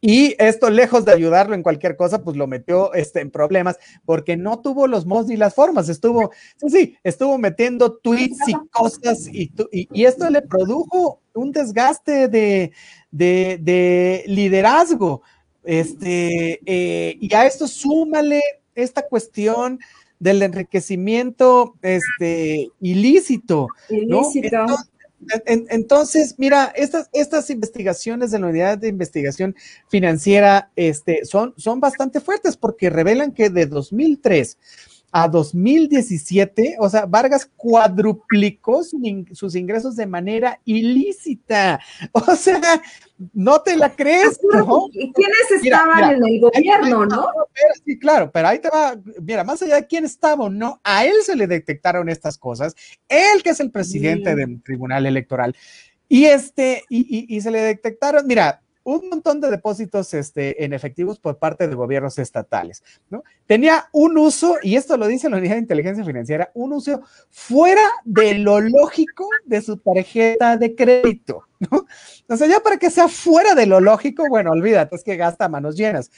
y 0.00 0.34
esto, 0.38 0.70
lejos 0.70 1.04
de 1.04 1.12
ayudarlo 1.12 1.54
en 1.54 1.62
cualquier 1.62 1.94
cosa, 1.94 2.22
pues 2.22 2.36
lo 2.36 2.46
metió 2.46 2.94
este, 2.94 3.20
en 3.20 3.30
problemas 3.30 3.78
porque 4.06 4.36
no 4.36 4.60
tuvo 4.60 4.86
los 4.86 5.04
modos 5.04 5.26
ni 5.26 5.36
las 5.36 5.54
formas. 5.54 5.90
Estuvo, 5.90 6.30
sí, 6.68 6.96
estuvo 7.04 7.36
metiendo 7.36 7.98
tweets 7.98 8.48
y 8.48 8.54
cosas 8.70 9.28
y, 9.30 9.52
y, 9.70 10.04
esto 10.04 10.30
le 10.30 10.40
produjo 10.40 11.20
un 11.34 11.52
desgaste 11.52 12.28
de, 12.28 12.72
de, 13.10 14.24
liderazgo. 14.26 15.22
Este, 15.64 16.60
eh, 16.64 17.18
y 17.20 17.34
a 17.34 17.44
esto 17.44 17.68
súmale 17.68 18.40
esta 18.74 19.06
cuestión 19.06 19.80
del 20.18 20.40
enriquecimiento 20.42 21.74
este, 21.82 22.70
ilícito. 22.80 23.68
Ilícito. 23.90 24.46
Entonces, 24.46 24.89
mira, 26.38 26.72
estas, 26.74 27.08
estas 27.12 27.50
investigaciones 27.50 28.30
de 28.30 28.38
la 28.38 28.46
unidad 28.46 28.78
de 28.78 28.88
investigación 28.88 29.54
financiera 29.88 30.70
este, 30.76 31.24
son, 31.24 31.54
son 31.56 31.80
bastante 31.80 32.20
fuertes 32.20 32.56
porque 32.56 32.90
revelan 32.90 33.32
que 33.32 33.50
de 33.50 33.66
2003 33.66 34.58
a 35.12 35.28
2017, 35.28 36.76
o 36.78 36.88
sea, 36.88 37.04
Vargas 37.06 37.50
cuadruplicó 37.56 38.82
sus 38.84 39.54
ingresos 39.56 39.96
de 39.96 40.06
manera 40.06 40.60
ilícita. 40.64 41.80
O 42.12 42.36
sea, 42.36 42.82
no 43.32 43.60
te 43.62 43.76
la 43.76 43.94
crees. 43.94 44.40
¿Y 44.92 45.12
quiénes 45.12 45.62
estaban 45.62 46.14
en 46.14 46.26
el 46.26 46.40
gobierno, 46.40 47.06
no? 47.06 47.26
sí, 47.84 47.98
claro, 47.98 48.30
pero 48.30 48.48
ahí 48.48 48.58
te 48.58 48.68
va, 48.68 48.96
mira, 49.22 49.44
más 49.44 49.62
allá 49.62 49.76
de 49.76 49.86
quién 49.86 50.04
estaba 50.04 50.44
o 50.44 50.50
no, 50.50 50.80
a 50.84 51.04
él 51.04 51.14
se 51.22 51.36
le 51.36 51.46
detectaron 51.46 52.08
estas 52.08 52.38
cosas, 52.38 52.74
él 53.08 53.42
que 53.42 53.50
es 53.50 53.60
el 53.60 53.70
presidente 53.70 54.34
del 54.34 54.62
Tribunal 54.62 55.06
Electoral, 55.06 55.56
y 56.08 56.24
este, 56.24 56.84
y, 56.88 57.34
y 57.34 57.40
se 57.40 57.50
le 57.50 57.60
detectaron, 57.60 58.26
mira, 58.26 58.62
un 58.96 59.08
montón 59.08 59.40
de 59.40 59.50
depósitos 59.50 60.14
este, 60.14 60.64
en 60.64 60.72
efectivos 60.72 61.18
por 61.18 61.38
parte 61.38 61.68
de 61.68 61.74
gobiernos 61.74 62.18
estatales. 62.18 62.82
¿no? 63.08 63.22
Tenía 63.46 63.88
un 63.92 64.16
uso, 64.18 64.56
y 64.62 64.76
esto 64.76 64.96
lo 64.96 65.06
dice 65.06 65.28
la 65.28 65.38
unidad 65.38 65.54
de 65.54 65.60
inteligencia 65.60 66.04
financiera, 66.04 66.50
un 66.54 66.72
uso 66.72 67.02
fuera 67.28 67.82
de 68.04 68.34
lo 68.34 68.60
lógico 68.60 69.28
de 69.44 69.60
su 69.60 69.76
tarjeta 69.76 70.56
de 70.56 70.74
crédito. 70.74 71.44
¿no? 71.70 71.86
O 72.28 72.36
sea, 72.36 72.46
ya 72.46 72.60
para 72.60 72.78
que 72.78 72.90
sea 72.90 73.08
fuera 73.08 73.54
de 73.54 73.66
lo 73.66 73.80
lógico, 73.80 74.24
bueno, 74.28 74.50
olvídate, 74.50 74.96
es 74.96 75.04
que 75.04 75.16
gasta 75.16 75.48
manos 75.48 75.76
llenas. 75.76 76.10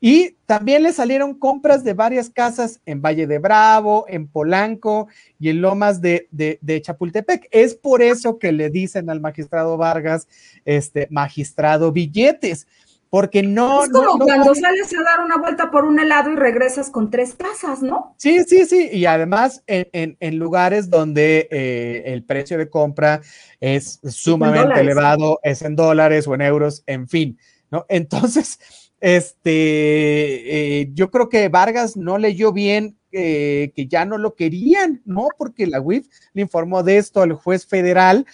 Y 0.00 0.32
también 0.44 0.82
le 0.82 0.92
salieron 0.92 1.34
compras 1.34 1.82
de 1.82 1.94
varias 1.94 2.28
casas 2.28 2.80
en 2.84 3.00
Valle 3.00 3.26
de 3.26 3.38
Bravo, 3.38 4.04
en 4.08 4.28
Polanco 4.28 5.08
y 5.38 5.48
en 5.48 5.62
Lomas 5.62 6.02
de, 6.02 6.28
de, 6.30 6.82
Chapultepec. 6.82 7.48
Es 7.50 7.74
por 7.74 8.02
eso 8.02 8.38
que 8.38 8.52
le 8.52 8.68
dicen 8.68 9.08
al 9.08 9.20
magistrado 9.20 9.78
Vargas, 9.78 10.28
este, 10.64 11.08
magistrado 11.10 11.90
billetes 11.90 12.66
porque 13.10 13.42
no. 13.42 13.84
Es 13.84 13.90
como 13.90 14.18
cuando 14.24 14.54
sales 14.54 14.92
a 14.94 15.02
dar 15.02 15.24
una 15.24 15.36
vuelta 15.36 15.70
por 15.70 15.84
un 15.84 15.98
helado 15.98 16.30
y 16.30 16.36
regresas 16.36 16.90
con 16.90 17.10
tres 17.10 17.34
casas, 17.34 17.82
¿no? 17.82 18.14
Sí, 18.18 18.44
sí, 18.44 18.66
sí. 18.66 18.88
Y 18.92 19.06
además 19.06 19.62
en, 19.66 20.38
lugares 20.38 20.90
donde 20.90 21.48
eh, 21.50 22.02
el 22.06 22.24
precio 22.24 22.58
de 22.58 22.68
compra 22.68 23.20
es 23.60 24.00
sumamente 24.04 24.80
elevado, 24.80 25.40
es 25.42 25.62
en 25.62 25.76
dólares 25.76 26.26
o 26.26 26.34
en 26.34 26.42
euros, 26.42 26.82
en 26.86 27.08
fin, 27.08 27.38
¿no? 27.70 27.86
Entonces, 27.88 28.58
este, 29.00 30.80
eh, 30.80 30.90
yo 30.92 31.10
creo 31.10 31.28
que 31.28 31.48
Vargas 31.48 31.96
no 31.96 32.18
leyó 32.18 32.52
bien 32.52 32.98
eh, 33.12 33.72
que 33.74 33.86
ya 33.86 34.04
no 34.04 34.18
lo 34.18 34.34
querían, 34.34 35.00
¿no? 35.04 35.28
Porque 35.38 35.66
la 35.66 35.80
UIF 35.80 36.06
le 36.34 36.42
informó 36.42 36.82
de 36.82 36.98
esto 36.98 37.22
al 37.22 37.32
juez 37.32 37.66
federal 37.66 38.26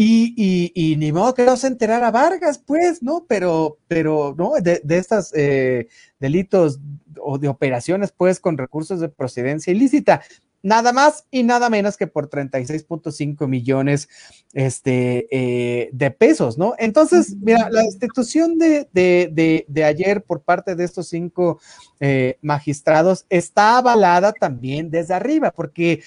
y, 0.00 0.96
ni 0.96 1.10
modo 1.10 1.34
que 1.34 1.44
no 1.44 1.56
se 1.56 1.66
enterara 1.66 2.12
Vargas, 2.12 2.58
pues, 2.58 3.02
¿no? 3.02 3.26
Pero, 3.28 3.78
pero, 3.88 4.34
¿no? 4.38 4.52
De, 4.60 4.80
de 4.84 4.98
estos 4.98 5.32
eh, 5.34 5.88
delitos 6.20 6.78
o 7.20 7.38
de 7.38 7.48
operaciones, 7.48 8.12
pues, 8.16 8.38
con 8.38 8.56
recursos 8.56 9.00
de 9.00 9.08
procedencia 9.08 9.72
ilícita. 9.72 10.22
Nada 10.62 10.92
más 10.92 11.24
y 11.30 11.42
nada 11.42 11.68
menos 11.68 11.96
que 11.96 12.06
por 12.06 12.28
36.5 12.30 13.48
millones 13.48 14.08
este, 14.52 15.26
eh, 15.30 15.90
de 15.92 16.10
pesos, 16.12 16.58
¿no? 16.58 16.74
Entonces, 16.78 17.36
mira, 17.40 17.68
la 17.70 17.84
institución 17.84 18.58
de, 18.58 18.88
de, 18.92 19.64
de, 19.66 19.84
ayer 19.84 20.22
por 20.22 20.42
parte 20.42 20.74
de 20.74 20.84
estos 20.84 21.08
cinco 21.08 21.60
eh, 22.00 22.38
magistrados 22.42 23.24
está 23.30 23.78
avalada 23.78 24.32
también 24.32 24.90
desde 24.90 25.14
arriba, 25.14 25.52
porque 25.52 26.02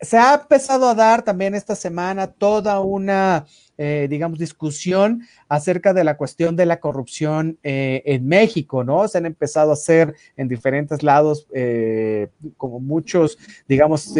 se 0.00 0.16
ha 0.16 0.34
empezado 0.34 0.88
a 0.88 0.94
dar 0.94 1.22
también 1.22 1.54
esta 1.54 1.74
semana 1.74 2.28
toda 2.28 2.80
una, 2.80 3.46
eh, 3.76 4.06
digamos, 4.08 4.38
discusión 4.38 5.22
acerca 5.48 5.92
de 5.92 6.04
la 6.04 6.16
cuestión 6.16 6.54
de 6.54 6.66
la 6.66 6.78
corrupción 6.78 7.58
eh, 7.64 8.02
en 8.06 8.26
México, 8.28 8.84
¿no? 8.84 9.08
Se 9.08 9.18
han 9.18 9.26
empezado 9.26 9.70
a 9.70 9.74
hacer 9.74 10.14
en 10.36 10.46
diferentes 10.46 11.02
lados, 11.02 11.48
eh, 11.52 12.28
como 12.56 12.78
muchos, 12.78 13.38
digamos, 13.66 14.14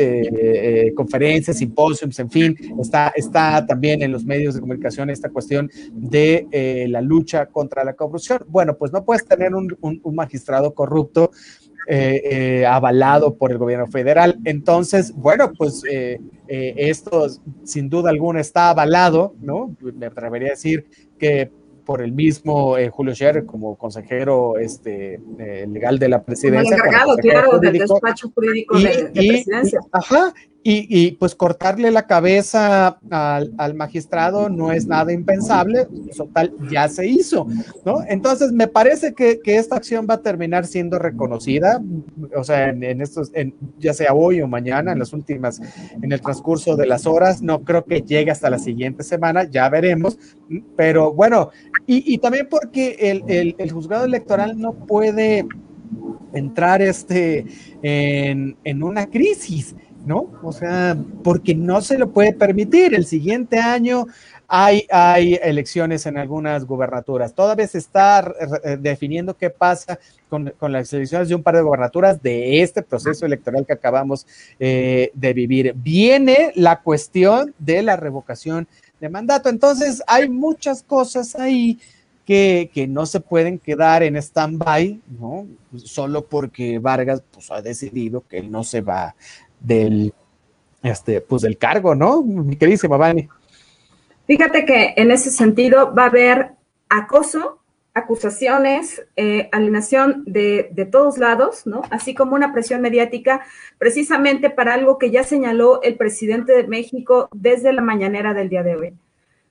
conferencias, 0.96 1.58
simposios, 1.58 2.18
en 2.18 2.30
fin, 2.30 2.56
está, 3.16 3.64
también 3.66 4.02
en 4.02 4.10
los 4.10 4.24
medios 4.24 4.54
de 4.54 4.60
comunicación 4.60 5.10
esta 5.10 5.30
cuestión 5.30 5.70
de 5.92 6.86
la 6.88 7.00
lucha 7.00 7.46
contra 7.46 7.84
la 7.84 7.94
corrupción. 7.94 8.44
Bueno, 8.48 8.76
pues 8.76 8.92
no 8.92 9.04
puedes 9.04 9.24
tener 9.24 9.54
un 9.54 10.00
magistrado 10.14 10.74
corrupto 10.74 11.30
eh, 11.90 12.20
eh, 12.22 12.66
avalado 12.66 13.38
por 13.38 13.50
el 13.50 13.56
gobierno 13.56 13.86
federal. 13.86 14.38
Entonces, 14.44 15.10
bueno, 15.14 15.54
pues 15.56 15.82
eh, 15.90 16.20
esto 16.46 17.28
sin 17.64 17.88
duda 17.88 18.10
alguna 18.10 18.42
está 18.42 18.68
avalado, 18.68 19.34
¿no? 19.40 19.74
Me 19.94 20.04
atrevería 20.04 20.48
a 20.48 20.50
decir 20.50 20.84
que 21.18 21.50
por 21.86 22.02
el 22.02 22.12
mismo 22.12 22.76
Julio 22.90 23.14
Scherer 23.14 23.46
como 23.46 23.78
consejero 23.78 24.58
este, 24.58 25.18
legal 25.66 25.98
de 25.98 26.10
la 26.10 26.22
presidencia. 26.22 26.76
Como 26.76 26.90
encargado, 26.90 27.16
claro, 27.16 27.58
del 27.58 27.78
despacho 27.78 28.30
jurídico 28.34 28.78
de, 28.78 29.10
presidencia. 29.14 29.80
ajá, 29.90 30.34
y, 30.62 31.12
pues 31.12 31.34
cortarle 31.34 31.90
la 31.90 32.06
cabeza 32.06 32.98
al, 33.10 33.74
magistrado 33.74 34.50
no 34.50 34.72
es 34.72 34.86
nada 34.86 35.12
impensable, 35.12 35.86
eso 36.10 36.28
tal 36.32 36.52
ya 36.70 36.88
se 36.88 37.06
hizo, 37.06 37.46
¿no? 37.86 38.02
Entonces 38.06 38.52
me 38.52 38.66
parece 38.66 39.14
que, 39.14 39.40
esta 39.44 39.76
acción 39.76 40.06
va 40.08 40.14
a 40.14 40.22
terminar 40.22 40.66
siendo 40.66 40.98
reconocida, 40.98 41.82
o 42.36 42.44
sea, 42.44 42.68
en, 42.68 43.00
estos, 43.00 43.32
ya 43.78 43.94
sea 43.94 44.12
hoy 44.12 44.42
o 44.42 44.48
mañana, 44.48 44.92
en 44.92 44.98
las 44.98 45.12
últimas, 45.12 45.60
en 46.02 46.12
el 46.12 46.20
transcurso 46.20 46.76
de 46.76 46.86
las 46.86 47.06
horas, 47.06 47.40
no 47.40 47.62
creo 47.64 47.84
que 47.84 48.02
llegue 48.02 48.30
hasta 48.30 48.50
la 48.50 48.58
siguiente 48.58 49.04
semana, 49.04 49.44
ya 49.44 49.68
veremos, 49.70 50.18
pero 50.76 51.14
bueno, 51.14 51.50
y, 51.86 52.18
también 52.18 52.46
porque 52.50 52.96
el, 53.00 53.54
el 53.58 53.70
juzgado 53.70 54.04
electoral 54.04 54.58
no 54.60 54.74
puede 54.74 55.46
entrar 56.32 56.82
este, 56.82 57.46
en, 57.82 58.56
en 58.64 58.82
una 58.82 59.06
crisis. 59.06 59.74
¿No? 60.06 60.32
O 60.42 60.52
sea, 60.52 60.96
porque 61.22 61.54
no 61.54 61.80
se 61.80 61.98
lo 61.98 62.10
puede 62.10 62.32
permitir. 62.32 62.94
El 62.94 63.06
siguiente 63.06 63.58
año 63.58 64.06
hay, 64.48 64.86
hay 64.90 65.38
elecciones 65.42 66.06
en 66.06 66.16
algunas 66.16 66.64
gubernaturas. 66.64 67.34
Todavía 67.34 67.66
se 67.66 67.78
está 67.78 68.32
eh, 68.64 68.78
definiendo 68.80 69.36
qué 69.36 69.50
pasa 69.50 69.98
con, 70.30 70.52
las 70.60 70.92
elecciones 70.92 71.28
de 71.28 71.34
un 71.34 71.42
par 71.42 71.56
de 71.56 71.62
gubernaturas 71.62 72.22
de 72.22 72.62
este 72.62 72.82
proceso 72.82 73.26
electoral 73.26 73.66
que 73.66 73.74
acabamos 73.74 74.26
eh, 74.58 75.10
de 75.12 75.32
vivir. 75.34 75.74
Viene 75.76 76.52
la 76.54 76.80
cuestión 76.80 77.54
de 77.58 77.82
la 77.82 77.96
revocación 77.96 78.66
de 79.00 79.08
mandato. 79.10 79.50
Entonces, 79.50 80.02
hay 80.06 80.28
muchas 80.28 80.82
cosas 80.82 81.34
ahí. 81.36 81.78
Que, 82.24 82.70
que, 82.74 82.86
no 82.86 83.06
se 83.06 83.20
pueden 83.20 83.58
quedar 83.58 84.02
en 84.02 84.14
stand-by, 84.14 85.00
¿no? 85.18 85.46
Solo 85.76 86.26
porque 86.26 86.78
Vargas 86.78 87.22
pues, 87.32 87.50
ha 87.50 87.62
decidido 87.62 88.22
que 88.28 88.42
no 88.42 88.64
se 88.64 88.82
va 88.82 89.14
del, 89.60 90.12
este, 90.82 91.20
pues 91.20 91.42
del 91.42 91.58
cargo, 91.58 91.94
¿no? 91.94 92.22
Mi 92.22 92.56
queridísima 92.56 92.96
Vani. 92.96 93.28
Fíjate 94.26 94.64
que 94.64 94.94
en 94.96 95.10
ese 95.10 95.30
sentido 95.30 95.94
va 95.94 96.04
a 96.04 96.08
haber 96.08 96.50
acoso, 96.88 97.60
acusaciones, 97.94 99.02
eh, 99.16 99.48
alienación 99.52 100.22
de, 100.26 100.68
de, 100.72 100.84
todos 100.84 101.18
lados, 101.18 101.66
¿no? 101.66 101.82
Así 101.90 102.14
como 102.14 102.34
una 102.34 102.52
presión 102.52 102.80
mediática, 102.80 103.42
precisamente 103.78 104.50
para 104.50 104.74
algo 104.74 104.98
que 104.98 105.10
ya 105.10 105.24
señaló 105.24 105.82
el 105.82 105.96
presidente 105.96 106.52
de 106.52 106.68
México 106.68 107.28
desde 107.32 107.72
la 107.72 107.82
mañanera 107.82 108.34
del 108.34 108.48
día 108.48 108.62
de 108.62 108.76
hoy. 108.76 108.94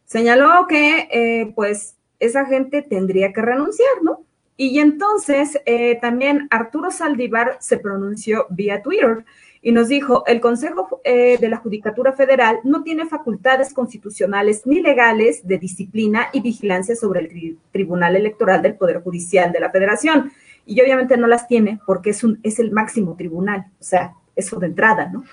Señaló 0.05 0.67
que, 0.67 1.09
eh, 1.11 1.51
pues, 1.55 1.97
esa 2.19 2.45
gente 2.45 2.81
tendría 2.81 3.33
que 3.33 3.41
renunciar, 3.41 4.01
¿no? 4.03 4.21
Y 4.57 4.79
entonces 4.79 5.61
eh, 5.65 5.99
también 6.01 6.47
Arturo 6.49 6.89
Saldívar 6.89 7.57
se 7.59 7.77
pronunció 7.77 8.47
vía 8.49 8.81
Twitter 8.81 9.23
y 9.61 9.71
nos 9.71 9.87
dijo, 9.87 10.23
el 10.27 10.39
Consejo 10.39 11.01
eh, 11.03 11.37
de 11.39 11.49
la 11.49 11.57
Judicatura 11.57 12.13
Federal 12.13 12.59
no 12.63 12.83
tiene 12.83 13.05
facultades 13.05 13.73
constitucionales 13.73 14.61
ni 14.65 14.81
legales 14.81 15.47
de 15.47 15.57
disciplina 15.57 16.27
y 16.33 16.41
vigilancia 16.41 16.95
sobre 16.95 17.21
el 17.21 17.57
Tribunal 17.71 18.15
Electoral 18.15 18.61
del 18.61 18.75
Poder 18.75 19.01
Judicial 19.01 19.51
de 19.51 19.59
la 19.59 19.71
Federación. 19.71 20.31
Y 20.65 20.81
obviamente 20.81 21.17
no 21.17 21.27
las 21.27 21.47
tiene 21.47 21.79
porque 21.85 22.11
es, 22.11 22.23
un, 22.23 22.39
es 22.43 22.59
el 22.59 22.71
máximo 22.71 23.15
tribunal, 23.15 23.67
o 23.79 23.83
sea, 23.83 24.13
eso 24.35 24.59
de 24.59 24.67
entrada, 24.67 25.09
¿no? 25.11 25.23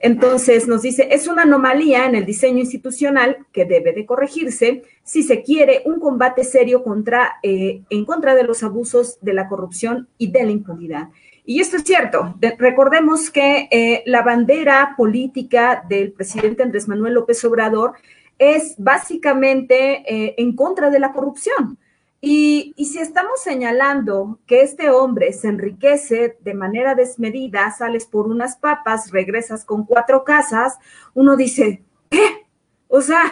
Entonces 0.00 0.68
nos 0.68 0.82
dice, 0.82 1.08
es 1.10 1.28
una 1.28 1.42
anomalía 1.42 2.06
en 2.06 2.14
el 2.14 2.26
diseño 2.26 2.58
institucional 2.58 3.46
que 3.52 3.64
debe 3.64 3.92
de 3.92 4.04
corregirse 4.04 4.82
si 5.02 5.22
se 5.22 5.42
quiere 5.42 5.82
un 5.86 5.98
combate 5.98 6.44
serio 6.44 6.82
contra, 6.82 7.36
eh, 7.42 7.82
en 7.88 8.04
contra 8.04 8.34
de 8.34 8.44
los 8.44 8.62
abusos 8.62 9.18
de 9.22 9.32
la 9.32 9.48
corrupción 9.48 10.08
y 10.18 10.30
de 10.30 10.44
la 10.44 10.50
impunidad. 10.50 11.08
Y 11.48 11.62
esto 11.62 11.78
es 11.78 11.84
cierto. 11.84 12.34
recordemos 12.58 13.30
que 13.30 13.68
eh, 13.70 14.02
la 14.04 14.20
bandera 14.20 14.92
política 14.98 15.82
del 15.88 16.12
presidente 16.12 16.62
Andrés 16.62 16.86
Manuel 16.88 17.14
López 17.14 17.42
Obrador 17.42 17.94
es 18.36 18.74
básicamente 18.76 20.02
eh, 20.06 20.34
en 20.36 20.54
contra 20.54 20.90
de 20.90 21.00
la 21.00 21.10
corrupción. 21.14 21.78
Y, 22.20 22.74
y, 22.76 22.84
si 22.84 22.98
estamos 22.98 23.40
señalando 23.42 24.40
que 24.46 24.60
este 24.60 24.90
hombre 24.90 25.32
se 25.32 25.48
enriquece 25.48 26.36
de 26.38 26.52
manera 26.52 26.94
desmedida, 26.94 27.70
sales 27.70 28.04
por 28.04 28.26
unas 28.26 28.58
papas, 28.58 29.10
regresas 29.10 29.64
con 29.64 29.86
cuatro 29.86 30.24
casas, 30.24 30.76
uno 31.14 31.34
dice, 31.34 31.82
¿qué? 32.10 32.46
O 32.88 33.00
sea, 33.00 33.22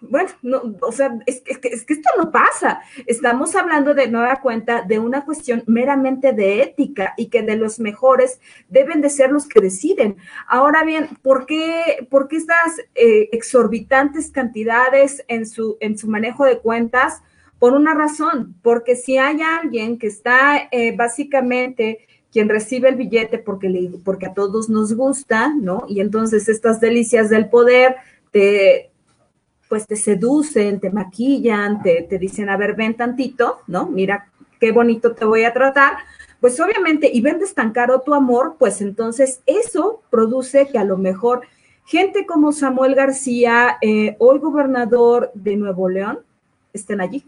bueno, 0.00 0.30
no, 0.42 0.62
o 0.80 0.92
sea, 0.92 1.18
es, 1.26 1.40
que 1.40 1.58
esto 1.72 2.10
no 2.16 2.30
pasa. 2.30 2.80
Estamos 3.06 3.54
hablando 3.54 3.94
de 3.94 4.08
nueva 4.08 4.40
cuenta 4.40 4.82
de 4.82 4.98
una 4.98 5.24
cuestión 5.24 5.64
meramente 5.66 6.32
de 6.32 6.62
ética 6.62 7.14
y 7.16 7.26
que 7.26 7.42
de 7.42 7.56
los 7.56 7.80
mejores 7.80 8.40
deben 8.68 9.00
de 9.00 9.10
ser 9.10 9.30
los 9.30 9.46
que 9.46 9.60
deciden. 9.60 10.16
Ahora 10.46 10.84
bien, 10.84 11.08
¿por 11.22 11.46
qué, 11.46 12.06
por 12.10 12.28
qué 12.28 12.36
estas 12.36 12.78
eh, 12.94 13.28
exorbitantes 13.32 14.30
cantidades 14.30 15.24
en 15.28 15.46
su, 15.46 15.76
en 15.80 15.98
su 15.98 16.08
manejo 16.08 16.44
de 16.44 16.58
cuentas? 16.58 17.22
Por 17.58 17.72
una 17.72 17.92
razón, 17.92 18.54
porque 18.62 18.94
si 18.94 19.18
hay 19.18 19.42
alguien 19.42 19.98
que 19.98 20.06
está 20.06 20.68
eh, 20.70 20.94
básicamente 20.96 22.06
quien 22.30 22.48
recibe 22.48 22.88
el 22.88 22.96
billete 22.96 23.38
porque, 23.38 23.68
le, 23.68 23.90
porque 24.04 24.26
a 24.26 24.34
todos 24.34 24.68
nos 24.68 24.94
gusta, 24.94 25.52
¿no? 25.54 25.84
Y 25.88 26.00
entonces 26.00 26.48
estas 26.48 26.80
delicias 26.80 27.30
del 27.30 27.48
poder 27.48 27.96
te, 28.30 28.90
pues 29.68 29.86
te 29.86 29.96
seducen, 29.96 30.80
te 30.80 30.90
maquillan, 30.90 31.82
te, 31.82 32.02
te 32.02 32.18
dicen, 32.18 32.48
a 32.48 32.56
ver, 32.56 32.74
ven 32.74 32.94
tantito, 32.94 33.60
¿no? 33.66 33.86
Mira 33.86 34.28
qué 34.58 34.72
bonito 34.72 35.12
te 35.12 35.24
voy 35.24 35.44
a 35.44 35.52
tratar. 35.52 35.98
Pues 36.40 36.58
obviamente, 36.60 37.10
y 37.12 37.20
vendes 37.20 37.54
tan 37.54 37.72
caro 37.72 38.00
tu 38.00 38.14
amor, 38.14 38.56
pues 38.58 38.80
entonces 38.80 39.40
eso 39.46 40.02
produce 40.10 40.68
que 40.68 40.78
a 40.78 40.84
lo 40.84 40.96
mejor 40.96 41.42
gente 41.84 42.26
como 42.26 42.52
Samuel 42.52 42.94
García, 42.94 43.78
eh, 43.80 44.14
hoy 44.18 44.38
gobernador 44.38 45.32
de 45.34 45.56
Nuevo 45.56 45.88
León, 45.88 46.20
estén 46.72 47.00
allí. 47.00 47.24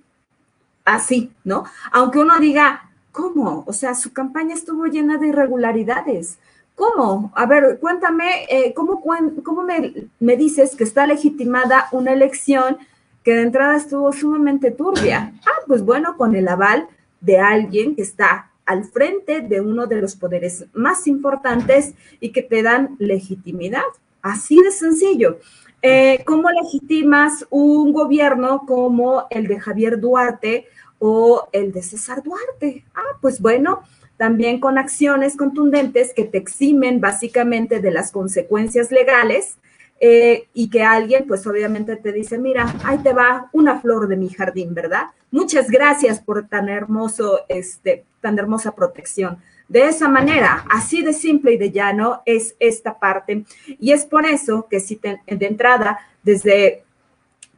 Así, 0.84 1.32
¿no? 1.44 1.64
Aunque 1.92 2.20
uno 2.20 2.38
diga, 2.38 2.90
¿cómo? 3.10 3.64
O 3.66 3.72
sea, 3.72 3.94
su 3.94 4.12
campaña 4.12 4.54
estuvo 4.54 4.86
llena 4.86 5.18
de 5.18 5.28
irregularidades. 5.28 6.38
¿Cómo? 6.80 7.30
A 7.34 7.44
ver, 7.44 7.78
cuéntame, 7.78 8.46
eh, 8.48 8.72
¿cómo, 8.72 9.02
cómo 9.02 9.62
me, 9.62 10.36
dices 10.38 10.74
que 10.74 10.84
está 10.84 11.06
legitimada 11.06 11.88
una 11.92 12.14
elección 12.14 12.78
que 13.22 13.34
de 13.34 13.42
entrada 13.42 13.76
estuvo 13.76 14.10
sumamente 14.14 14.70
turbia? 14.70 15.34
Ah, 15.44 15.60
pues 15.66 15.84
bueno, 15.84 16.16
con 16.16 16.34
el 16.34 16.48
aval 16.48 16.88
de 17.20 17.38
alguien 17.38 17.94
que 17.94 18.00
está 18.00 18.50
al 18.64 18.84
frente 18.84 19.42
de 19.42 19.60
uno 19.60 19.88
de 19.88 20.00
los 20.00 20.16
poderes 20.16 20.64
más 20.72 21.06
importantes 21.06 21.92
y 22.18 22.32
que 22.32 22.40
te 22.40 22.62
dan 22.62 22.96
legitimidad. 22.98 23.84
Así 24.22 24.56
de 24.62 24.70
sencillo. 24.70 25.38
Eh, 25.82 26.22
¿Cómo 26.24 26.48
legitimas 26.48 27.46
un 27.50 27.92
gobierno 27.92 28.64
como 28.66 29.26
el 29.28 29.48
de 29.48 29.60
Javier 29.60 30.00
Duarte 30.00 30.66
o 30.98 31.46
el 31.52 31.72
de 31.72 31.82
César 31.82 32.22
Duarte? 32.22 32.86
Ah, 32.94 33.18
pues 33.20 33.38
bueno, 33.38 33.82
también 34.20 34.60
con 34.60 34.76
acciones 34.76 35.34
contundentes 35.34 36.12
que 36.12 36.24
te 36.24 36.36
eximen 36.36 37.00
básicamente 37.00 37.80
de 37.80 37.90
las 37.90 38.12
consecuencias 38.12 38.90
legales 38.90 39.56
eh, 39.98 40.46
y 40.52 40.68
que 40.68 40.82
alguien 40.82 41.24
pues 41.26 41.46
obviamente 41.46 41.96
te 41.96 42.12
dice, 42.12 42.36
mira, 42.36 42.70
ahí 42.84 42.98
te 42.98 43.14
va 43.14 43.48
una 43.54 43.80
flor 43.80 44.08
de 44.08 44.18
mi 44.18 44.28
jardín, 44.28 44.74
¿verdad? 44.74 45.04
Muchas 45.30 45.70
gracias 45.70 46.20
por 46.20 46.46
tan 46.48 46.68
hermoso, 46.68 47.46
este, 47.48 48.04
tan 48.20 48.38
hermosa 48.38 48.74
protección. 48.74 49.38
De 49.68 49.86
esa 49.86 50.06
manera, 50.06 50.66
así 50.68 51.00
de 51.02 51.14
simple 51.14 51.54
y 51.54 51.56
de 51.56 51.70
llano 51.70 52.20
es 52.26 52.56
esta 52.60 52.98
parte. 52.98 53.46
Y 53.78 53.92
es 53.92 54.04
por 54.04 54.26
eso 54.26 54.66
que 54.68 54.80
si 54.80 54.96
de 54.96 55.46
entrada, 55.46 55.98
desde 56.22 56.84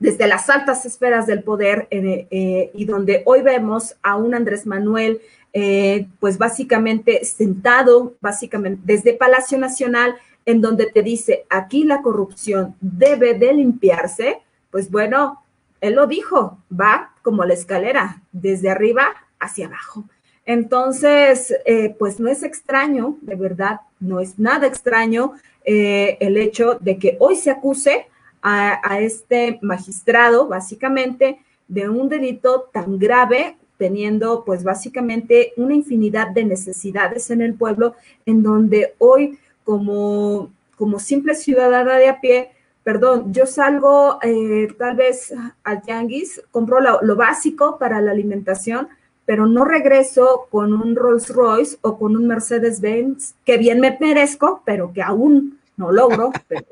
desde 0.02 0.26
las 0.26 0.50
altas 0.50 0.84
esferas 0.84 1.28
del 1.28 1.44
poder 1.44 1.86
eh, 1.92 2.72
y 2.74 2.84
donde 2.86 3.22
hoy 3.24 3.40
vemos 3.42 3.94
a 4.02 4.16
un 4.16 4.34
Andrés 4.34 4.66
Manuel 4.66 5.20
eh, 5.52 6.08
pues 6.20 6.38
básicamente 6.38 7.24
sentado, 7.24 8.14
básicamente 8.20 8.80
desde 8.84 9.14
Palacio 9.14 9.58
Nacional, 9.58 10.16
en 10.44 10.60
donde 10.60 10.86
te 10.86 11.02
dice, 11.02 11.44
aquí 11.50 11.84
la 11.84 12.02
corrupción 12.02 12.74
debe 12.80 13.34
de 13.34 13.52
limpiarse, 13.52 14.38
pues 14.70 14.90
bueno, 14.90 15.42
él 15.80 15.94
lo 15.94 16.06
dijo, 16.06 16.58
va 16.72 17.12
como 17.22 17.44
la 17.44 17.54
escalera, 17.54 18.22
desde 18.32 18.70
arriba 18.70 19.14
hacia 19.38 19.66
abajo. 19.66 20.04
Entonces, 20.44 21.54
eh, 21.66 21.94
pues 21.98 22.18
no 22.18 22.28
es 22.28 22.42
extraño, 22.42 23.18
de 23.20 23.36
verdad, 23.36 23.80
no 24.00 24.20
es 24.20 24.38
nada 24.38 24.66
extraño 24.66 25.34
eh, 25.64 26.16
el 26.20 26.36
hecho 26.36 26.78
de 26.80 26.98
que 26.98 27.16
hoy 27.20 27.36
se 27.36 27.50
acuse 27.50 28.06
a, 28.44 28.98
este 29.00 29.60
magistrado, 29.62 30.48
básicamente, 30.48 31.38
de 31.68 31.88
un 31.88 32.08
delito 32.08 32.68
tan 32.72 32.98
grave, 32.98 33.56
teniendo 33.82 34.44
pues 34.44 34.62
básicamente 34.62 35.54
una 35.56 35.74
infinidad 35.74 36.28
de 36.28 36.44
necesidades 36.44 37.32
en 37.32 37.42
el 37.42 37.54
pueblo, 37.54 37.96
en 38.26 38.44
donde 38.44 38.94
hoy 38.98 39.40
como, 39.64 40.52
como 40.76 41.00
simple 41.00 41.34
ciudadana 41.34 41.96
de 41.96 42.08
a 42.08 42.20
pie, 42.20 42.52
perdón, 42.84 43.32
yo 43.32 43.44
salgo 43.44 44.20
eh, 44.22 44.68
tal 44.78 44.94
vez 44.94 45.34
al 45.64 45.82
tianguis, 45.82 46.40
compro 46.52 46.78
lo, 46.80 47.16
básico 47.16 47.76
para 47.76 48.00
la 48.00 48.12
alimentación, 48.12 48.86
pero 49.26 49.46
no 49.46 49.64
regreso 49.64 50.46
con 50.48 50.72
un 50.72 50.94
Rolls 50.94 51.28
Royce 51.30 51.78
o 51.80 51.98
con 51.98 52.14
un 52.14 52.28
Mercedes 52.28 52.80
Benz, 52.80 53.34
que 53.44 53.58
bien 53.58 53.80
me 53.80 53.98
merezco, 53.98 54.62
pero 54.64 54.92
que 54.92 55.02
aún 55.02 55.58
no 55.76 55.90
logro, 55.90 56.30
pero 56.46 56.66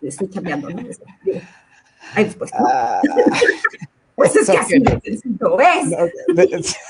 estoy 0.00 0.28
cambiando, 0.28 0.70
¿no? 0.70 0.78
Ahí 2.14 2.24
después, 2.24 2.50
¿no? 2.58 2.66
Ah. 2.66 3.02
Pues 4.22 4.36
es 4.36 4.50
que 4.50 4.58
así 4.58 4.80
necesito 4.80 5.58
es. 5.60 6.76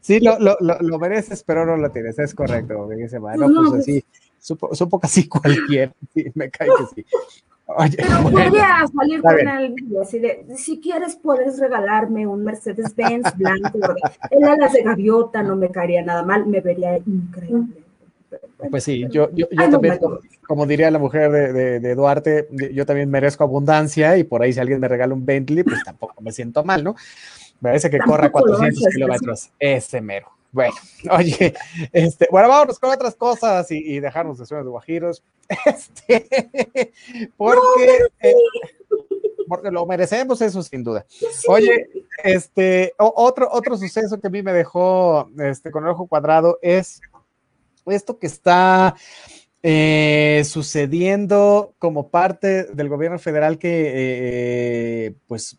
Sí, 0.00 0.18
lo, 0.18 0.36
lo, 0.40 0.56
lo, 0.58 0.98
mereces, 0.98 1.44
pero 1.44 1.64
no 1.64 1.76
lo 1.76 1.90
tienes, 1.92 2.18
es 2.18 2.34
correcto. 2.34 2.88
Dice, 2.88 3.18
bueno, 3.18 3.46
pues, 3.46 3.68
pues 3.68 3.80
así, 3.82 4.04
supo, 4.36 4.74
supo 4.74 4.98
casi 4.98 5.28
cualquier, 5.28 5.92
sí, 6.12 6.26
me 6.34 6.50
cae 6.50 6.66
que 6.66 6.94
sí. 7.02 7.06
Oye, 7.66 7.96
pero 7.96 8.22
podría 8.32 8.84
salir 8.92 9.22
con 9.22 9.48
el 9.48 9.72
video 9.74 10.02
así 10.02 10.18
de, 10.18 10.44
si 10.56 10.80
quieres 10.80 11.14
puedes 11.14 11.60
regalarme 11.60 12.26
un 12.26 12.42
Mercedes-Benz 12.42 13.36
blanco, 13.36 13.78
el 14.30 14.42
alas 14.42 14.72
de 14.72 14.82
gaviota 14.82 15.44
no 15.44 15.54
me 15.54 15.70
caería 15.70 16.02
nada 16.02 16.24
mal, 16.24 16.46
me 16.46 16.60
vería 16.60 16.96
increíble. 16.98 17.79
Pues 18.70 18.84
sí, 18.84 19.06
yo, 19.10 19.30
yo, 19.32 19.46
yo 19.50 19.70
también, 19.70 19.98
como, 20.46 20.66
diría 20.66 20.90
la 20.90 20.98
mujer 20.98 21.30
de, 21.30 21.80
de, 21.80 21.94
Duarte, 21.94 22.48
yo 22.72 22.86
también 22.86 23.10
merezco 23.10 23.44
abundancia 23.44 24.16
y 24.16 24.24
por 24.24 24.42
ahí 24.42 24.52
si 24.52 24.60
alguien 24.60 24.80
me 24.80 24.88
regala 24.88 25.14
un 25.14 25.24
Bentley, 25.24 25.64
pues 25.64 25.82
tampoco 25.84 26.20
me 26.20 26.32
siento 26.32 26.62
mal, 26.64 26.84
¿no? 26.84 26.94
Me 27.60 27.70
parece 27.70 27.90
que 27.90 27.98
corra 27.98 28.30
400 28.30 28.84
kilómetros, 28.92 29.50
ese 29.58 30.00
mero. 30.00 30.28
Bueno, 30.52 30.74
oye, 31.10 31.54
este, 31.92 32.28
bueno, 32.30 32.48
vámonos 32.48 32.78
con 32.78 32.90
otras 32.90 33.14
cosas 33.14 33.70
y, 33.70 33.78
y 33.78 34.00
dejarnos 34.00 34.38
de 34.38 34.46
sueños 34.46 34.66
de 34.66 34.70
guajiros. 34.70 35.22
Este, 35.66 36.92
porque, 37.36 37.98
eh, 38.20 38.34
porque 39.48 39.72
lo 39.72 39.84
merecemos, 39.84 40.40
eso 40.40 40.62
sin 40.62 40.84
duda. 40.84 41.04
Oye, 41.48 41.88
este, 42.22 42.94
otro, 42.98 43.48
otro 43.50 43.76
suceso 43.76 44.20
que 44.20 44.28
a 44.28 44.30
mí 44.30 44.44
me 44.44 44.52
dejó 44.52 45.28
este, 45.38 45.72
con 45.72 45.82
el 45.82 45.90
ojo 45.90 46.06
cuadrado 46.06 46.60
es 46.62 47.00
esto 47.86 48.18
que 48.18 48.26
está 48.26 48.94
eh, 49.62 50.42
sucediendo 50.46 51.74
como 51.78 52.08
parte 52.08 52.64
del 52.64 52.88
gobierno 52.88 53.18
federal 53.18 53.58
que 53.58 53.92
eh, 53.94 55.14
pues 55.26 55.58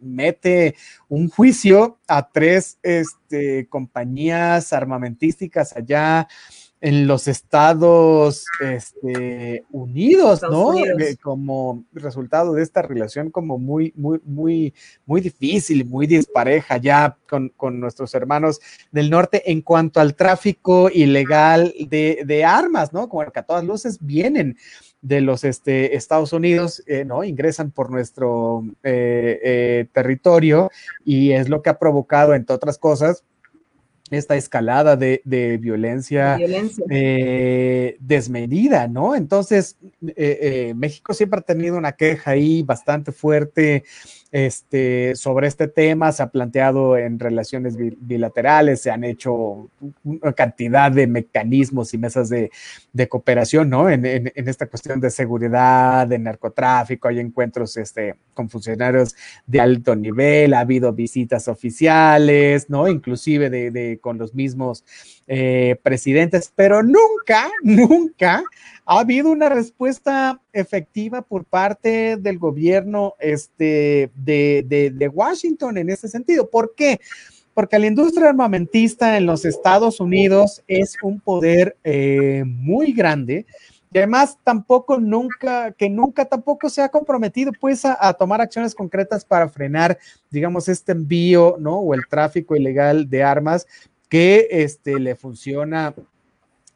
mete 0.00 0.74
un 1.08 1.28
juicio 1.28 1.98
a 2.06 2.28
tres 2.28 2.78
este, 2.82 3.68
compañías 3.68 4.72
armamentísticas 4.72 5.76
allá 5.76 6.28
en 6.80 7.08
los 7.08 7.26
Estados 7.26 8.44
este, 8.60 9.64
Unidos, 9.70 10.42
¿no? 10.42 10.74
Eh, 10.78 11.16
como 11.20 11.84
resultado 11.92 12.54
de 12.54 12.62
esta 12.62 12.82
relación 12.82 13.30
como 13.30 13.58
muy, 13.58 13.92
muy, 13.96 14.20
muy, 14.24 14.74
muy 15.04 15.20
difícil, 15.20 15.84
muy 15.86 16.06
dispareja 16.06 16.76
ya 16.76 17.16
con, 17.28 17.80
nuestros 17.80 18.14
hermanos 18.14 18.60
del 18.92 19.10
norte 19.10 19.50
en 19.50 19.62
cuanto 19.62 20.00
al 20.00 20.14
tráfico 20.14 20.88
ilegal 20.92 21.74
de, 21.88 22.44
armas, 22.44 22.92
¿no? 22.92 23.08
Como 23.08 23.30
que 23.30 23.40
a 23.40 23.42
todas 23.42 23.64
luces 23.64 23.98
vienen 24.00 24.56
de 25.02 25.20
los 25.20 25.44
este, 25.44 25.96
Estados 25.96 26.32
Unidos, 26.32 26.82
eh, 26.86 27.04
¿no? 27.04 27.24
Ingresan 27.24 27.72
por 27.72 27.90
nuestro 27.90 28.64
eh, 28.84 29.86
territorio 29.92 30.70
y 31.04 31.32
es 31.32 31.48
lo 31.48 31.60
que 31.62 31.70
ha 31.70 31.78
provocado, 31.78 32.34
entre 32.34 32.54
otras 32.54 32.78
cosas, 32.78 33.24
esta 34.10 34.36
escalada 34.36 34.96
de, 34.96 35.58
violencia, 35.60 36.38
eh, 36.90 37.96
desmedida, 38.00 38.88
¿no? 38.88 39.14
Entonces, 39.14 39.76
eh, 40.06 40.14
eh, 40.16 40.74
México 40.74 41.14
siempre 41.14 41.40
ha 41.40 41.42
tenido 41.42 41.76
una 41.76 41.92
queja 41.92 42.32
ahí 42.32 42.62
bastante 42.62 43.12
fuerte 43.12 43.84
este, 44.30 45.16
sobre 45.16 45.46
este 45.46 45.68
tema, 45.68 46.12
se 46.12 46.22
ha 46.22 46.28
planteado 46.28 46.98
en 46.98 47.18
relaciones 47.18 47.76
bilaterales, 47.78 48.82
se 48.82 48.90
han 48.90 49.04
hecho 49.04 49.70
una 50.04 50.32
cantidad 50.34 50.92
de 50.92 51.06
mecanismos 51.06 51.94
y 51.94 51.98
mesas 51.98 52.28
de, 52.28 52.50
cooperación, 53.08 53.70
¿no? 53.70 53.88
En, 53.88 54.04
esta 54.34 54.66
cuestión 54.66 55.00
de 55.00 55.10
seguridad, 55.10 56.06
de 56.06 56.18
narcotráfico, 56.18 57.08
hay 57.08 57.20
encuentros 57.20 57.76
este, 57.76 58.16
con 58.34 58.50
funcionarios 58.50 59.14
de 59.46 59.60
alto 59.60 59.96
nivel, 59.96 60.52
ha 60.52 60.60
habido 60.60 60.92
visitas 60.92 61.48
oficiales, 61.48 62.68
¿no? 62.68 62.88
Inclusive 62.88 63.48
de, 63.48 63.97
con 63.98 64.18
los 64.18 64.34
mismos 64.34 64.84
eh, 65.26 65.76
presidentes, 65.82 66.52
pero 66.54 66.82
nunca, 66.82 67.50
nunca 67.62 68.42
ha 68.84 69.00
habido 69.00 69.30
una 69.30 69.48
respuesta 69.48 70.40
efectiva 70.52 71.22
por 71.22 71.44
parte 71.44 72.16
del 72.16 72.38
gobierno 72.38 73.14
este, 73.20 74.10
de, 74.14 75.10
Washington 75.12 75.78
en 75.78 75.90
ese 75.90 76.08
sentido. 76.08 76.48
¿Por 76.48 76.74
qué? 76.74 77.00
Porque 77.54 77.78
la 77.78 77.86
industria 77.86 78.28
armamentista 78.28 79.16
en 79.16 79.26
los 79.26 79.44
Estados 79.44 80.00
Unidos 80.00 80.62
es 80.68 80.96
un 81.02 81.20
poder 81.20 81.76
eh, 81.82 82.44
muy 82.46 82.92
grande 82.92 83.46
y 83.92 83.98
además 83.98 84.38
tampoco 84.44 84.98
nunca, 84.98 85.72
que 85.72 85.88
nunca 85.88 86.24
tampoco 86.24 86.68
se 86.68 86.82
ha 86.82 86.88
comprometido 86.88 87.52
pues 87.58 87.84
a, 87.84 88.12
tomar 88.14 88.40
acciones 88.40 88.74
concretas 88.74 89.24
para 89.24 89.48
frenar, 89.48 89.98
digamos, 90.30 90.68
este 90.68 90.92
envío, 90.92 91.56
¿no? 91.58 91.76
O 91.78 91.94
el 91.94 92.06
tráfico 92.08 92.54
ilegal 92.54 93.08
de 93.08 93.22
armas 93.22 93.66
que 94.08 94.48
este, 94.50 94.98
le 94.98 95.14
funciona 95.14 95.94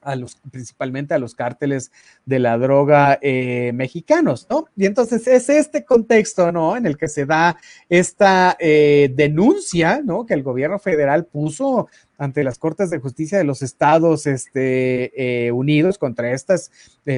a 0.02 0.16
los, 0.16 0.36
principalmente 0.50 1.14
a 1.14 1.18
los 1.18 1.34
cárteles 1.34 1.92
de 2.26 2.38
la 2.38 2.58
droga 2.58 3.18
eh, 3.22 3.72
mexicanos, 3.72 4.46
¿no? 4.50 4.66
Y 4.76 4.86
entonces 4.86 5.26
es 5.26 5.48
este 5.48 5.84
contexto, 5.84 6.50
¿no? 6.50 6.76
En 6.76 6.86
el 6.86 6.96
que 6.96 7.08
se 7.08 7.24
da 7.24 7.56
esta 7.88 8.56
eh, 8.58 9.12
denuncia, 9.14 10.00
¿no? 10.04 10.26
Que 10.26 10.34
el 10.34 10.42
gobierno 10.42 10.78
federal 10.78 11.24
puso 11.26 11.88
ante 12.22 12.44
las 12.44 12.58
Cortes 12.58 12.90
de 12.90 12.98
Justicia 12.98 13.38
de 13.38 13.44
los 13.44 13.62
Estados 13.62 14.26
este, 14.26 15.46
eh, 15.46 15.52
Unidos 15.52 15.98
contra 15.98 16.32
estas 16.32 16.70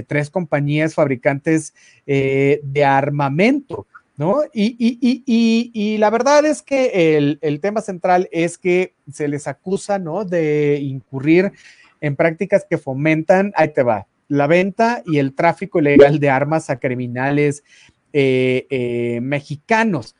tres 0.07 0.30
compañías 0.30 0.94
fabricantes 0.94 1.74
de 2.07 2.84
armamento. 2.84 3.86
¿No? 4.16 4.42
Y, 4.52 5.96
la 5.98 6.09
verdad 6.11 6.46
es 6.46 6.62
que 6.62 7.16
el, 7.16 7.38
el 7.42 7.59
tema 7.61 7.80
central 7.80 8.28
es 8.30 8.59
que 8.59 8.94
se 9.12 9.26
les 9.26 9.48
acusa, 9.48 9.98
¿no? 9.98 10.24
De 10.24 10.78
incurrir 10.80 11.52
en 12.00 12.14
prácticas 12.14 12.64
que 12.68 12.78
fomentan, 12.78 13.52
ahí 13.57 13.72
te 13.72 13.82
va, 13.82 14.07
la 14.28 14.46
venta 14.46 15.02
y 15.07 15.18
el 15.18 15.34
tráfico 15.34 15.80
ilegal 15.80 16.18
de 16.18 16.30
armas 16.30 16.70
a 16.70 16.78
criminales 16.78 17.64
eh, 18.12 18.66
eh, 18.70 19.20
mexicanos. 19.22 20.14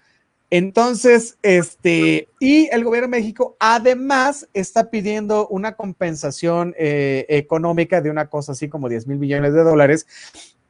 Entonces, 0.51 1.37
este, 1.43 2.29
y 2.39 2.69
el 2.71 2.85
gobierno 2.85 3.09
de 3.09 3.21
México 3.21 3.57
además 3.59 4.49
está 4.53 4.91
pidiendo 4.91 5.49
una 5.49 5.73
compensación 5.73 6.75
eh, 6.79 7.27
económica 7.29 8.01
de 8.01 8.11
una 8.11 8.27
cosa 8.27 8.53
así 8.53 8.69
como 8.69 8.89
10 8.89 9.07
mil 9.07 9.19
millones 9.19 9.55
de 9.55 9.63
dólares 9.63 10.07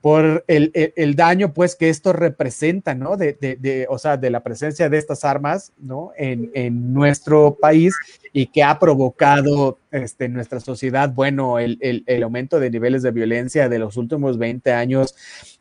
por 0.04 0.44
el, 0.48 1.16
daño 1.16 1.54
pues 1.54 1.76
que 1.76 1.88
esto 1.88 2.12
representa, 2.12 2.94
¿no? 2.94 3.16
De, 3.16 3.32
de, 3.40 3.86
o 3.88 3.96
sea, 3.96 4.18
de 4.18 4.28
la 4.28 4.42
presencia 4.42 4.90
de 4.90 4.98
estas 4.98 5.24
armas, 5.24 5.72
¿no? 5.78 6.12
En, 6.18 6.50
en 6.52 6.92
nuestro 6.92 7.56
país 7.58 7.94
y 8.30 8.48
que 8.48 8.62
ha 8.62 8.78
provocado 8.78 9.78
este, 9.92 10.26
en 10.26 10.34
nuestra 10.34 10.60
sociedad, 10.60 11.08
bueno, 11.08 11.58
el, 11.58 11.78
el, 11.80 12.22
aumento 12.22 12.60
de 12.60 12.68
niveles 12.68 13.02
de 13.02 13.12
violencia 13.12 13.70
de 13.70 13.78
los 13.78 13.96
últimos 13.96 14.36
20 14.36 14.72
años 14.72 15.14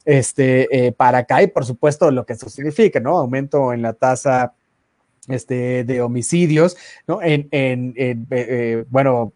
este, 0.06 0.88
eh, 0.88 0.92
para 0.92 1.20
acá 1.20 1.42
y 1.42 1.48
por 1.48 1.66
supuesto 1.66 2.12
lo 2.12 2.26
que 2.26 2.34
eso 2.34 2.50
significa, 2.50 3.00
¿no? 3.00 3.18
Aumento 3.18 3.74
en 3.74 3.82
la 3.82 3.94
tasa 3.94 4.54
este, 5.28 5.84
de 5.84 6.02
homicidios, 6.02 6.76
¿no? 7.08 7.22
En, 7.22 7.48
en, 7.52 7.94
en 7.96 8.28
eh, 8.32 8.86
bueno, 8.90 9.34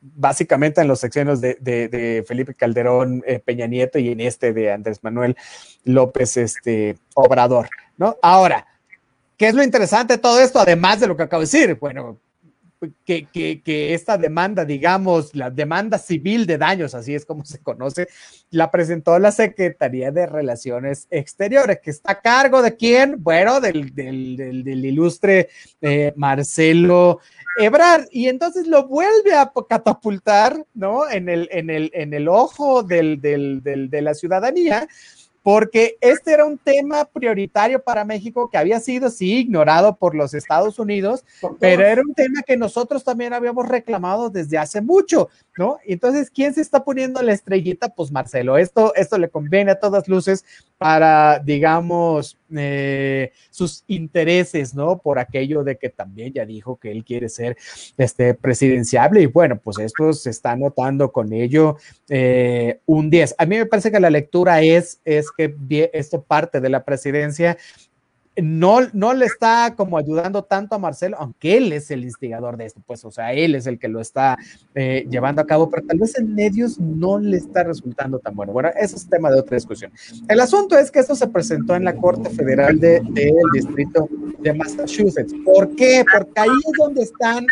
básicamente 0.00 0.80
en 0.80 0.88
los 0.88 1.00
secciones 1.00 1.40
de, 1.40 2.24
Felipe 2.26 2.54
Calderón, 2.54 3.22
eh, 3.26 3.38
Peña 3.38 3.66
Nieto 3.66 3.98
y 3.98 4.08
en 4.08 4.20
este 4.20 4.52
de 4.52 4.72
Andrés 4.72 5.02
Manuel 5.02 5.36
López 5.84 6.36
este, 6.36 6.96
Obrador, 7.14 7.68
¿no? 7.96 8.16
Ahora, 8.22 8.66
¿qué 9.36 9.48
es 9.48 9.54
lo 9.54 9.62
interesante 9.62 10.14
de 10.14 10.18
todo 10.18 10.40
esto, 10.40 10.58
además 10.58 11.00
de 11.00 11.06
lo 11.06 11.16
que 11.16 11.24
acabo 11.24 11.40
de 11.40 11.46
decir? 11.46 11.74
Bueno, 11.76 12.18
que, 13.04 13.26
que, 13.26 13.94
esta 13.94 14.16
demanda, 14.16 14.64
digamos, 14.64 15.34
la 15.34 15.50
demanda 15.50 15.98
civil 15.98 16.46
de 16.46 16.58
daños, 16.58 16.94
así 16.94 17.14
es 17.14 17.24
como 17.24 17.44
se 17.44 17.60
conoce, 17.60 18.08
la 18.50 18.70
presentó 18.70 19.18
la 19.18 19.32
Secretaría 19.32 20.12
de 20.12 20.26
Relaciones 20.26 21.06
Exteriores, 21.10 21.80
que 21.82 21.90
está 21.90 22.12
a 22.12 22.20
cargo 22.20 22.62
de 22.62 22.76
quién? 22.76 23.16
Bueno, 23.22 23.60
del, 23.60 23.94
del, 23.94 24.36
del, 24.36 24.84
ilustre 24.84 25.48
eh, 25.80 26.12
Marcelo 26.16 27.20
Ebrard, 27.58 28.06
y 28.12 28.28
entonces 28.28 28.68
lo 28.68 28.86
vuelve 28.86 29.34
a 29.34 29.52
catapultar, 29.68 30.64
¿no? 30.74 31.08
En 31.10 31.28
el, 31.28 31.48
en 31.50 31.70
el, 31.70 31.90
en 31.94 32.14
el 32.14 32.28
ojo 32.28 32.84
de 32.84 34.00
la 34.02 34.14
ciudadanía 34.14 34.86
porque 35.48 35.96
este 36.02 36.34
era 36.34 36.44
un 36.44 36.58
tema 36.58 37.06
prioritario 37.06 37.82
para 37.82 38.04
México 38.04 38.50
que 38.50 38.58
había 38.58 38.80
sido, 38.80 39.08
sí, 39.08 39.38
ignorado 39.38 39.96
por 39.96 40.14
los 40.14 40.34
Estados 40.34 40.78
Unidos, 40.78 41.24
pero 41.58 41.86
era 41.86 42.02
un 42.02 42.12
tema 42.12 42.42
que 42.42 42.58
nosotros 42.58 43.02
también 43.02 43.32
habíamos 43.32 43.66
reclamado 43.66 44.28
desde 44.28 44.58
hace 44.58 44.82
mucho, 44.82 45.30
¿no? 45.56 45.78
Entonces, 45.86 46.28
¿quién 46.28 46.52
se 46.52 46.60
está 46.60 46.84
poniendo 46.84 47.22
la 47.22 47.32
estrellita? 47.32 47.88
Pues 47.88 48.12
Marcelo, 48.12 48.58
esto, 48.58 48.94
esto 48.94 49.16
le 49.16 49.30
conviene 49.30 49.70
a 49.70 49.80
todas 49.80 50.06
luces 50.06 50.44
para, 50.78 51.40
digamos, 51.40 52.38
eh, 52.56 53.32
sus 53.50 53.84
intereses, 53.88 54.74
¿no? 54.74 54.98
Por 54.98 55.18
aquello 55.18 55.64
de 55.64 55.76
que 55.76 55.90
también 55.90 56.32
ya 56.32 56.46
dijo 56.46 56.76
que 56.76 56.92
él 56.92 57.04
quiere 57.04 57.28
ser 57.28 57.56
este, 57.96 58.32
presidenciable 58.34 59.20
y 59.20 59.26
bueno, 59.26 59.58
pues 59.58 59.78
esto 59.80 60.12
se 60.12 60.30
está 60.30 60.54
notando 60.54 61.10
con 61.10 61.32
ello 61.32 61.76
eh, 62.08 62.80
un 62.86 63.10
10. 63.10 63.34
A 63.38 63.46
mí 63.46 63.56
me 63.56 63.66
parece 63.66 63.90
que 63.90 63.98
la 63.98 64.08
lectura 64.08 64.62
es, 64.62 65.00
es 65.04 65.32
que 65.32 65.54
esto 65.92 66.22
parte 66.22 66.60
de 66.60 66.68
la 66.68 66.84
presidencia 66.84 67.58
no, 68.42 68.80
no 68.92 69.14
le 69.14 69.26
está 69.26 69.74
como 69.76 69.98
ayudando 69.98 70.42
tanto 70.42 70.74
a 70.74 70.78
Marcelo, 70.78 71.16
aunque 71.18 71.56
él 71.56 71.72
es 71.72 71.90
el 71.90 72.04
instigador 72.04 72.56
de 72.56 72.66
esto, 72.66 72.80
pues, 72.86 73.04
o 73.04 73.10
sea, 73.10 73.32
él 73.32 73.54
es 73.54 73.66
el 73.66 73.78
que 73.78 73.88
lo 73.88 74.00
está 74.00 74.36
eh, 74.74 75.06
llevando 75.10 75.42
a 75.42 75.46
cabo, 75.46 75.68
pero 75.70 75.86
tal 75.86 75.98
vez 75.98 76.18
en 76.18 76.34
medios 76.34 76.78
no 76.78 77.18
le 77.18 77.36
está 77.36 77.64
resultando 77.64 78.18
tan 78.18 78.34
bueno. 78.34 78.52
Bueno, 78.52 78.70
eso 78.78 78.96
es 78.96 79.08
tema 79.08 79.30
de 79.30 79.40
otra 79.40 79.56
discusión. 79.56 79.92
El 80.28 80.40
asunto 80.40 80.78
es 80.78 80.90
que 80.90 81.00
esto 81.00 81.14
se 81.14 81.26
presentó 81.28 81.74
en 81.74 81.84
la 81.84 81.94
Corte 81.94 82.30
Federal 82.30 82.78
del 82.78 83.12
de, 83.12 83.34
Distrito 83.52 84.08
de 84.38 84.52
Massachusetts. 84.52 85.34
¿Por 85.44 85.74
qué? 85.74 86.04
Porque 86.12 86.40
ahí 86.40 86.48
es 86.48 86.78
donde 86.78 87.02
están 87.02 87.46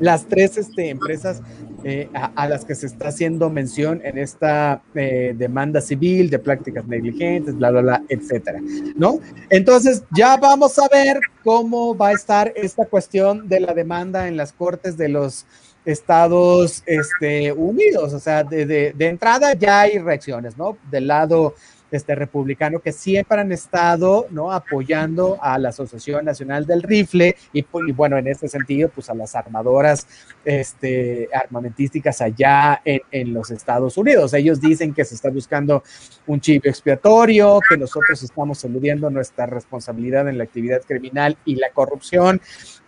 las 0.00 0.26
tres 0.26 0.56
este, 0.56 0.90
empresas 0.90 1.42
eh, 1.84 2.08
a, 2.12 2.48
las 2.48 2.64
que 2.64 2.74
se 2.74 2.86
está 2.86 3.08
haciendo 3.08 3.50
mención 3.50 4.00
en 4.04 4.18
esta 4.18 4.82
eh, 4.94 5.34
demanda 5.36 5.80
civil 5.80 6.28
de 6.28 6.38
prácticas 6.38 6.86
negligentes, 6.86 7.56
bla, 7.56 7.70
bla, 7.70 7.80
bla, 7.80 8.02
etcétera, 8.08 8.60
¿no? 8.96 9.20
Entonces, 9.48 10.02
ya 10.16 10.36
vamos 10.36 10.78
a 10.78 10.88
ver 10.88 11.20
cómo 11.44 11.96
va 11.96 12.08
a 12.08 12.12
estar 12.12 12.52
esta 12.56 12.84
cuestión 12.86 13.48
de 13.48 13.60
la 13.60 13.74
demanda 13.74 14.26
en 14.26 14.36
las 14.36 14.52
cortes 14.52 14.96
de 14.96 15.08
los 15.08 15.46
Estados 15.84 16.82
este, 16.84 17.52
Unidos. 17.52 18.12
O 18.12 18.18
sea, 18.18 18.42
de, 18.42 18.66
de 18.66 19.06
entrada 19.06 19.54
ya 19.54 19.82
hay 19.82 19.98
reacciones, 19.98 20.56
¿no? 20.58 20.76
Del 20.90 21.06
lado 21.06 21.54
este, 21.90 22.14
republicano 22.14 22.80
que 22.80 22.92
siempre 22.92 23.40
han 23.40 23.52
estado 23.52 24.26
¿no? 24.30 24.52
apoyando 24.52 25.38
a 25.40 25.58
la 25.58 25.70
Asociación 25.70 26.24
Nacional 26.24 26.66
del 26.66 26.82
Rifle 26.82 27.36
y, 27.52 27.64
bueno, 27.92 28.18
en 28.18 28.28
este 28.28 28.48
sentido, 28.48 28.88
pues 28.88 29.08
a 29.10 29.14
las 29.14 29.34
armadoras 29.34 30.06
este, 30.44 31.28
armamentísticas 31.32 32.20
allá 32.20 32.80
en, 32.84 33.00
en, 33.10 33.32
los 33.32 33.50
Estados 33.50 33.96
Unidos. 33.96 34.34
Ellos 34.34 34.60
dicen 34.60 34.92
que 34.94 35.04
se 35.04 35.14
está 35.14 35.30
buscando 35.30 35.82
un 36.26 36.40
chivo 36.40 36.64
expiatorio, 36.64 37.60
que 37.68 37.76
nosotros 37.76 38.22
estamos 38.22 38.62
eludiendo 38.64 39.10
nuestra 39.10 39.46
responsabilidad 39.46 40.28
en 40.28 40.38
la 40.38 40.44
actividad 40.44 40.82
criminal 40.82 41.36
y 41.44 41.56
la 41.56 41.70
corrupción. 41.70 42.40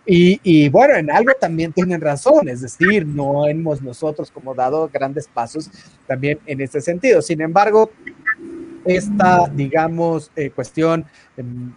Y, 0.05 0.39
y, 0.43 0.69
bueno, 0.69 0.95
en 0.95 1.11
algo 1.11 1.31
también 1.39 1.73
tienen 1.73 2.01
razón, 2.01 2.49
es 2.49 2.61
decir, 2.61 3.05
no 3.05 3.47
hemos 3.47 3.83
nosotros 3.83 4.31
como 4.31 4.55
dado 4.55 4.89
grandes 4.91 5.27
pasos 5.27 5.69
también 6.07 6.39
en 6.47 6.59
este 6.59 6.81
sentido. 6.81 7.21
Sin 7.21 7.39
embargo, 7.39 7.91
esta, 8.85 9.47
digamos, 9.53 10.31
eh, 10.35 10.49
cuestión, 10.49 11.05
em, 11.37 11.71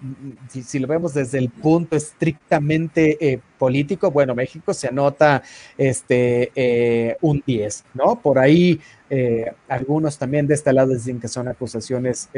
si, 0.48 0.78
lo 0.78 0.86
vemos 0.86 1.14
desde 1.14 1.38
el 1.38 1.50
punto 1.50 1.96
estrictamente 1.96 3.16
eh, 3.20 3.40
político, 3.59 4.11
bueno, 4.11 4.34
México 4.34 4.72
se 4.74 4.88
anota 4.88 5.42
este, 5.76 6.52
eh, 6.55 7.16
un 7.20 7.42
10, 7.46 7.84
¿no? 7.94 8.20
Por 8.20 8.38
ahí 8.38 8.80
algunos 9.68 10.18
también 10.18 10.48
de 10.48 10.55
este 10.55 10.72
lado 10.72 10.92
dicen 10.92 11.20
que 11.20 11.28
son 11.28 11.46
acusaciones 11.46 12.28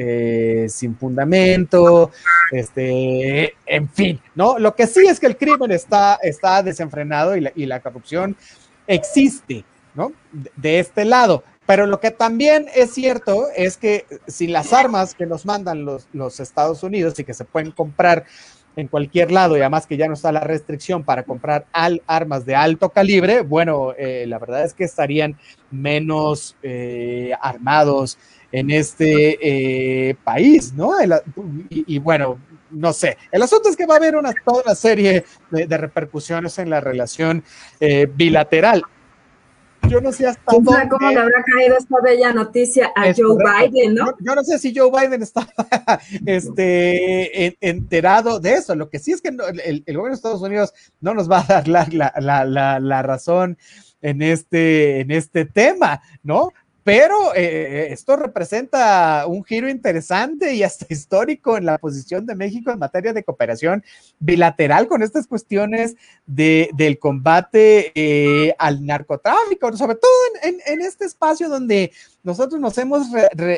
sin 0.69 0.95
fundamento, 0.95 2.11
este, 2.53 3.55
en 3.65 3.89
fin, 3.89 4.21
¿no? 4.35 4.59
Lo 4.59 4.75
que 4.75 4.87
sí 4.87 5.07
es 5.07 5.19
que 5.19 5.27
el 5.27 5.39
crimen 5.39 5.71
está, 5.71 6.19
está 6.23 6.63
desenfrenado 6.63 7.35
y 7.35 7.41
la, 7.41 7.53
y 7.55 7.65
la 7.65 7.81
corrupción 7.81 8.37
existe, 8.87 9.65
¿no? 9.95 10.13
de 10.57 10.81
este 10.81 11.05
lado. 11.05 11.43
Pero 11.67 11.87
lo 11.87 12.01
que 12.01 12.13
también 12.13 12.67
es 12.75 12.93
cierto 12.93 13.47
es 13.57 13.77
que 13.77 14.07
si 14.27 14.47
las 14.47 14.73
armas 14.73 15.15
que 15.15 15.27
nos 15.27 15.45
mandan 15.45 15.85
los, 15.85 16.09
los 16.13 16.41
Estados 16.41 16.83
Unidos 16.83 17.19
y 17.19 17.25
que 17.25 17.35
se 17.35 17.45
pueden 17.45 17.73
comprar 17.73 18.25
en 18.77 18.89
cualquier 18.89 19.33
lado 19.33 19.57
y 19.57 19.61
además 19.61 19.87
que 19.87 19.97
ya 19.97 20.07
no 20.07 20.15
está 20.15 20.31
la 20.31 20.41
restricción 20.41 21.03
para 21.03 21.25
comprar 21.25 21.67
al, 21.73 22.03
armas 22.07 22.45
de 22.45 22.55
alto 22.55 22.91
calibre, 22.91 23.41
bueno, 23.41 23.95
eh, 23.97 24.27
la 24.29 24.39
verdad 24.39 24.65
es 24.65 24.75
que 24.75 24.85
estarían 24.85 25.37
menos 25.71 26.57
eh, 26.63 27.33
armados 27.41 28.19
en 28.53 28.71
este 28.71 29.39
eh, 30.11 30.15
país, 30.23 30.73
¿no? 30.75 30.93
y, 31.69 31.99
bueno, 31.99 32.39
no 32.71 32.93
sé. 32.93 33.17
El 33.33 33.43
asunto 33.43 33.69
es 33.69 33.77
que 33.77 33.87
va 33.87 33.95
a 33.95 33.97
haber 33.97 34.15
una, 34.15 34.33
toda 34.45 34.63
una 34.63 34.75
serie 34.75 35.25
de, 35.51 35.67
de 35.67 35.77
repercusiones 35.77 36.59
en 36.59 36.71
la 36.71 36.81
relación 36.81 37.43
bilateral 38.15 38.85
yo 39.89 40.01
no 40.01 40.13
sé 40.13 40.27
hasta 40.27 40.53
dónde... 40.53 40.89
cómo 40.89 41.11
le 41.11 41.19
habrá 41.19 41.43
caído 41.45 41.77
esta 41.77 41.97
bella 42.03 42.33
noticia 42.33 42.93
a 42.95 43.13
Joe 43.15 43.37
Biden, 43.37 43.95
¿no? 43.95 44.15
Yo, 44.21 44.35
no 44.35 44.43
sé 44.45 44.59
si 44.59 44.75
Joe 44.75 44.91
Biden 44.91 45.23
está 45.23 45.47
este, 46.27 47.57
enterado 47.61 48.41
de 48.41 48.55
eso. 48.55 48.75
Lo 48.75 48.89
que 48.89 48.99
sí 48.99 49.13
es 49.13 49.21
que 49.21 49.29
el, 49.29 49.37
gobierno 49.87 50.09
de 50.09 50.15
Estados 50.15 50.43
Unidos 50.43 50.73
no 51.01 51.15
nos 51.15 51.31
va 51.31 51.41
a 51.41 51.45
dar 51.45 51.69
la, 51.69 51.87
la, 51.91 52.45
la, 52.45 52.81
la 52.81 53.03
razón 53.03 53.59
en 54.03 54.23
este, 54.23 55.01
en 55.01 55.11
este 55.11 55.45
tema, 55.45 56.03
¿no? 56.23 56.53
Pero 56.87 57.35
eh, 57.35 57.41
eh, 57.43 57.89
esto 57.91 58.15
representa 58.15 59.25
un 59.27 59.43
giro 59.43 59.69
interesante 59.69 60.55
y 60.55 60.63
hasta 60.63 60.87
histórico 60.89 61.57
en 61.57 61.67
la 61.67 61.79
posición 61.79 62.27
de 62.27 62.37
México 62.37 62.71
en 62.71 62.79
materia 62.79 63.13
de 63.13 63.25
cooperación 63.25 63.83
bilateral 64.21 64.87
con 64.87 65.03
estas 65.03 65.27
cuestiones 65.27 65.97
de, 66.27 66.71
del 66.75 67.01
combate 67.01 67.91
eh, 67.97 68.55
al 68.61 68.87
narcotráfico, 68.87 69.77
sobre 69.77 69.97
todo 69.97 70.13
en, 70.45 70.61
en, 70.65 70.81
este 70.81 71.07
espacio 71.07 71.49
donde 71.49 71.91
nosotros 72.27 72.61
nos 72.61 72.77
hemos 72.77 73.07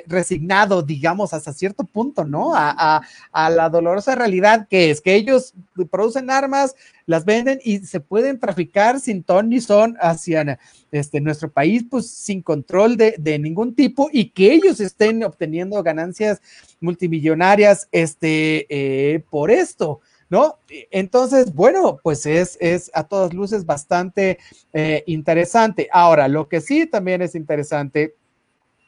resignado, 0.06 0.82
digamos, 0.82 1.32
hasta 1.32 1.54
cierto 1.54 1.84
punto, 1.84 2.26
¿no? 2.26 2.52
A, 2.54 3.00
la 3.32 3.70
dolorosa 3.70 4.14
realidad 4.14 4.68
que 4.68 4.90
es 4.90 5.00
que 5.00 5.14
ellos 5.14 5.54
producen 5.90 6.30
armas, 6.30 6.76
las 7.06 7.24
venden 7.24 7.60
y 7.64 7.78
se 7.78 8.00
pueden 8.00 8.38
traficar 8.38 9.00
sin 9.00 9.22
ton 9.22 9.48
ni 9.48 9.62
son 9.62 9.96
hacia 10.02 10.58
este, 10.92 11.22
nuestro 11.22 11.50
país, 11.50 11.86
pues 11.90 12.10
sin 12.10 12.42
control 12.42 12.98
de, 12.98 13.14
de 13.18 13.38
ningún 13.38 13.74
tipo 13.74 14.10
y 14.12 14.28
que 14.28 14.52
ellos 14.52 14.80
estén 14.80 15.24
obteniendo 15.24 15.82
ganancias 15.82 16.42
multimillonarias 16.78 17.88
este, 17.90 18.66
eh, 18.68 19.24
por 19.30 19.50
esto. 19.50 20.00
¿no? 20.30 20.58
Entonces, 20.90 21.54
bueno, 21.54 22.00
pues 22.02 22.26
es, 22.26 22.58
es 22.60 22.90
a 22.92 23.04
todas 23.04 23.32
luces 23.32 23.64
bastante 23.64 24.38
eh, 24.74 25.02
interesante. 25.06 25.88
Ahora, 25.90 26.28
lo 26.28 26.48
que 26.48 26.60
sí 26.60 26.86
también 26.86 27.22
es 27.22 27.34
interesante 27.34 28.14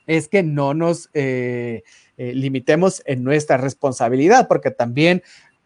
es 0.06 0.28
que 0.28 0.42
no 0.42 0.74
nos 0.74 1.10
eh, 1.14 1.82
eh, 2.16 2.34
limitemos 2.34 3.02
en 3.06 3.24
nuestra 3.24 3.56
responsabilidad, 3.56 4.48
porque 4.48 4.70
también 4.70 5.22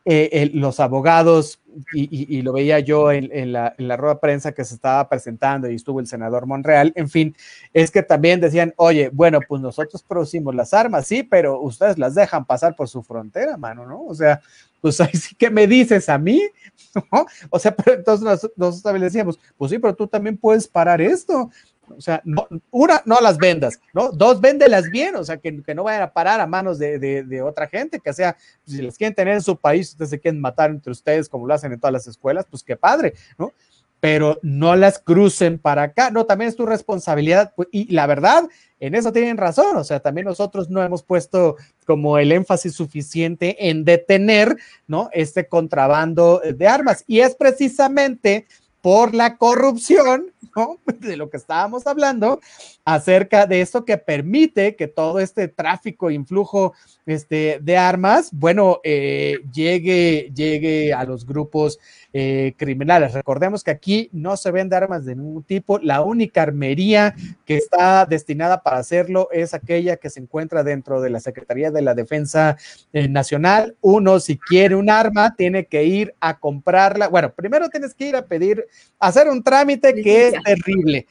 eh, 0.07 0.51
los 0.53 0.81
abogados, 0.81 1.61
y, 1.95 2.43
lo 2.43 2.53
veía 2.53 2.79
yo 2.79 3.11
en, 3.11 3.53
la, 3.53 3.75
en, 3.79 3.89
rueda 3.97 4.15
de 4.15 4.21
prensa 4.21 4.53
que 4.53 4.63
se 4.63 4.75
estaba 4.75 5.09
presentando 5.09 5.71
y 5.71 5.77
estuvo 5.77 5.99
el 5.99 6.07
senador 6.07 6.47
Monreal, 6.47 6.93
en 6.95 7.09
fin, 7.09 7.35
es 7.73 7.91
que 7.91 8.03
también 8.03 8.39
decían, 8.39 8.75
oye, 8.77 9.09
bueno, 9.11 9.41
pues 9.49 9.63
nosotros 9.63 10.03
producimos 10.03 10.55
las 10.55 10.75
armas, 10.75 11.07
sí, 11.07 11.23
pero 11.23 11.59
ustedes 11.59 11.99
las 11.99 12.15
dejan 12.15 12.45
pasar 12.45 12.77
por 12.77 12.87
su 12.87 13.03
frontera, 13.03 13.57
mano, 13.57 13.87
¿no? 13.87 14.05
O 14.05 14.15
sea, 14.15 14.43
pues 14.85 15.01
ahí 15.01 15.13
sí 15.15 15.35
que 15.35 15.49
me 15.49 15.67
dices 15.67 16.11
a 16.11 16.19
mí, 16.19 16.43
¿no? 17.11 17.25
O 17.49 17.59
sea, 17.59 17.75
pero 17.75 17.97
entonces 17.97 18.27
nosotros, 18.27 18.83
también 18.83 19.05
decíamos, 19.05 19.41
pues 19.57 19.71
sí, 19.71 19.79
pero 19.79 19.95
tú 19.95 20.07
también 20.07 20.37
puedes 20.37 20.69
parar 20.69 21.01
esto. 21.01 21.51
O 21.97 22.01
sea, 22.01 22.23
una, 22.71 23.03
no 23.05 23.21
las 23.21 23.39
vendas, 23.39 23.81
¿no? 23.93 24.11
Dos, 24.11 24.41
véndelas 24.41 24.91
bien, 24.91 25.17
o 25.17 25.25
sea, 25.25 25.39
que, 25.39 25.53
no 25.53 25.85
vayan 25.85 26.03
a 26.03 26.13
parar 26.13 26.41
a 26.41 26.47
manos 26.47 26.79
de, 26.79 27.43
otra 27.43 27.67
gente, 27.69 28.01
que 28.01 28.13
sea, 28.13 28.37
si 28.67 28.83
les 28.83 28.97
quieren 28.97 29.15
tener 29.15 29.35
en 29.35 29.43
su 29.43 29.57
país, 29.57 29.91
ustedes 29.91 30.11
se 30.11 30.21
quieren 30.21 30.41
matar 30.41 30.71
entre 30.71 30.93
ustedes 30.93 31.29
como 31.29 31.47
lo 31.47 31.55
hacen 31.55 31.73
en 31.73 31.81
todas 31.81 31.93
las 31.93 32.07
escuelas, 32.07 32.47
pues 32.49 32.63
qué 32.63 32.77
padre, 32.77 33.15
¿no? 33.39 33.53
Pero 34.01 34.39
no 34.43 34.77
las 34.77 34.99
crucen 34.99 35.59
para 35.59 35.83
acá, 35.83 36.11
no, 36.11 36.27
también 36.27 36.51
es 36.51 36.57
tu 36.57 36.67
responsabilidad, 36.67 37.53
pues, 37.57 37.69
y 37.73 37.93
la 37.93 38.07
verdad, 38.07 38.45
en 38.79 38.95
eso 38.95 39.13
tienen 39.13 39.37
razón, 39.37 39.77
o 39.77 39.85
sea, 39.85 40.01
también 40.01 40.27
nosotros 40.27 40.69
no 40.69 40.83
hemos 40.83 41.03
puesto 41.03 41.57
como 41.87 42.19
el 42.19 42.33
énfasis 42.33 42.75
suficiente 42.75 43.71
en 43.71 43.85
detener, 43.85 44.57
¿no? 44.87 45.09
Este 45.13 45.49
contrabando 45.49 46.41
de 46.41 46.69
armas, 46.69 47.05
y 47.07 47.21
es 47.21 47.35
precisamente 47.35 48.47
por 48.85 49.15
la 49.15 49.39
corrupción, 49.39 50.27
¿no? 50.55 50.79
De 51.01 51.17
lo 51.17 51.31
que 51.31 51.39
estábamos 51.39 51.87
hablando, 51.87 52.41
acerca 52.85 53.47
de 53.47 53.63
esto 53.63 53.87
que 53.87 53.97
permite 53.97 54.77
que 54.77 54.89
todo 54.89 55.21
este 55.21 55.49
tráfico, 55.49 56.11
influjo 56.11 56.75
este, 57.07 57.61
de 57.63 57.79
armas, 57.79 58.29
bueno, 58.31 58.81
eh, 58.85 59.39
llegue, 59.55 60.31
llegue 60.35 60.93
a 60.93 61.05
los 61.05 61.25
grupos 61.25 61.79
eh, 62.17 62.55
criminales. 62.57 63.13
Recordemos 63.13 63.65
que 63.65 63.73
aquí 63.73 64.09
no 64.13 64.37
se 64.37 64.53
vende 64.53 64.77
armas 64.77 65.05
de 65.05 65.17
ningún 65.17 65.43
tipo. 65.43 65.81
La 65.81 66.01
única 66.01 66.43
armería 66.43 67.17
que 67.45 67.57
está 67.57 68.07
destinada 68.07 68.63
para 68.63 68.79
hacerlo 68.79 69.29
es 69.33 69.53
aquella 69.53 69.97
que 69.97 70.11
se 70.11 70.21
encuentra 70.21 70.63
dentro 70.63 71.01
de 71.01 71.11
la 71.11 71.19
Secretaría 71.19 71.73
de 71.73 71.83
la 71.83 71.95
Defensa 71.95 72.57
eh, 72.93 73.09
Nacional. 73.09 73.75
Uno, 73.81 74.21
si 74.21 74.39
quiere 74.39 74.77
un 74.77 74.91
arma, 74.91 75.35
tiene 75.35 75.67
que 75.67 75.83
ir 75.83 76.15
a 76.21 76.39
comprarla. 76.39 77.09
Bueno, 77.09 77.33
primero 77.33 77.69
tienes 77.69 77.95
que 77.95 78.11
ir 78.11 78.15
a 78.15 78.25
pedir, 78.25 78.65
hacer 79.01 79.29
un 79.29 79.43
trámite 79.43 79.93
que 79.95 80.29
es 80.29 80.35
terrible. 80.45 81.09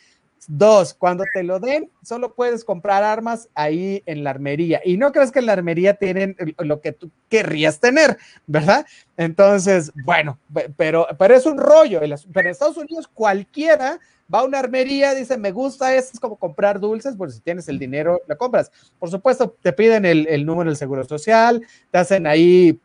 Dos, 0.48 0.94
cuando 0.94 1.24
te 1.34 1.44
lo 1.44 1.60
den, 1.60 1.90
solo 2.04 2.34
puedes 2.34 2.64
comprar 2.64 3.04
armas 3.04 3.50
ahí 3.56 4.04
en 4.06 4.24
la 4.24 4.32
armería. 4.32 4.82
Y 4.84 4.98
no 4.98 5.12
crees 5.12 5.32
que 5.32 5.40
en 5.40 5.46
la 5.46 5.54
armería 5.54 5.96
tienen 5.96 6.36
lo 6.60 6.82
que 6.82 6.92
tú 6.92 7.12
querrías 7.30 7.80
tener, 7.80 8.18
¿verdad? 8.48 8.86
Entonces, 9.18 9.92
bueno, 10.06 10.40
pero, 10.78 11.08
pero 11.18 11.36
es 11.36 11.46
un 11.46 11.58
rollo. 11.58 12.00
Pero 12.02 12.48
en 12.48 12.52
Estados 12.52 12.78
Unidos 12.78 13.08
cualquiera 13.08 14.00
va 14.34 14.40
a 14.40 14.44
una 14.44 14.60
armería, 14.60 15.14
dice, 15.14 15.38
me 15.38 15.52
gusta 15.52 15.96
esto, 15.96 16.12
es 16.14 16.20
como 16.20 16.38
comprar 16.38 16.80
dulces, 16.80 17.16
pues 17.18 17.36
si 17.36 17.42
tienes 17.42 17.68
el 17.68 17.78
dinero, 17.78 18.22
lo 18.28 18.38
compras. 18.38 18.72
Por 19.00 19.10
supuesto, 19.10 19.56
te 19.62 19.74
piden 19.74 20.06
el, 20.06 20.28
el 20.28 20.46
número 20.46 20.70
del 20.70 20.78
seguro 20.78 21.04
social, 21.04 21.62
te 21.92 21.98
hacen 21.98 22.26
ahí 22.26 22.80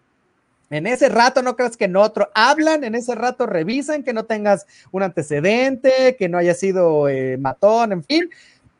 en 0.71 0.87
ese 0.87 1.09
rato, 1.09 1.43
no 1.43 1.57
creas 1.57 1.77
que 1.77 1.87
en 1.87 1.97
otro, 1.97 2.29
hablan, 2.35 2.85
en 2.85 2.95
ese 2.95 3.15
rato 3.15 3.47
revisan 3.47 4.03
que 4.03 4.13
no 4.13 4.25
tengas 4.25 4.67
un 4.91 5.03
antecedente, 5.03 6.17
que 6.19 6.29
no 6.29 6.39
haya 6.39 6.55
sido 6.55 7.09
eh, 7.09 7.39
matón, 7.39 7.93
en 7.93 8.05
fin, 8.05 8.31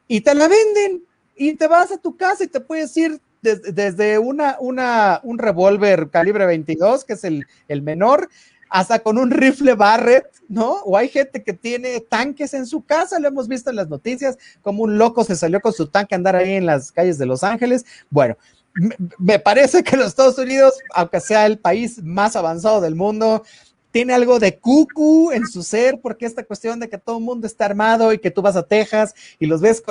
y 0.07 0.21
te 0.21 0.35
la 0.35 0.49
venden 0.49 1.03
y 1.37 1.55
te 1.55 1.67
vas 1.67 1.93
a 1.93 1.99
tu 1.99 2.17
casa 2.17 2.45
y 2.45 2.49
te 2.49 2.61
puedes 2.61 2.97
ir 2.97 3.21
desde 3.41 4.19
una, 4.19 4.57
una, 4.59 5.21
un 5.23 5.39
revólver 5.39 6.11
calibre 6.11 6.45
22, 6.45 7.05
que 7.05 7.13
es 7.13 7.25
el, 7.25 7.47
el 7.69 7.83
menor, 7.83 8.29
hasta 8.69 8.99
con 8.99 9.17
un 9.17 9.31
rifle 9.31 9.75
Barrett, 9.75 10.27
¿no? 10.49 10.73
O 10.85 10.97
hay 10.97 11.09
gente 11.09 11.43
que 11.43 11.53
tiene 11.53 12.01
tanques 12.01 12.55
en 12.55 12.67
su 12.67 12.85
casa, 12.85 13.19
lo 13.19 13.29
hemos 13.29 13.49
visto 13.49 13.71
en 13.71 13.77
las 13.77 13.89
noticias, 13.89 14.37
como 14.63 14.83
un 14.83 14.99
loco 14.99 15.25
se 15.25 15.37
salió 15.37 15.61
con 15.61 15.73
su 15.73 15.87
tanque 15.87 16.15
a 16.15 16.17
andar 16.17 16.37
ahí 16.37 16.55
en 16.55 16.67
las 16.67 16.93
calles 16.93 17.19
de 17.19 17.27
Los 17.27 17.45
Ángeles. 17.45 17.87
Bueno, 18.11 18.37
me 19.19 19.39
parece 19.39 19.83
que 19.83 19.97
los 19.97 20.09
Estados 20.09 20.39
Unidos, 20.39 20.75
aunque 20.95 21.21
sea 21.21 21.47
el 21.47 21.59
país 21.59 22.03
más 22.03 22.37
avanzado 22.37 22.81
del 22.81 22.95
mundo, 22.95 23.43
tiene 23.91 24.13
algo 24.13 24.39
de 24.39 24.59
cucu 24.59 25.33
en 25.33 25.47
su 25.47 25.63
ser, 25.63 25.99
porque 26.01 26.27
esta 26.27 26.45
cuestión 26.45 26.79
de 26.79 26.89
que 26.89 26.99
todo 26.99 27.19
el 27.19 27.25
mundo 27.25 27.47
está 27.47 27.65
armado 27.65 28.13
y 28.13 28.19
que 28.19 28.31
tú 28.31 28.43
vas 28.43 28.57
a 28.57 28.63
Texas 28.63 29.15
y 29.39 29.47
los 29.47 29.61
ves 29.61 29.83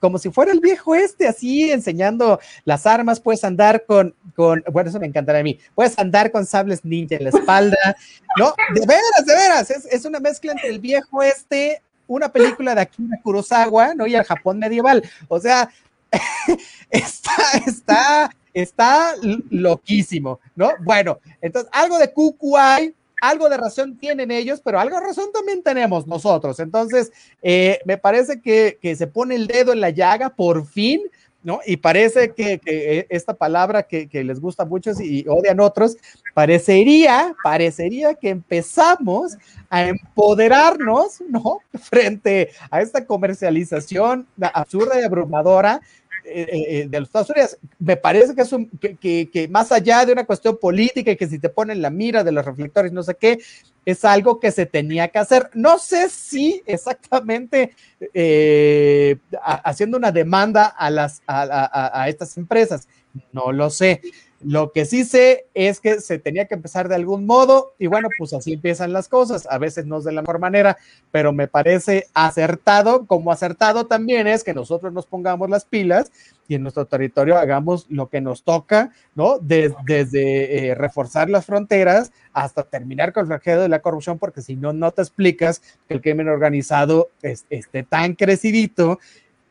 como 0.00 0.18
si 0.18 0.30
fuera 0.30 0.50
el 0.50 0.60
viejo 0.60 0.94
este, 0.94 1.28
así 1.28 1.70
enseñando 1.70 2.40
las 2.64 2.86
armas, 2.86 3.20
puedes 3.20 3.44
andar 3.44 3.84
con, 3.84 4.14
bueno, 4.36 4.88
eso 4.88 4.98
me 4.98 5.06
encantará 5.06 5.40
a 5.40 5.42
mí, 5.42 5.58
puedes 5.74 5.98
andar 5.98 6.30
con 6.32 6.46
sables 6.46 6.84
ninja 6.84 7.16
en 7.16 7.24
la 7.24 7.30
espalda, 7.30 7.96
¿no? 8.38 8.54
De 8.74 8.80
veras, 8.86 9.26
de 9.26 9.34
veras, 9.34 9.70
es, 9.70 9.84
es 9.86 10.04
una 10.04 10.20
mezcla 10.20 10.52
entre 10.52 10.70
el 10.70 10.80
viejo 10.80 11.22
este, 11.22 11.82
una 12.06 12.30
película 12.30 12.74
de 12.74 12.80
Akira 12.80 13.20
Kurosawa, 13.22 13.94
¿no? 13.94 14.06
Y 14.06 14.14
el 14.14 14.24
Japón 14.24 14.58
medieval, 14.58 15.02
o 15.28 15.38
sea, 15.38 15.70
está, 16.90 17.32
está, 17.66 18.30
está 18.52 19.14
loquísimo, 19.50 20.40
¿no? 20.54 20.72
Bueno, 20.80 21.18
entonces 21.40 21.70
algo 21.72 21.98
de 21.98 22.12
cucu 22.12 22.56
hay, 22.56 22.94
algo 23.20 23.48
de 23.48 23.56
razón 23.56 23.96
tienen 23.96 24.30
ellos, 24.30 24.60
pero 24.62 24.78
algo 24.78 24.96
de 24.98 25.06
razón 25.06 25.30
también 25.32 25.62
tenemos 25.62 26.06
nosotros. 26.06 26.60
Entonces, 26.60 27.12
eh, 27.42 27.80
me 27.84 27.96
parece 27.96 28.40
que, 28.40 28.78
que, 28.80 28.96
se 28.96 29.06
pone 29.06 29.34
el 29.34 29.46
dedo 29.46 29.72
en 29.72 29.80
la 29.80 29.90
llaga, 29.90 30.30
por 30.30 30.66
fin, 30.66 31.00
¿no? 31.44 31.60
Y 31.66 31.76
parece 31.76 32.32
que, 32.32 32.58
que 32.58 33.06
esta 33.10 33.34
palabra 33.34 33.82
que, 33.82 34.08
les 34.24 34.40
gusta 34.40 34.62
a 34.62 34.66
muchos 34.66 34.98
y 35.00 35.26
odian 35.28 35.60
otros, 35.60 35.96
parecería, 36.32 37.36
parecería 37.44 38.14
que 38.14 38.30
empezamos 38.30 39.36
a 39.68 39.84
empoderarnos, 39.84 41.20
¿no? 41.28 41.60
Frente 41.78 42.50
a 42.70 42.80
esta 42.80 43.04
comercialización 43.06 44.26
absurda 44.40 44.98
y 44.98 45.04
abrumadora 45.04 45.82
eh, 46.24 46.46
eh, 46.50 46.86
de 46.88 47.00
los 47.00 47.08
Estados 47.08 47.30
Unidos. 47.30 47.58
Me 47.78 47.96
parece 47.96 48.34
que 48.34 48.42
es 48.42 48.52
un, 48.52 48.68
que, 48.68 48.96
que, 49.30 49.48
más 49.48 49.70
allá 49.72 50.04
de 50.06 50.12
una 50.12 50.24
cuestión 50.24 50.58
política 50.58 51.10
y 51.10 51.16
que 51.16 51.28
si 51.28 51.38
te 51.38 51.48
ponen 51.48 51.82
la 51.82 51.90
mira 51.90 52.24
de 52.24 52.32
los 52.32 52.44
reflectores, 52.44 52.92
no 52.92 53.02
sé 53.02 53.14
qué, 53.14 53.38
es 53.84 54.04
algo 54.04 54.40
que 54.40 54.50
se 54.50 54.66
tenía 54.66 55.08
que 55.08 55.18
hacer. 55.18 55.50
No 55.54 55.78
sé 55.78 56.08
si 56.08 56.62
exactamente 56.66 57.74
eh, 58.14 59.16
haciendo 59.42 59.98
una 59.98 60.12
demanda 60.12 60.66
a, 60.66 60.90
las, 60.90 61.22
a, 61.26 61.42
a, 61.42 62.02
a 62.02 62.08
estas 62.08 62.36
empresas, 62.38 62.88
no 63.32 63.52
lo 63.52 63.68
sé. 63.70 64.00
Lo 64.46 64.72
que 64.72 64.84
sí 64.84 65.04
sé 65.04 65.46
es 65.54 65.80
que 65.80 66.00
se 66.00 66.18
tenía 66.18 66.44
que 66.46 66.54
empezar 66.54 66.88
de 66.88 66.94
algún 66.94 67.24
modo 67.24 67.74
y 67.78 67.86
bueno, 67.86 68.08
pues 68.18 68.34
así 68.34 68.52
empiezan 68.52 68.92
las 68.92 69.08
cosas. 69.08 69.46
A 69.50 69.58
veces 69.58 69.86
no 69.86 69.98
es 69.98 70.04
de 70.04 70.12
la 70.12 70.20
mejor 70.20 70.38
manera, 70.38 70.76
pero 71.10 71.32
me 71.32 71.48
parece 71.48 72.08
acertado, 72.12 73.06
como 73.06 73.32
acertado 73.32 73.86
también 73.86 74.26
es 74.26 74.44
que 74.44 74.52
nosotros 74.52 74.92
nos 74.92 75.06
pongamos 75.06 75.48
las 75.48 75.64
pilas 75.64 76.12
y 76.46 76.56
en 76.56 76.62
nuestro 76.62 76.84
territorio 76.84 77.38
hagamos 77.38 77.86
lo 77.88 78.08
que 78.08 78.20
nos 78.20 78.42
toca, 78.42 78.92
¿no? 79.14 79.38
desde 79.38 80.68
eh, 80.68 80.74
reforzar 80.74 81.30
las 81.30 81.46
fronteras 81.46 82.12
hasta 82.34 82.64
terminar 82.64 83.12
con 83.12 83.22
el 83.22 83.28
flagelo 83.28 83.62
de 83.62 83.68
la 83.68 83.80
corrupción, 83.80 84.18
porque 84.18 84.42
si 84.42 84.56
no, 84.56 84.72
no 84.72 84.90
te 84.90 85.00
explicas 85.00 85.62
que 85.88 85.94
el 85.94 86.02
crimen 86.02 86.28
organizado 86.28 87.08
es, 87.22 87.46
esté 87.48 87.82
tan 87.82 88.14
crecidito 88.14 88.98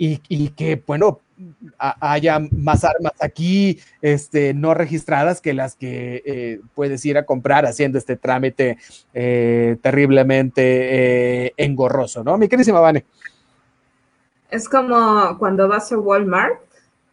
y, 0.03 0.21
y 0.27 0.49
que, 0.49 0.81
bueno, 0.85 1.21
haya 1.77 2.39
más 2.51 2.83
armas 2.83 3.13
aquí 3.19 3.79
este, 4.01 4.53
no 4.53 4.73
registradas 4.73 5.39
que 5.39 5.53
las 5.53 5.75
que 5.75 6.21
eh, 6.25 6.59
puedes 6.75 7.05
ir 7.05 7.17
a 7.17 7.25
comprar 7.25 7.65
haciendo 7.65 7.97
este 7.97 8.17
trámite 8.17 8.77
eh, 9.13 9.77
terriblemente 9.81 11.45
eh, 11.45 11.53
engorroso, 11.57 12.23
¿no? 12.23 12.37
Mi 12.37 12.49
querísima 12.49 12.81
Vane. 12.81 13.05
Es 14.51 14.67
como 14.67 15.37
cuando 15.39 15.67
vas 15.67 15.91
a 15.91 15.97
Walmart 15.97 16.59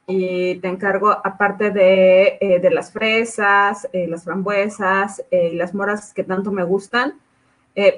y 0.06 0.56
te 0.56 0.68
encargo, 0.68 1.10
aparte 1.10 1.70
de, 1.70 2.38
eh, 2.40 2.58
de 2.60 2.70
las 2.70 2.92
fresas, 2.92 3.88
eh, 3.92 4.08
las 4.08 4.24
frambuesas, 4.24 5.22
eh, 5.30 5.52
las 5.54 5.72
moras 5.74 6.12
que 6.12 6.24
tanto 6.24 6.50
me 6.50 6.64
gustan, 6.64 7.14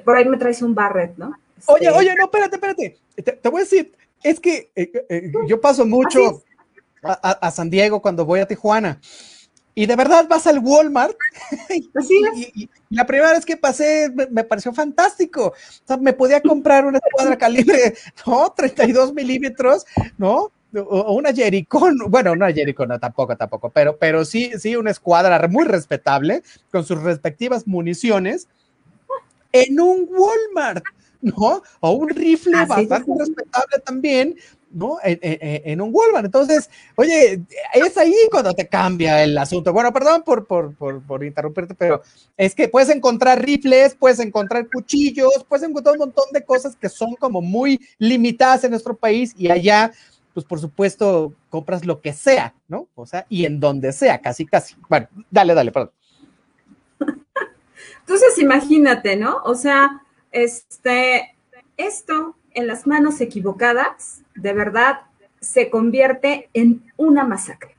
por 0.04 0.16
ahí 0.16 0.28
me 0.28 0.36
traes 0.36 0.62
un 0.62 0.74
barret, 0.74 1.16
¿no? 1.16 1.34
Oye, 1.66 1.86
este... 1.86 1.98
oye, 1.98 2.14
no, 2.14 2.24
espérate, 2.24 2.54
espérate. 2.56 2.98
Te, 3.16 3.32
te 3.32 3.48
voy 3.48 3.62
a 3.62 3.64
decir, 3.64 3.92
es 4.22 4.40
que 4.40 4.70
eh, 4.74 4.92
eh, 5.08 5.32
yo 5.46 5.60
paso 5.60 5.84
mucho 5.86 6.42
a, 7.02 7.12
a, 7.12 7.30
a, 7.32 7.50
San 7.50 7.70
Diego 7.70 8.00
cuando 8.00 8.24
voy 8.24 8.40
a 8.40 8.46
Tijuana. 8.46 9.00
Y 9.74 9.86
de 9.86 9.96
verdad 9.96 10.26
vas 10.28 10.46
al 10.46 10.58
Walmart. 10.58 11.16
Así 11.94 12.20
y, 12.36 12.62
y, 12.62 12.70
la 12.90 13.06
primera 13.06 13.32
vez 13.32 13.44
que 13.44 13.56
pasé 13.56 14.10
me, 14.14 14.26
me, 14.26 14.44
pareció 14.44 14.72
fantástico. 14.72 15.46
O 15.46 15.86
sea, 15.86 15.96
me 15.96 16.12
podía 16.12 16.42
comprar 16.42 16.84
una 16.84 16.98
escuadra 16.98 17.36
calibre, 17.36 17.94
¿no? 18.26 18.52
32 18.54 19.14
milímetros, 19.14 19.86
¿no? 20.18 20.52
O 20.74 21.14
una 21.14 21.34
Jericón, 21.34 21.98
bueno, 22.08 22.32
una 22.32 22.50
Jericón, 22.50 22.88
no, 22.88 22.98
tampoco, 22.98 23.36
tampoco, 23.36 23.68
pero, 23.68 23.98
pero 23.98 24.24
sí, 24.24 24.52
sí, 24.58 24.74
una 24.74 24.90
escuadra 24.90 25.46
muy 25.46 25.64
respetable, 25.64 26.42
con 26.70 26.82
sus 26.84 27.02
respectivas 27.02 27.66
municiones, 27.66 28.48
en 29.52 29.78
un 29.78 30.08
Walmart. 30.10 30.82
¿No? 31.22 31.62
O 31.80 31.90
un 31.92 32.08
rifle 32.10 32.66
bastante 32.66 33.12
respetable 33.18 33.78
también, 33.84 34.36
¿no? 34.70 34.98
En, 35.02 35.18
en, 35.22 35.62
en, 35.64 35.80
un 35.80 35.90
Walmart. 35.92 36.24
Entonces, 36.24 36.68
oye, 36.96 37.42
es 37.74 37.96
ahí 37.96 38.14
cuando 38.30 38.52
te 38.52 38.66
cambia 38.66 39.22
el 39.22 39.38
asunto. 39.38 39.72
Bueno, 39.72 39.92
perdón 39.92 40.22
por, 40.22 40.46
por, 40.46 40.74
por, 40.74 41.00
por, 41.02 41.24
interrumpirte, 41.24 41.74
pero 41.74 42.02
es 42.36 42.54
que 42.54 42.68
puedes 42.68 42.88
encontrar 42.88 43.40
rifles, 43.42 43.94
puedes 43.94 44.18
encontrar 44.18 44.68
cuchillos, 44.68 45.44
puedes 45.48 45.68
encontrar 45.68 45.94
un 45.94 46.00
montón 46.00 46.24
de 46.32 46.44
cosas 46.44 46.74
que 46.76 46.88
son 46.88 47.14
como 47.14 47.40
muy 47.40 47.80
limitadas 47.98 48.64
en 48.64 48.70
nuestro 48.70 48.96
país 48.96 49.34
y 49.38 49.50
allá, 49.50 49.92
pues 50.34 50.44
por 50.44 50.58
supuesto, 50.58 51.32
compras 51.50 51.84
lo 51.84 52.00
que 52.00 52.12
sea, 52.12 52.54
¿no? 52.66 52.88
O 52.96 53.06
sea, 53.06 53.26
y 53.28 53.44
en 53.44 53.60
donde 53.60 53.92
sea, 53.92 54.20
casi, 54.20 54.44
casi. 54.44 54.74
Bueno, 54.88 55.06
dale, 55.30 55.54
dale, 55.54 55.70
perdón. 55.70 55.92
Entonces, 58.00 58.38
imagínate, 58.38 59.16
¿no? 59.16 59.36
O 59.44 59.54
sea, 59.54 60.02
este, 60.32 61.34
esto 61.76 62.36
en 62.54 62.66
las 62.66 62.86
manos 62.86 63.20
equivocadas, 63.20 64.22
de 64.34 64.52
verdad, 64.52 65.00
se 65.40 65.70
convierte 65.70 66.48
en 66.54 66.82
una 66.96 67.24
masacre. 67.24 67.76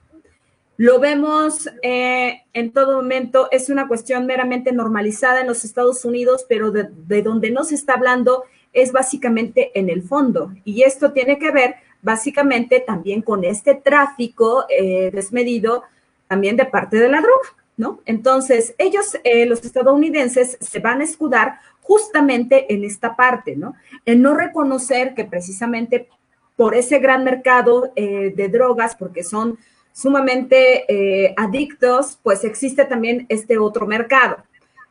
Lo 0.77 0.99
vemos 0.99 1.69
eh, 1.83 2.41
en 2.53 2.71
todo 2.71 2.95
momento, 2.95 3.47
es 3.51 3.69
una 3.69 3.87
cuestión 3.87 4.25
meramente 4.25 4.71
normalizada 4.71 5.41
en 5.41 5.47
los 5.47 5.63
Estados 5.63 6.03
Unidos, 6.03 6.45
pero 6.49 6.71
de, 6.71 6.89
de, 7.07 7.21
donde 7.21 7.51
no 7.51 7.63
se 7.63 7.75
está 7.75 7.93
hablando 7.93 8.43
es 8.73 8.91
básicamente 8.91 9.71
en 9.79 9.89
el 9.89 10.01
fondo. 10.01 10.51
Y 10.65 10.81
esto 10.81 11.11
tiene 11.13 11.37
que 11.37 11.51
ver 11.51 11.75
básicamente 12.01 12.79
también 12.79 13.21
con 13.21 13.43
este 13.43 13.75
tráfico 13.75 14.65
eh, 14.69 15.09
desmedido 15.11 15.83
también 16.27 16.57
de 16.57 16.65
parte 16.65 16.97
de 16.97 17.09
la 17.09 17.21
droga, 17.21 17.55
¿no? 17.77 18.01
Entonces, 18.05 18.73
ellos, 18.77 19.17
eh, 19.23 19.45
los 19.45 19.63
estadounidenses, 19.63 20.57
se 20.59 20.79
van 20.79 21.01
a 21.01 21.03
escudar 21.03 21.59
justamente 21.84 22.73
en 22.73 22.84
esta 22.84 23.15
parte, 23.15 23.55
¿no? 23.55 23.75
En 24.05 24.21
no 24.21 24.34
reconocer 24.34 25.13
que 25.13 25.25
precisamente 25.25 26.07
por 26.55 26.75
ese 26.75 26.99
gran 26.99 27.23
mercado 27.23 27.91
eh, 27.95 28.34
de 28.36 28.47
drogas, 28.49 28.95
porque 28.95 29.23
son 29.23 29.57
sumamente 29.91 30.86
eh, 30.88 31.34
adictos, 31.38 32.19
pues 32.23 32.43
existe 32.43 32.86
también 32.86 33.25
este 33.29 33.57
otro 33.57 33.86
mercado. 33.86 34.38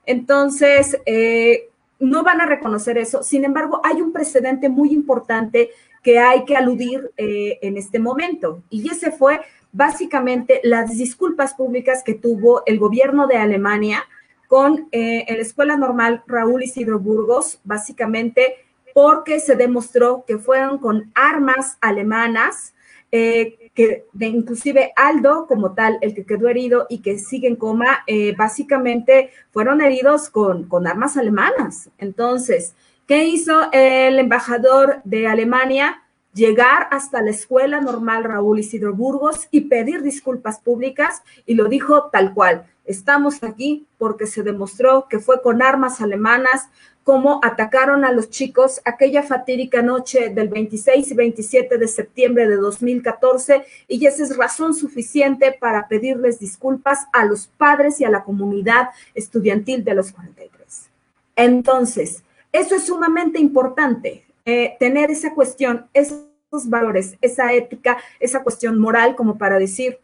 Entonces, 0.06 0.98
eh, 1.06 1.68
no 1.98 2.22
van 2.24 2.40
a 2.40 2.46
reconocer 2.46 2.98
eso. 2.98 3.22
Sin 3.22 3.44
embargo, 3.44 3.80
hay 3.84 4.00
un 4.00 4.12
precedente 4.12 4.68
muy 4.68 4.92
importante 4.92 5.70
que 6.02 6.18
hay 6.18 6.44
que 6.44 6.56
aludir 6.56 7.12
en 7.16 7.76
este 7.76 8.00
momento. 8.00 8.60
Y 8.70 8.90
ese 8.90 9.12
fue 9.12 9.40
básicamente 9.70 10.60
las 10.64 10.90
disculpas 10.90 11.54
públicas 11.54 12.02
que 12.04 12.14
tuvo 12.14 12.62
el 12.66 12.80
gobierno 12.80 13.28
de 13.28 13.36
Alemania 13.36 14.04
con 14.52 14.88
eh, 14.92 15.24
la 15.30 15.40
Escuela 15.40 15.78
Normal 15.78 16.24
Raúl 16.26 16.62
Isidro 16.62 16.98
Burgos, 16.98 17.58
básicamente 17.64 18.56
porque 18.92 19.40
se 19.40 19.56
demostró 19.56 20.26
que 20.26 20.36
fueron 20.36 20.76
con 20.76 21.10
armas 21.14 21.78
alemanas, 21.80 22.74
eh, 23.10 23.70
que 23.72 24.04
de, 24.12 24.26
inclusive 24.26 24.92
Aldo 24.94 25.46
como 25.46 25.72
tal, 25.72 25.96
el 26.02 26.14
que 26.14 26.26
quedó 26.26 26.50
herido 26.50 26.86
y 26.90 26.98
que 26.98 27.18
sigue 27.18 27.48
en 27.48 27.56
coma, 27.56 28.04
eh, 28.06 28.34
básicamente 28.36 29.30
fueron 29.52 29.80
heridos 29.80 30.28
con, 30.28 30.68
con 30.68 30.86
armas 30.86 31.16
alemanas. 31.16 31.88
Entonces, 31.96 32.74
¿qué 33.06 33.24
hizo 33.24 33.70
el 33.72 34.18
embajador 34.18 35.00
de 35.04 35.28
Alemania? 35.28 36.02
llegar 36.34 36.88
hasta 36.90 37.20
la 37.20 37.30
escuela 37.30 37.80
normal 37.80 38.24
Raúl 38.24 38.60
Isidro 38.60 38.94
Burgos 38.94 39.48
y 39.50 39.62
pedir 39.62 40.02
disculpas 40.02 40.60
públicas 40.60 41.22
y 41.44 41.54
lo 41.54 41.66
dijo 41.66 42.08
tal 42.10 42.32
cual. 42.32 42.66
Estamos 42.84 43.42
aquí 43.42 43.86
porque 43.98 44.26
se 44.26 44.42
demostró 44.42 45.06
que 45.08 45.18
fue 45.18 45.40
con 45.40 45.62
armas 45.62 46.00
alemanas 46.00 46.68
como 47.04 47.40
atacaron 47.42 48.04
a 48.04 48.12
los 48.12 48.30
chicos 48.30 48.80
aquella 48.84 49.22
fatídica 49.22 49.82
noche 49.82 50.30
del 50.30 50.48
26 50.48 51.10
y 51.10 51.14
27 51.14 51.78
de 51.78 51.88
septiembre 51.88 52.48
de 52.48 52.56
2014 52.56 53.64
y 53.88 54.06
esa 54.06 54.22
es 54.22 54.36
razón 54.36 54.74
suficiente 54.74 55.56
para 55.58 55.88
pedirles 55.88 56.38
disculpas 56.38 57.06
a 57.12 57.24
los 57.24 57.48
padres 57.48 58.00
y 58.00 58.04
a 58.04 58.10
la 58.10 58.22
comunidad 58.22 58.90
estudiantil 59.14 59.84
de 59.84 59.94
los 59.94 60.12
43. 60.12 60.90
Entonces, 61.34 62.22
eso 62.52 62.74
es 62.76 62.84
sumamente 62.84 63.40
importante. 63.40 64.24
Eh, 64.44 64.76
tener 64.78 65.10
esa 65.10 65.34
cuestión, 65.34 65.86
esos 65.94 66.26
valores, 66.64 67.16
esa 67.20 67.52
ética, 67.52 67.96
esa 68.20 68.42
cuestión 68.42 68.78
moral 68.78 69.16
como 69.16 69.38
para 69.38 69.58
decir, 69.58 69.98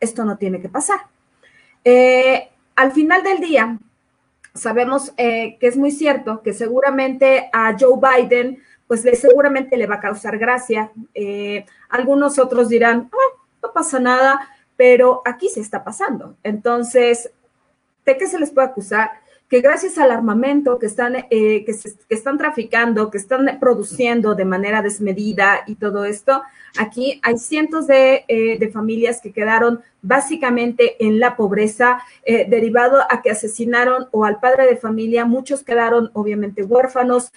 esto 0.00 0.24
no 0.24 0.36
tiene 0.38 0.60
que 0.60 0.68
pasar. 0.68 1.00
Eh, 1.84 2.48
al 2.76 2.92
final 2.92 3.22
del 3.22 3.40
día, 3.40 3.78
sabemos 4.54 5.12
eh, 5.16 5.56
que 5.58 5.66
es 5.66 5.76
muy 5.76 5.90
cierto 5.90 6.42
que 6.42 6.52
seguramente 6.52 7.48
a 7.52 7.76
Joe 7.78 7.98
Biden, 8.00 8.62
pues 8.86 9.02
seguramente 9.02 9.76
le 9.76 9.86
va 9.86 9.96
a 9.96 10.00
causar 10.00 10.38
gracia. 10.38 10.90
algunos 11.88 12.38
otros 12.38 12.68
dirán, 12.68 13.08
ah, 13.12 13.42
no 13.62 13.72
pasa 13.72 14.00
nada, 14.00 14.48
pero 14.76 15.22
aquí 15.24 15.48
se 15.48 15.60
está 15.60 15.84
pasando. 15.84 16.36
Entonces, 16.42 17.30
¿de 18.04 18.16
qué 18.16 18.26
se 18.26 18.38
les 18.38 18.50
puede 18.50 18.68
acusar? 18.68 19.10
Que 19.50 19.60
gracias 19.60 19.98
al 19.98 20.12
armamento 20.12 20.78
que 20.78 20.86
están, 20.86 21.26
eh, 21.28 21.64
que, 21.64 21.74
están 22.08 22.38
traficando, 22.38 23.10
que 23.10 23.18
están 23.18 23.58
produciendo 23.58 24.36
de 24.36 24.44
manera 24.44 24.80
desmedida 24.80 25.64
y 25.66 25.74
todo 25.74 26.04
esto, 26.04 26.42
aquí 26.78 27.20
hay 27.24 27.36
cientos 27.36 27.88
de, 27.88 28.24
eh, 28.28 28.70
familias 28.70 29.20
que 29.20 29.32
quedaron 29.32 29.80
básicamente 30.02 31.04
en 31.04 31.18
la 31.18 31.34
pobreza, 31.34 32.00
eh, 32.24 32.46
derivado 32.48 33.00
a 33.10 33.22
que 33.22 33.32
asesinaron 33.32 34.06
o 34.12 34.24
al 34.24 34.38
padre 34.38 34.66
de 34.66 34.76
familia, 34.76 35.24
muchos 35.24 35.64
quedaron 35.64 36.12
obviamente 36.14 36.62
huérfanos, 36.62 37.32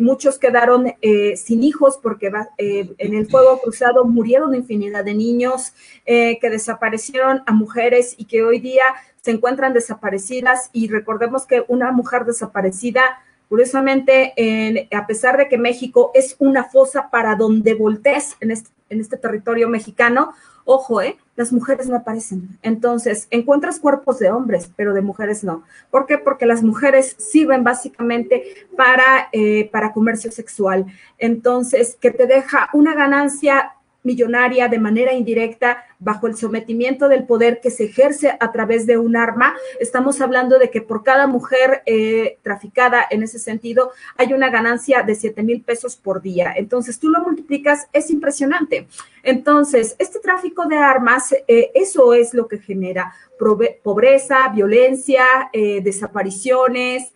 muchos 0.00 0.38
quedaron 0.38 0.94
sin 1.36 1.62
hijos 1.62 1.98
porque 2.02 2.32
en 2.56 3.14
el 3.14 3.28
fuego 3.28 3.60
cruzado 3.60 4.04
murieron 4.04 4.54
infinidad 4.54 5.04
de 5.04 5.14
niños, 5.14 5.74
que 6.04 6.50
desaparecieron 6.50 7.42
a 7.46 7.52
mujeres 7.52 8.14
y 8.16 8.24
que 8.24 8.42
hoy 8.42 8.58
día 8.58 8.82
se 9.28 9.32
encuentran 9.32 9.74
desaparecidas 9.74 10.70
y 10.72 10.88
recordemos 10.88 11.44
que 11.44 11.62
una 11.68 11.92
mujer 11.92 12.24
desaparecida, 12.24 13.02
curiosamente, 13.50 14.88
a 14.90 15.06
pesar 15.06 15.36
de 15.36 15.48
que 15.48 15.58
México 15.58 16.12
es 16.14 16.34
una 16.38 16.64
fosa 16.64 17.10
para 17.10 17.36
donde 17.36 17.74
voltees 17.74 18.38
en 18.40 18.52
este, 18.52 18.70
en 18.88 19.00
este 19.00 19.18
territorio 19.18 19.68
mexicano, 19.68 20.32
ojo, 20.64 21.02
¿eh? 21.02 21.18
las 21.36 21.52
mujeres 21.52 21.90
no 21.90 21.96
aparecen. 21.96 22.58
Entonces, 22.62 23.28
encuentras 23.30 23.80
cuerpos 23.80 24.18
de 24.18 24.30
hombres, 24.30 24.70
pero 24.74 24.94
de 24.94 25.02
mujeres 25.02 25.44
no. 25.44 25.62
¿Por 25.90 26.06
qué? 26.06 26.16
Porque 26.16 26.46
las 26.46 26.62
mujeres 26.62 27.14
sirven 27.18 27.64
básicamente 27.64 28.66
para, 28.78 29.28
eh, 29.32 29.68
para 29.70 29.92
comercio 29.92 30.32
sexual. 30.32 30.86
Entonces, 31.18 31.98
que 32.00 32.12
te 32.12 32.26
deja 32.26 32.70
una 32.72 32.94
ganancia 32.94 33.72
millonaria 34.08 34.68
de 34.68 34.78
manera 34.78 35.12
indirecta 35.12 35.84
bajo 35.98 36.26
el 36.28 36.36
sometimiento 36.36 37.08
del 37.08 37.24
poder 37.24 37.60
que 37.60 37.70
se 37.70 37.84
ejerce 37.84 38.36
a 38.40 38.50
través 38.52 38.86
de 38.86 38.96
un 38.96 39.16
arma. 39.16 39.54
Estamos 39.80 40.22
hablando 40.22 40.58
de 40.58 40.70
que 40.70 40.80
por 40.80 41.02
cada 41.02 41.26
mujer 41.26 41.82
eh, 41.84 42.38
traficada 42.42 43.04
en 43.10 43.22
ese 43.22 43.38
sentido 43.38 43.92
hay 44.16 44.32
una 44.32 44.48
ganancia 44.48 45.02
de 45.02 45.14
7 45.14 45.42
mil 45.42 45.60
pesos 45.60 45.96
por 45.96 46.22
día. 46.22 46.54
Entonces 46.56 46.98
tú 46.98 47.10
lo 47.10 47.20
multiplicas, 47.20 47.88
es 47.92 48.10
impresionante. 48.10 48.88
Entonces, 49.22 49.94
este 49.98 50.20
tráfico 50.20 50.66
de 50.66 50.78
armas, 50.78 51.34
eh, 51.46 51.70
eso 51.74 52.14
es 52.14 52.32
lo 52.32 52.48
que 52.48 52.58
genera 52.58 53.12
pobreza, 53.38 54.48
violencia, 54.48 55.50
eh, 55.52 55.80
desapariciones, 55.82 57.12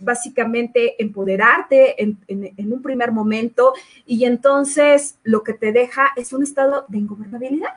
básicamente 0.00 1.00
empoderarte 1.02 2.02
en, 2.02 2.18
un 2.72 2.82
primer 2.82 3.12
momento 3.12 3.72
y 4.06 4.24
entonces 4.24 5.18
lo 5.22 5.42
que 5.42 5.54
te 5.54 5.72
deja 5.72 6.08
es 6.16 6.32
un 6.32 6.42
estado 6.42 6.84
de 6.88 6.98
ingobernabilidad. 6.98 7.74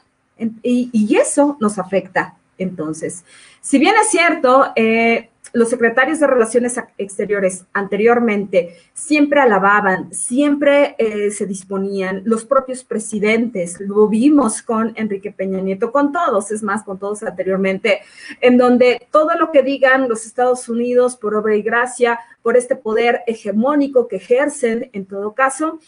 Y, 0.64 1.16
eso 1.16 1.58
nos 1.60 1.80
afecta. 1.80 2.38
Entonces, 2.58 3.24
si 3.62 3.80
bien 3.80 3.94
es 4.02 4.10
cierto, 4.10 4.72
eh, 4.76 5.30
los 5.54 5.70
secretarios 5.70 6.20
de 6.20 6.26
Relaciones 6.26 6.80
Exteriores 6.98 7.66
anteriormente 7.74 8.76
siempre 8.94 9.40
alababan, 9.40 10.12
siempre 10.12 10.96
eh, 10.98 11.30
se 11.30 11.46
disponían, 11.46 12.24
los 12.26 12.44
propios 12.44 12.84
presidentes, 12.84 13.80
lo 13.80 14.08
vimos 14.08 14.64
con 14.64 14.94
Enrique 14.96 15.32
Peña 15.32 15.62
Nieto, 15.62 15.92
con 15.92 16.12
todos, 16.12 16.50
es 16.50 16.64
más, 16.64 16.84
con 16.84 16.98
todos 16.98 17.22
anteriormente, 17.22 18.02
en 18.42 18.58
donde 18.58 19.08
todo 19.12 19.36
lo 19.36 19.52
que 19.52 19.62
digan 19.62 20.10
los 20.10 20.26
Estados 20.26 20.68
Unidos 20.70 21.16
por 21.16 21.36
obra 21.36 21.56
y 21.56 21.62
gracia, 21.62 22.20
por 22.42 22.58
este 22.58 22.76
poder 22.76 23.22
hegemónico 23.28 24.08
que 24.08 24.16
ejercen, 24.16 24.90
en 24.92 25.06
todo 25.06 25.34
caso, 25.34 25.80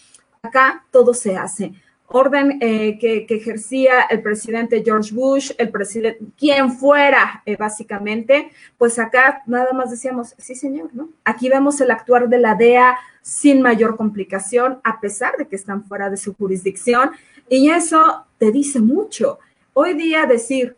acá 0.43 0.85
todo 0.91 1.15
se 1.15 1.37
hace 1.37 1.73
orden 2.07 2.59
eh, 2.61 2.97
que, 2.99 3.25
ejercía 3.29 4.01
el 4.09 4.21
presidente 4.21 4.83
George 4.83 5.13
Bush, 5.13 5.51
el 5.57 5.69
presidente, 5.69 6.19
quien 6.37 6.71
fuera, 6.71 7.41
eh, 7.45 7.55
básicamente, 7.57 8.51
pues 8.77 8.99
acá 8.99 9.41
nada 9.47 9.73
más 9.73 9.91
decíamos, 9.91 10.35
sí, 10.37 10.55
señor, 10.55 10.89
¿no? 10.93 11.09
Aquí 11.23 11.49
vemos 11.49 11.81
el 11.81 11.91
actuar 11.91 12.29
de 12.29 12.39
la 12.39 12.55
DEA 12.55 12.97
sin 13.21 13.61
mayor 13.61 13.97
complicación, 13.97 14.79
a 14.83 14.99
pesar 14.99 15.35
de 15.37 15.47
que 15.47 15.55
están 15.55 15.83
fuera 15.83 16.09
de 16.09 16.17
su 16.17 16.35
jurisdicción, 16.35 17.11
y 17.49 17.69
eso 17.69 18.25
te 18.37 18.51
dice 18.51 18.79
mucho. 18.79 19.39
Hoy 19.73 19.93
día 19.95 20.25
decir, 20.25 20.75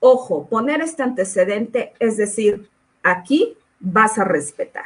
ojo, 0.00 0.46
poner 0.46 0.80
este 0.80 1.02
antecedente, 1.02 1.92
es 1.98 2.16
decir, 2.16 2.68
aquí 3.02 3.56
vas 3.80 4.18
a 4.18 4.24
respetar. 4.24 4.84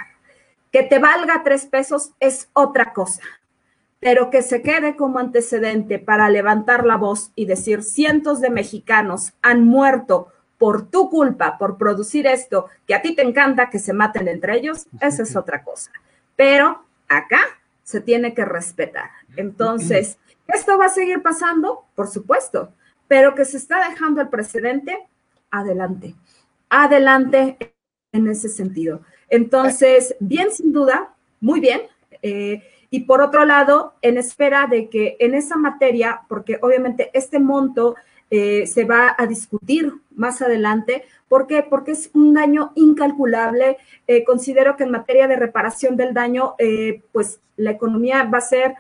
Que 0.72 0.82
te 0.84 0.98
valga 0.98 1.42
tres 1.44 1.66
pesos 1.66 2.12
es 2.18 2.48
otra 2.54 2.92
cosa 2.92 3.22
pero 4.00 4.30
que 4.30 4.42
se 4.42 4.62
quede 4.62 4.96
como 4.96 5.18
antecedente 5.18 5.98
para 5.98 6.30
levantar 6.30 6.86
la 6.86 6.96
voz 6.96 7.32
y 7.36 7.44
decir 7.44 7.82
cientos 7.82 8.40
de 8.40 8.50
mexicanos 8.50 9.34
han 9.42 9.64
muerto 9.64 10.28
por 10.58 10.90
tu 10.90 11.08
culpa, 11.08 11.56
por 11.58 11.78
producir 11.78 12.26
esto, 12.26 12.66
que 12.86 12.94
a 12.94 13.02
ti 13.02 13.14
te 13.14 13.22
encanta 13.22 13.70
que 13.70 13.78
se 13.78 13.92
maten 13.92 14.28
entre 14.28 14.56
ellos, 14.56 14.86
esa 15.00 15.22
es 15.22 15.36
otra 15.36 15.62
cosa. 15.62 15.90
Pero 16.36 16.82
acá 17.08 17.40
se 17.82 18.00
tiene 18.00 18.34
que 18.34 18.44
respetar. 18.44 19.10
Entonces, 19.36 20.18
¿esto 20.48 20.76
va 20.78 20.86
a 20.86 20.90
seguir 20.90 21.22
pasando? 21.22 21.84
Por 21.94 22.08
supuesto, 22.08 22.72
pero 23.08 23.34
que 23.34 23.44
se 23.44 23.56
está 23.56 23.88
dejando 23.88 24.20
el 24.20 24.28
precedente, 24.28 24.98
adelante, 25.50 26.14
adelante 26.68 27.74
en 28.12 28.28
ese 28.28 28.48
sentido. 28.48 29.00
Entonces, 29.28 30.14
bien, 30.20 30.50
sin 30.52 30.72
duda, 30.72 31.14
muy 31.40 31.60
bien. 31.60 31.82
Eh, 32.22 32.62
y 32.90 33.00
por 33.00 33.22
otro 33.22 33.44
lado, 33.44 33.94
en 34.02 34.18
espera 34.18 34.66
de 34.66 34.88
que 34.88 35.16
en 35.20 35.34
esa 35.34 35.56
materia, 35.56 36.22
porque 36.28 36.58
obviamente 36.60 37.10
este 37.14 37.38
monto 37.38 37.94
eh, 38.30 38.66
se 38.66 38.84
va 38.84 39.14
a 39.16 39.26
discutir 39.26 39.92
más 40.14 40.40
adelante. 40.40 41.04
¿Por 41.28 41.48
qué? 41.48 41.64
Porque 41.68 41.92
es 41.92 42.10
un 42.14 42.34
daño 42.34 42.72
incalculable. 42.76 43.78
Eh, 44.06 44.24
considero 44.24 44.76
que 44.76 44.84
en 44.84 44.92
materia 44.92 45.26
de 45.26 45.36
reparación 45.36 45.96
del 45.96 46.14
daño, 46.14 46.54
eh, 46.58 47.02
pues 47.12 47.40
la 47.56 47.72
economía 47.72 48.24
va 48.24 48.38
a 48.38 48.42
ser 48.42 48.74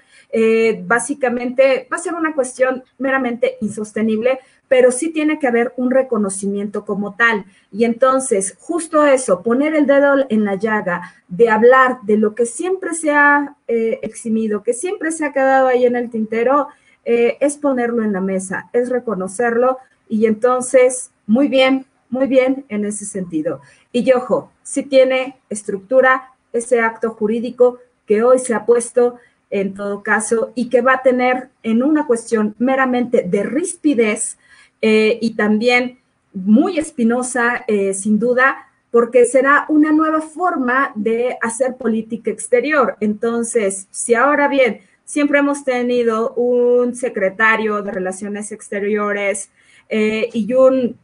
básicamente, 0.84 1.88
va 1.92 1.96
a 1.96 2.00
ser 2.00 2.14
una 2.14 2.34
cuestión 2.34 2.84
meramente 2.98 3.56
insostenible, 3.60 4.38
pero 4.70 4.92
sí 4.92 5.10
tiene 5.10 5.40
que 5.40 5.48
haber 5.48 5.74
un 5.76 5.90
reconocimiento 5.90 6.84
como 6.84 7.16
tal. 7.16 7.44
Y 7.72 7.84
entonces, 7.84 8.54
justo 8.60 9.04
eso, 9.04 9.42
poner 9.42 9.74
el 9.74 9.84
dedo 9.84 10.24
en 10.28 10.44
la 10.44 10.54
llaga, 10.54 11.12
de 11.26 11.48
hablar 11.48 11.98
de 12.04 12.16
lo 12.16 12.36
que 12.36 12.46
siempre 12.46 12.94
se 12.94 13.10
ha 13.10 13.56
eximido, 13.66 14.62
que 14.62 14.72
siempre 14.72 15.10
se 15.10 15.26
ha 15.26 15.32
quedado 15.32 15.66
ahí 15.66 15.86
en 15.86 15.96
el 15.96 16.08
tintero, 16.08 16.68
eh, 17.04 17.36
es 17.40 17.56
ponerlo 17.56 18.04
en 18.04 18.12
la 18.12 18.20
mesa, 18.20 18.70
es 18.72 18.90
reconocerlo 18.90 19.78
y 20.08 20.26
entonces, 20.26 21.10
muy 21.26 21.48
bien, 21.48 21.86
muy 22.08 22.28
bien 22.28 22.64
en 22.68 22.84
ese 22.84 23.06
sentido. 23.06 23.62
Y 23.90 24.12
ojo, 24.12 24.52
si 24.62 24.84
tiene 24.84 25.36
estructura 25.48 26.30
ese 26.52 26.80
acto 26.80 27.10
jurídico 27.10 27.80
que 28.06 28.22
hoy 28.22 28.38
se 28.38 28.54
ha 28.54 28.66
puesto 28.66 29.16
en 29.50 29.74
todo 29.74 30.04
caso 30.04 30.52
y 30.54 30.68
que 30.68 30.80
va 30.80 30.94
a 30.94 31.02
tener 31.02 31.48
en 31.64 31.82
una 31.82 32.06
cuestión 32.06 32.54
meramente 32.60 33.24
de 33.26 33.42
rispidez 33.42 34.38
eh, 34.82 35.18
y 35.20 35.34
también 35.34 35.98
muy 36.32 36.78
espinosa, 36.78 37.64
eh, 37.66 37.94
sin 37.94 38.18
duda, 38.18 38.68
porque 38.90 39.24
será 39.24 39.66
una 39.68 39.92
nueva 39.92 40.20
forma 40.20 40.92
de 40.94 41.36
hacer 41.42 41.76
política 41.76 42.30
exterior. 42.30 42.96
Entonces, 43.00 43.86
si 43.90 44.14
ahora 44.14 44.48
bien 44.48 44.80
siempre 45.04 45.40
hemos 45.40 45.64
tenido 45.64 46.34
un 46.34 46.94
secretario 46.94 47.82
de 47.82 47.90
Relaciones 47.90 48.52
Exteriores 48.52 49.50
eh, 49.88 50.28
y, 50.32 50.52
un, 50.54 50.96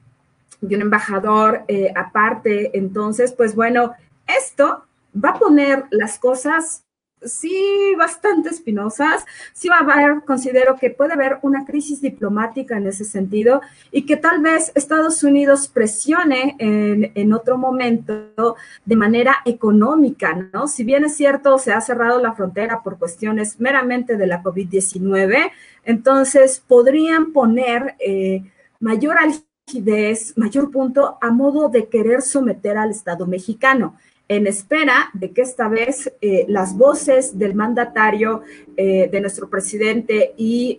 y, 0.63 0.75
un, 0.75 0.81
embajador 0.81 1.65
aparte. 1.95 2.77
Entonces, 2.77 3.33
pues 3.33 3.55
bueno, 3.55 3.93
esto 4.27 4.85
va 5.15 5.31
a 5.31 5.39
poner 5.39 5.85
las 5.91 6.19
cosas 6.19 6.86
sí 7.23 7.95
bastante 7.97 8.51
espinosas, 8.51 9.25
sí 9.53 9.69
va 9.69 9.79
a 9.79 9.81
haber, 9.81 10.25
considero 10.25 10.77
que 10.77 10.91
puede 10.91 11.15
haber 11.15 11.39
una 11.43 11.65
crisis 11.65 12.01
diplomática 12.01 12.77
en 12.77 12.87
ese 12.87 13.05
sentido 13.05 13.61
y 13.91 14.07
que 14.07 14.17
tal 14.17 14.43
vez 14.43 14.73
Estados 14.75 15.23
Unidos 15.23 15.69
presione 15.69 16.57
en, 16.59 17.13
en, 17.15 17.33
otro 17.33 17.59
momento 17.59 18.57
de 18.85 18.97
manera 18.97 19.39
económica, 19.45 20.35
¿no? 20.53 20.69
Si 20.69 20.85
bien 20.85 21.05
es 21.05 21.17
cierto, 21.17 21.59
se 21.59 21.73
ha 21.73 21.81
cerrado 21.81 22.21
la 22.21 22.33
frontera 22.33 22.83
por 22.83 22.99
cuestiones 22.99 23.61
meramente 23.61 24.17
de 24.17 24.27
la 24.27 24.43
COVID-19, 24.43 25.51
entonces 25.85 26.63
podrían 26.67 27.33
poner 27.33 27.97
eh, 27.99 28.43
mayor 28.81 29.17
algidez, 29.19 30.37
mayor 30.37 30.71
punto 30.71 31.19
a 31.21 31.31
modo 31.31 31.69
de 31.69 31.89
querer 31.89 32.23
someter 32.23 32.77
al 32.77 32.91
Estado 32.91 33.27
mexicano 33.27 33.97
en 34.29 34.47
espera 34.47 35.11
de 35.13 35.31
que 35.31 35.43
esta 35.43 35.69
vez 35.69 36.13
eh, 36.21 36.47
las 36.49 36.77
voces 36.77 37.39
del 37.39 37.55
mandatario, 37.55 38.43
eh, 38.77 39.09
de 39.11 39.21
nuestro 39.21 39.49
presidente 39.49 40.33
eh, 40.33 40.35
y, 40.37 40.79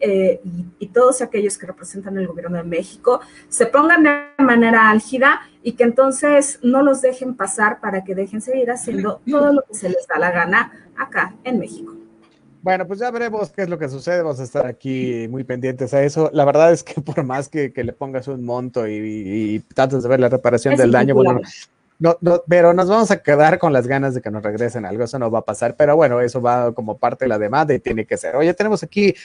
y, 0.79 0.87
todos 0.87 1.21
aquellos 1.21 1.57
que 1.57 1.65
representan 1.65 2.17
el 2.17 2.27
gobierno 2.27 2.57
de 2.57 2.63
México 2.63 3.21
se 3.47 3.67
pongan 3.67 4.03
de 4.03 4.43
manera 4.43 4.89
álgida 4.89 5.41
y 5.63 5.73
que 5.73 5.83
entonces 5.83 6.59
no 6.61 6.83
los 6.83 7.01
dejen 7.01 7.35
pasar 7.35 7.79
para 7.79 8.03
que 8.03 8.15
dejen 8.15 8.41
seguir 8.41 8.69
haciendo 8.69 9.21
todo 9.29 9.53
lo 9.53 9.61
que 9.63 9.75
se 9.75 9.89
les 9.89 10.05
da 10.07 10.19
la 10.19 10.31
gana 10.31 10.71
acá 10.97 11.35
en 11.43 11.59
México. 11.59 11.93
Bueno, 12.61 12.85
pues 12.85 12.99
ya 12.99 13.09
veremos 13.11 13.49
qué 13.51 13.61
es 13.61 13.69
lo 13.69 13.77
que 13.79 13.87
sucede. 13.87 14.21
Vamos 14.21 14.41
a 14.41 14.43
estar 14.43 14.65
aquí 14.65 15.27
muy 15.29 15.43
pendientes 15.45 15.93
a 15.93 16.03
eso. 16.03 16.29
La 16.33 16.43
verdad 16.43 16.73
es 16.73 16.83
que 16.83 16.99
por 17.01 17.23
más 17.23 17.47
que, 17.47 17.71
que 17.71 17.83
le 17.83 17.93
pongas 17.93 18.27
un 18.27 18.43
monto 18.43 18.87
y, 18.87 18.95
y, 18.95 19.59
trates 19.59 20.03
de 20.03 20.09
ver 20.09 20.19
la 20.19 20.27
reparación 20.27 20.75
del 20.75 20.91
daño, 20.91 21.15
bueno, 21.15 21.39
no, 21.99 22.15
no, 22.21 22.43
pero 22.47 22.73
nos 22.73 22.87
vamos 22.87 23.09
a 23.09 23.23
quedar 23.23 23.57
con 23.57 23.73
las 23.73 23.87
ganas 23.87 24.13
de 24.13 24.21
que 24.21 24.29
nos 24.29 24.43
regresen 24.43 24.85
algo, 24.85 25.03
eso 25.03 25.17
no 25.17 25.31
va 25.31 25.39
a 25.39 25.45
pasar, 25.45 25.75
pero 25.75 25.95
bueno, 25.95 26.19
eso 26.21 26.41
va 26.41 26.71
como 26.73 26.97
parte 26.97 27.25
de 27.25 27.29
la 27.29 27.39
demanda 27.39 27.73
y 27.73 27.79
tiene 27.79 28.05
que 28.05 28.17
ser. 28.17 28.35
Oye, 28.35 28.53
tenemos 28.53 28.83
aquí 28.83 29.15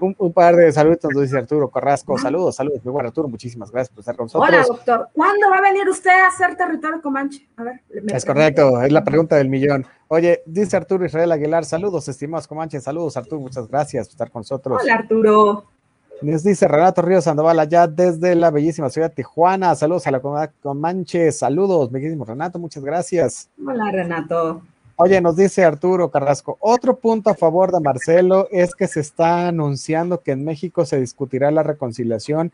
un, 0.00 0.32
par 0.32 0.54
de 0.54 0.70
saludos, 0.70 0.98
nos 1.04 1.22
dice 1.22 1.38
Arturo 1.38 1.70
Carrasco, 1.70 2.18
saludos, 2.18 2.56
saludos, 2.56 2.84
muy 2.84 2.92
bueno 2.92 3.08
Arturo, 3.08 3.28
muchísimas 3.28 3.70
gracias 3.70 3.94
por 3.94 4.00
estar 4.00 4.16
con 4.16 4.24
nosotros. 4.24 4.48
Hola 4.48 4.64
doctor, 4.66 5.08
¿cuándo 5.12 5.48
va 5.50 5.56
a 5.56 5.62
venir 5.62 5.88
usted 5.88 6.10
a 6.10 6.28
hacer 6.28 6.54
territorio 6.56 7.00
Comanche? 7.00 7.48
A 7.56 7.62
ver. 7.62 7.80
Es 8.08 8.24
correcto, 8.24 8.82
es 8.82 8.92
la 8.92 9.04
pregunta 9.04 9.36
del 9.36 9.48
millón. 9.48 9.86
Oye, 10.08 10.42
dice 10.44 10.76
Arturo 10.76 11.06
Israel 11.06 11.32
Aguilar, 11.32 11.64
saludos, 11.64 12.08
estimados 12.08 12.46
Comanche, 12.46 12.80
saludos 12.80 13.16
Arturo, 13.16 13.40
muchas 13.40 13.68
gracias 13.68 14.08
por 14.08 14.12
estar 14.12 14.30
con 14.30 14.40
nosotros. 14.40 14.80
Hola 14.82 14.94
Arturo. 14.94 15.77
Nos 16.20 16.42
dice 16.42 16.66
Renato 16.66 17.00
Ríos 17.00 17.24
Sandoval 17.24 17.60
allá 17.60 17.86
desde 17.86 18.34
la 18.34 18.50
bellísima 18.50 18.90
ciudad 18.90 19.08
de 19.08 19.14
Tijuana. 19.14 19.74
Saludos 19.76 20.06
a 20.06 20.10
la 20.10 20.20
comunidad 20.20 20.50
Comanche. 20.60 21.30
Saludos, 21.30 21.92
bellísimo 21.92 22.24
Renato. 22.24 22.58
Muchas 22.58 22.84
gracias. 22.84 23.48
Hola, 23.64 23.92
Renato. 23.92 24.62
Oye, 24.96 25.20
nos 25.20 25.36
dice 25.36 25.64
Arturo 25.64 26.10
Carrasco, 26.10 26.56
otro 26.58 26.96
punto 26.96 27.30
a 27.30 27.34
favor 27.36 27.70
de 27.70 27.78
Marcelo 27.78 28.48
es 28.50 28.74
que 28.74 28.88
se 28.88 28.98
está 28.98 29.46
anunciando 29.46 30.22
que 30.22 30.32
en 30.32 30.44
México 30.44 30.84
se 30.84 30.98
discutirá 30.98 31.52
la 31.52 31.62
reconciliación 31.62 32.50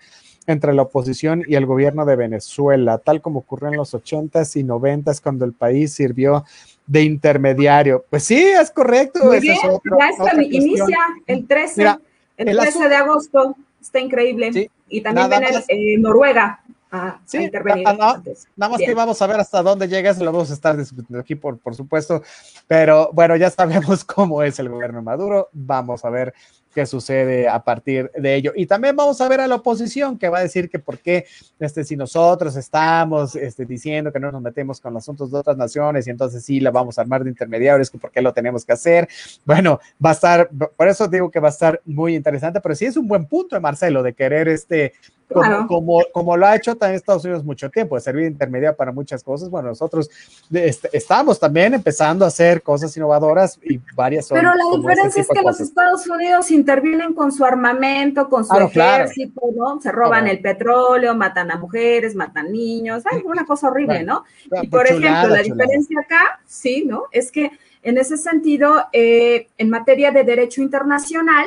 entre 0.46 0.74
la 0.74 0.82
oposición 0.82 1.42
y 1.48 1.54
el 1.54 1.64
gobierno 1.64 2.04
de 2.04 2.16
Venezuela, 2.16 2.98
tal 2.98 3.22
como 3.22 3.38
ocurrió 3.38 3.70
en 3.70 3.78
los 3.78 3.94
ochentas 3.94 4.56
y 4.56 4.62
noventas 4.62 5.22
cuando 5.22 5.46
el 5.46 5.54
país 5.54 5.94
sirvió 5.94 6.44
de 6.86 7.04
intermediario. 7.04 8.04
Pues 8.10 8.24
sí, 8.24 8.36
es 8.36 8.70
correcto. 8.70 9.24
Muy 9.24 9.40
bien, 9.40 9.56
ya 9.56 10.42
inicia 10.42 10.98
el 11.26 11.46
13. 11.46 11.96
El, 12.36 12.56
13 12.56 12.88
de 12.88 12.96
agosto 12.96 13.56
está 13.80 14.00
increíble. 14.00 14.70
y 14.88 15.00
también 15.00 15.28
viene 15.30 15.48
eh, 15.68 15.98
Noruega 15.98 16.60
a, 16.90 17.20
intervenir. 17.32 17.84
nada 17.84 18.22
más 18.56 18.78
que 18.78 18.94
vamos 18.94 19.20
a 19.20 19.26
ver 19.26 19.40
hasta 19.40 19.62
dónde 19.62 19.88
llega, 19.88 20.10
eso 20.10 20.24
lo 20.24 20.32
vamos 20.32 20.50
a 20.50 20.54
estar 20.54 20.76
discutiendo 20.76 21.18
aquí, 21.18 21.34
por, 21.34 21.58
por 21.58 21.74
supuesto. 21.74 22.22
Pero 22.66 23.10
bueno, 23.12 23.36
ya 23.36 23.50
sabemos 23.50 24.04
cómo 24.04 24.42
es 24.42 24.58
el 24.58 24.68
gobierno 24.68 25.02
Maduro. 25.02 25.48
Vamos 25.52 26.04
a 26.04 26.10
ver 26.10 26.34
qué 26.74 26.84
sucede 26.86 27.48
a 27.48 27.62
partir 27.62 28.10
de 28.16 28.34
ello. 28.34 28.52
Y 28.54 28.66
también 28.66 28.96
vamos 28.96 29.20
a 29.20 29.28
ver 29.28 29.40
a 29.40 29.46
la 29.46 29.54
oposición 29.54 30.18
que 30.18 30.28
va 30.28 30.38
a 30.38 30.42
decir 30.42 30.68
que 30.68 30.78
por 30.78 30.98
qué, 30.98 31.26
este, 31.58 31.84
si 31.84 31.96
nosotros 31.96 32.56
estamos 32.56 33.36
este, 33.36 33.64
diciendo 33.64 34.12
que 34.12 34.20
no 34.20 34.30
nos 34.32 34.42
metemos 34.42 34.80
con 34.80 34.92
los 34.92 35.04
asuntos 35.04 35.30
de 35.30 35.38
otras 35.38 35.56
naciones 35.56 36.06
y 36.06 36.10
entonces 36.10 36.44
sí 36.44 36.60
la 36.60 36.70
vamos 36.70 36.98
a 36.98 37.02
armar 37.02 37.24
de 37.24 37.30
intermediarios, 37.30 37.90
que 37.90 37.98
por 37.98 38.10
qué 38.10 38.20
lo 38.20 38.32
tenemos 38.32 38.64
que 38.64 38.72
hacer. 38.72 39.08
Bueno, 39.44 39.80
va 40.04 40.10
a 40.10 40.14
estar, 40.14 40.50
por 40.76 40.88
eso 40.88 41.06
digo 41.08 41.30
que 41.30 41.40
va 41.40 41.48
a 41.48 41.52
estar 41.52 41.80
muy 41.84 42.16
interesante, 42.16 42.60
pero 42.60 42.74
sí 42.74 42.86
es 42.86 42.96
un 42.96 43.06
buen 43.06 43.26
punto 43.26 43.58
Marcelo 43.60 44.02
de 44.02 44.12
querer 44.12 44.48
este 44.48 44.92
como, 45.28 46.02
como, 46.12 46.36
lo 46.36 46.46
ha 46.46 46.56
hecho 46.56 46.76
también 46.76 46.96
Estados 46.96 47.24
Unidos 47.24 47.44
mucho 47.44 47.70
tiempo, 47.70 47.94
de 47.94 48.00
servir 48.00 48.24
de 48.24 48.30
intermedia 48.30 48.74
para 48.74 48.92
muchas 48.92 49.22
cosas. 49.22 49.48
Bueno, 49.50 49.68
nosotros 49.68 50.10
este, 50.52 50.90
estamos 50.92 51.40
también 51.40 51.74
empezando 51.74 52.24
a 52.24 52.28
hacer 52.28 52.62
cosas 52.62 52.96
innovadoras 52.96 53.58
y 53.62 53.80
varias 53.94 54.28
Pero 54.28 54.54
la 54.54 54.64
este 54.64 54.76
diferencia 54.76 55.22
es 55.22 55.28
que 55.28 55.42
los 55.42 55.60
Estados 55.60 56.06
Unidos 56.06 56.50
intervienen 56.50 57.14
con 57.14 57.32
su 57.32 57.44
armamento, 57.44 58.28
con 58.28 58.44
su 58.44 58.54
ejército, 58.56 59.40
¿no? 59.56 59.80
Se 59.80 59.90
roban 59.90 60.28
el 60.28 60.40
petróleo, 60.40 61.14
matan 61.14 61.50
a 61.50 61.56
mujeres, 61.56 62.14
matan 62.14 62.52
niños, 62.52 63.04
hay 63.10 63.22
una 63.24 63.44
cosa 63.44 63.68
horrible, 63.68 64.02
¿no? 64.02 64.24
Y 64.62 64.68
por 64.68 64.86
ejemplo, 64.86 65.28
la 65.28 65.42
diferencia 65.42 66.00
acá, 66.00 66.40
sí, 66.46 66.84
¿no? 66.86 67.04
Es 67.10 67.30
que 67.30 67.50
en 67.82 67.98
ese 67.98 68.16
sentido, 68.16 68.86
eh, 68.92 69.48
en 69.58 69.70
materia 69.70 70.10
de 70.10 70.24
derecho 70.24 70.62
internacional, 70.62 71.46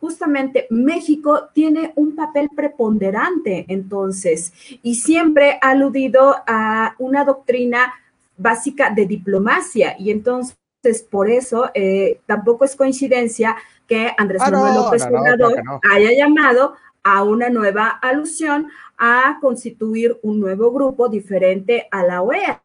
justamente 0.00 0.66
México 0.70 1.48
tiene 1.52 1.92
un 1.96 2.14
papel 2.14 2.48
preponderante 2.54 3.64
entonces 3.68 4.52
y 4.82 4.96
siempre 4.96 5.58
ha 5.62 5.70
aludido 5.70 6.36
a 6.46 6.94
una 6.98 7.24
doctrina 7.24 7.94
básica 8.36 8.90
de 8.90 9.06
diplomacia 9.06 9.96
y 9.98 10.10
entonces 10.10 10.56
por 11.10 11.30
eso 11.30 11.70
eh, 11.74 12.20
tampoco 12.26 12.64
es 12.64 12.76
coincidencia 12.76 13.56
que 13.86 14.12
Andrés 14.16 14.42
ah, 14.44 14.50
Manuel 14.50 14.74
López 14.74 15.06
Obrador 15.06 15.62
haya 15.90 16.12
llamado 16.12 16.74
a 17.02 17.22
una 17.22 17.48
nueva 17.48 17.88
alusión 17.88 18.68
a 18.98 19.38
constituir 19.40 20.18
un 20.22 20.40
nuevo 20.40 20.72
grupo 20.72 21.08
diferente 21.08 21.86
a 21.90 22.02
la 22.02 22.22
OEA. 22.22 22.62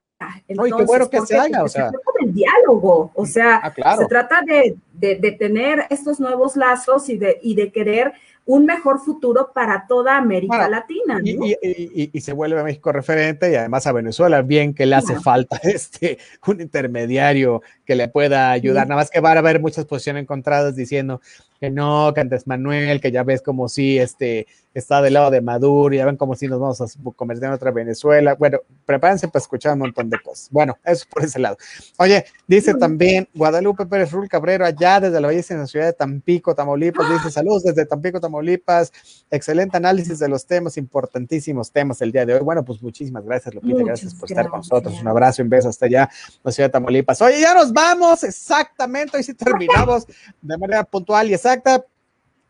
Entonces, 0.48 0.76
qué 0.78 0.84
bueno 0.86 1.10
que 1.10 1.22
se 1.22 1.38
haga, 1.38 1.64
o 1.64 1.68
sea. 1.68 1.90
Se 1.90 1.92
trata 1.92 2.12
del 2.22 2.34
diálogo, 2.34 3.12
o 3.14 3.26
sea, 3.26 3.62
ah, 3.84 3.98
se 3.98 4.06
trata 4.06 4.42
de, 4.46 4.78
de, 4.94 5.32
tener 5.32 5.86
estos 5.90 6.20
nuevos 6.20 6.56
lazos 6.56 7.10
y 7.10 7.18
de, 7.18 7.40
y 7.42 7.56
de 7.56 7.72
querer 7.72 8.14
un 8.46 8.66
mejor 8.66 9.00
futuro 9.00 9.52
para 9.54 9.86
toda 9.88 10.18
América 10.18 10.68
Latina. 10.68 11.20
Y, 11.24 12.20
se 12.22 12.34
vuelve 12.34 12.60
a 12.60 12.64
México 12.64 12.92
referente 12.92 13.52
y 13.52 13.56
además 13.56 13.88
a 13.88 13.92
Venezuela, 13.92 14.42
bien 14.42 14.74
que 14.74 14.86
le 14.86 14.96
hace 14.96 15.20
falta 15.20 15.58
este, 15.64 16.18
un 16.48 16.62
intermediario 16.62 17.62
que 17.86 17.96
le 17.96 18.08
pueda 18.08 18.52
ayudar, 18.52 18.88
nada 18.88 19.02
más 19.02 19.10
que 19.10 19.20
va 19.20 19.32
a 19.32 19.38
haber 19.38 19.60
muchas 19.60 19.86
posiciones 19.86 20.24
encontradas 20.24 20.76
diciendo 20.76 21.22
que 21.62 21.70
no, 21.70 22.12
que 22.16 22.22
antes 22.22 22.48
Manuel, 22.48 23.00
que 23.00 23.12
ya 23.12 23.22
ves 23.22 23.44
como 23.44 23.70
si 23.70 24.00
este, 24.00 24.48
está 24.74 25.00
del 25.00 25.14
lado 25.14 25.30
de 25.30 25.42
Maduro, 25.42 25.94
ya 25.94 26.08
ven 26.08 26.18
como 26.18 26.34
si 26.34 26.48
nos 26.48 26.60
vamos 26.60 26.82
a 26.82 26.86
convertir 27.16 27.46
en 27.46 27.52
otra 27.52 27.70
Venezuela. 27.70 28.34
Bueno, 28.34 28.62
prepárense 28.84 29.28
para 29.28 29.44
escuchar 29.44 29.74
un 29.74 29.80
montón 29.80 30.10
de 30.10 30.20
cosas. 30.20 30.50
Bueno, 30.50 30.76
eso 30.84 31.06
por 31.08 31.24
ese 31.24 31.38
lado. 31.38 31.58
Oye, 31.98 32.26
dice 32.48 32.74
también 32.74 33.30
Guadalupe 33.36 33.86
Pérez 33.86 34.12
Rul 34.12 34.28
Cabrero, 34.28 34.66
allá 34.66 35.00
desde 35.00 35.22
la 35.22 35.28
belleza 35.28 35.54
en 35.54 35.60
la 35.60 35.68
ciudad 35.68 35.86
de 35.86 35.94
Tampico, 35.94 36.56
Tamaulipas, 36.56 37.08
dice 37.12 37.30
saludos 37.30 37.62
desde 37.62 37.86
Tampico, 37.86 38.20
Tamaulipas. 38.20 38.92
Excelente 39.30 39.78
análisis 39.78 40.18
de 40.18 40.30
los 40.30 40.48
temas, 40.48 40.78
importantísimos 40.78 41.72
temas 41.72 42.02
el 42.02 42.12
día 42.12 42.26
de 42.26 42.34
hoy. 42.34 42.40
Bueno, 42.40 42.66
pues 42.66 42.82
muchísimas 42.82 43.24
gracias, 43.24 43.54
Lupita, 43.54 43.84
gracias 43.84 44.16
por 44.16 44.28
estar 44.32 44.50
con 44.50 44.62
nosotros. 44.62 45.00
Un 45.00 45.08
abrazo, 45.08 45.44
un 45.44 45.50
beso 45.50 45.70
hasta 45.70 45.86
allá, 45.86 46.10
la 46.44 46.52
ciudad 46.52 46.70
de 46.70 46.74
Tamaulipas. 46.74 47.22
Oye, 47.22 47.40
ya 47.40 47.54
nos 47.54 47.72
vamos, 47.72 48.24
exactamente, 48.24 49.16
hoy 49.16 49.22
sí 49.24 49.36
terminamos 49.36 50.08
de 50.42 50.58
manera 50.58 50.84
puntual 50.84 51.30
y 51.30 51.36
exacta. 51.36 51.51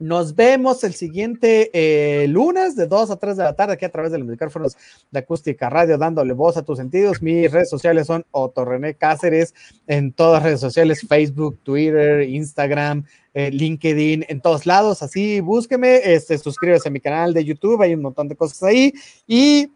Nos 0.02 0.34
vemos 0.34 0.84
el 0.84 0.96
siguiente 0.96 1.70
eh, 1.74 2.28
lunes 2.28 2.76
de 2.76 2.88
2 2.88 3.12
a 3.12 3.18
3 3.18 3.38
de 3.38 3.44
la 3.44 3.56
tarde 3.56 3.74
aquí 3.74 3.86
a 3.86 3.92
través 3.92 4.12
de 4.12 4.18
los 4.18 4.28
micrófonos 4.28 4.76
de 5.12 5.20
Acústica 5.20 5.70
Radio, 5.70 5.96
dándole 6.00 6.34
voz 6.34 6.58
a 6.58 6.64
tus 6.64 6.80
sentidos. 6.80 7.22
Mis 7.22 7.52
redes 7.52 7.70
sociales 7.70 8.08
son 8.08 8.26
Otto 8.32 8.66
René 8.66 8.96
Cáceres 8.96 9.54
en 9.86 10.12
todas 10.12 10.34
las 10.34 10.44
redes 10.44 10.60
sociales, 10.60 11.06
Facebook, 11.08 11.60
Twitter, 11.62 12.28
Instagram, 12.28 13.06
eh, 13.36 13.52
LinkedIn, 13.52 14.26
en 14.28 14.42
todos 14.42 14.66
lados. 14.66 15.04
Así 15.04 15.40
búsqueme, 15.40 15.98
este, 16.04 16.36
suscríbase 16.40 16.90
a 16.90 16.92
mi 16.92 17.00
canal 17.00 17.32
de 17.36 17.46
YouTube, 17.46 17.84
hay 17.84 17.94
un 17.94 18.02
montón 18.02 18.28
de 18.28 18.36
cosas 18.36 18.64
ahí. 18.64 18.94
Y 19.28 19.70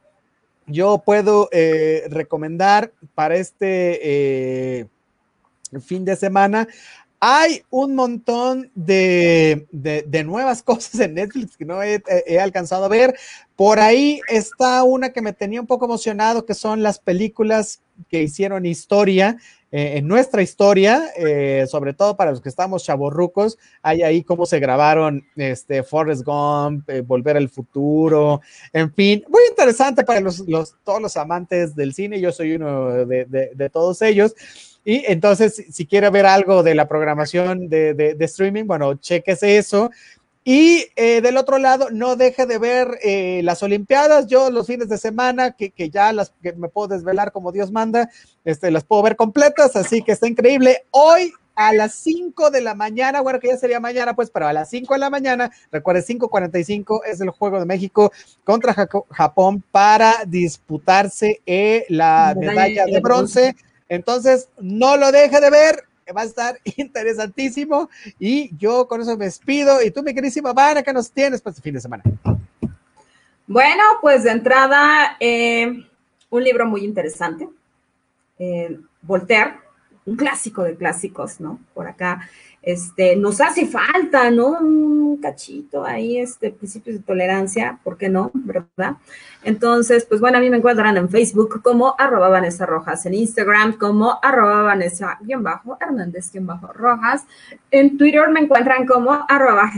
yo 0.65 1.03
puedo 1.05 1.49
eh, 1.51 2.07
recomendar 2.09 2.91
para 3.13 3.35
este 3.35 4.89
fin 5.81 6.03
de 6.03 6.15
semana 6.15 6.67
hay 7.27 7.63
un 7.71 7.95
montón 7.95 8.69
de, 8.75 9.65
nuevas 10.23 10.61
cosas 10.63 10.99
en 11.01 11.15
Netflix 11.15 11.57
que 11.57 11.65
no 11.65 11.81
he, 11.81 12.03
alcanzado 12.39 12.85
a 12.85 12.87
ver. 12.87 13.15
Por 13.55 13.79
ahí 13.79 14.21
está 14.29 14.83
una 14.83 15.11
que 15.11 15.23
me 15.23 15.33
tenía 15.33 15.59
un 15.59 15.65
poco 15.65 15.85
emocionado, 15.85 16.45
que 16.45 16.53
son 16.53 16.83
las 16.83 16.99
películas 16.99 17.81
que 18.09 18.21
hicieron 18.21 18.67
historia, 18.67 19.37
eh, 19.71 19.97
en 19.97 20.07
nuestra 20.07 20.43
historia, 20.43 21.05
eh, 21.17 21.65
sobre 21.67 21.93
todo 21.93 22.15
para 22.15 22.29
los 22.29 22.41
que 22.41 22.49
estamos 22.49 22.83
chavorrucos. 22.83 23.57
Hay 23.81 24.03
ahí 24.03 24.23
cómo 24.23 24.45
se 24.45 24.59
grabaron 24.59 25.25
este, 25.35 25.81
Forrest 25.81 26.23
Gump, 26.23 26.87
eh, 26.91 27.01
Volver 27.01 27.37
al 27.37 27.49
Futuro, 27.49 28.41
en 28.71 28.93
fin, 28.93 29.23
muy 29.29 29.41
interesante 29.49 30.03
para 30.03 30.19
los, 30.19 30.45
todos 30.83 31.01
los 31.01 31.17
amantes 31.17 31.75
del 31.75 31.95
cine. 31.95 32.21
Yo 32.21 32.31
soy 32.31 32.53
uno 32.53 32.91
de 33.07 33.69
todos 33.73 34.03
ellos. 34.03 34.35
Y 34.85 35.03
entonces, 35.07 35.65
si 35.71 35.87
quiere 35.87 36.11
ver 36.11 36.27
algo 36.27 36.61
de 36.61 36.75
la 36.75 36.87
programación 36.87 37.67
de, 37.67 38.15
streaming, 38.19 38.65
bueno, 38.65 38.93
chequese 38.93 39.57
eso. 39.57 39.89
Y 40.43 40.85
eh, 40.95 41.21
del 41.21 41.37
otro 41.37 41.57
lado, 41.57 41.89
no 41.89 42.15
deje 42.15 42.45
de 42.45 42.59
ver 42.59 42.99
eh, 43.01 43.41
las 43.43 43.63
Olimpiadas. 43.63 44.27
Yo 44.27 44.51
los 44.51 44.67
fines 44.67 44.87
de 44.87 44.99
semana, 44.99 45.53
que, 45.53 45.73
ya 45.89 46.13
las 46.13 46.31
que 46.43 46.53
me 46.53 46.69
puedo 46.69 46.89
desvelar 46.89 47.31
como 47.31 47.51
Dios 47.51 47.71
manda, 47.71 48.11
este, 48.43 48.69
las 48.69 48.83
puedo 48.83 49.01
ver 49.01 49.15
completas, 49.15 49.75
así 49.75 50.03
que 50.03 50.11
está 50.11 50.27
increíble. 50.27 50.83
Hoy 50.91 51.33
a 51.55 51.73
las 51.73 51.95
5 51.95 52.51
de 52.51 52.61
la 52.61 52.75
mañana, 52.75 53.21
bueno, 53.21 53.39
que 53.39 53.47
ya 53.47 53.57
sería 53.57 53.79
mañana, 53.79 54.15
pues, 54.15 54.29
pero 54.29 54.45
a 54.47 54.53
las 54.53 54.69
5 54.69 54.93
de 54.93 54.99
la 54.99 55.09
mañana, 55.09 55.49
recuerde, 55.71 56.03
5.45 56.03 57.01
es 57.07 57.21
el 57.21 57.31
Juego 57.31 57.59
de 57.59 57.65
México 57.65 58.11
contra 58.43 58.75
Japón 59.09 59.63
para 59.71 60.25
disputarse 60.27 61.41
eh, 61.47 61.85
la 61.89 62.35
medalla 62.37 62.85
de 62.85 62.99
bronce 62.99 63.55
entonces, 63.89 64.49
no 64.59 64.97
lo 64.97 65.11
deje 65.11 65.39
de 65.39 65.49
ver, 65.49 65.83
va 66.15 66.21
a 66.21 66.25
estar 66.25 66.59
interesantísimo. 66.77 67.89
Y 68.19 68.55
yo 68.57 68.87
con 68.87 69.01
eso 69.01 69.17
me 69.17 69.25
despido. 69.25 69.81
Y 69.81 69.91
tú, 69.91 70.03
mi 70.03 70.13
queridísima 70.13 70.53
Vana, 70.53 70.83
¿qué 70.83 70.93
nos 70.93 71.11
tienes 71.11 71.41
para 71.41 71.51
este 71.51 71.61
fin 71.61 71.73
de 71.73 71.81
semana? 71.81 72.03
Bueno, 73.47 73.83
pues 74.01 74.23
de 74.23 74.31
entrada, 74.31 75.17
eh, 75.19 75.87
un 76.29 76.43
libro 76.43 76.65
muy 76.65 76.83
interesante. 76.83 77.47
Eh, 78.39 78.79
Voltaire, 79.01 79.53
un 80.05 80.15
clásico 80.15 80.63
de 80.63 80.75
clásicos, 80.75 81.39
¿no? 81.39 81.59
Por 81.73 81.87
acá 81.87 82.27
este, 82.65 83.15
nos 83.15 83.39
hace 83.41 83.67
falta, 83.67 84.31
¿no? 84.31 84.57
Un 84.59 85.17
cachito 85.21 85.85
ahí, 85.85 86.17
este, 86.17 86.49
principios 86.49 86.95
de 86.97 87.03
tolerancia, 87.03 87.77
¿por 87.83 87.95
qué 87.97 88.09
no? 88.09 88.31
¿Verdad? 88.33 88.95
Entonces, 89.43 90.03
pues 90.05 90.19
bueno, 90.19 90.39
a 90.39 90.41
mí 90.41 90.49
me 90.49 90.57
encuentran 90.57 90.97
en 90.97 91.07
Facebook 91.07 91.61
como 91.61 91.93
arroba 91.97 92.29
Vanessa 92.29 92.65
Rojas, 92.65 93.05
en 93.05 93.13
Instagram 93.13 93.77
como 93.77 94.17
arroba 94.21 94.63
Vanessa-Hernández-Rojas, 94.63 97.25
en 97.69 97.97
Twitter 97.97 98.27
me 98.29 98.39
encuentran 98.39 98.87
como 98.87 99.11
arroba. 99.29 99.71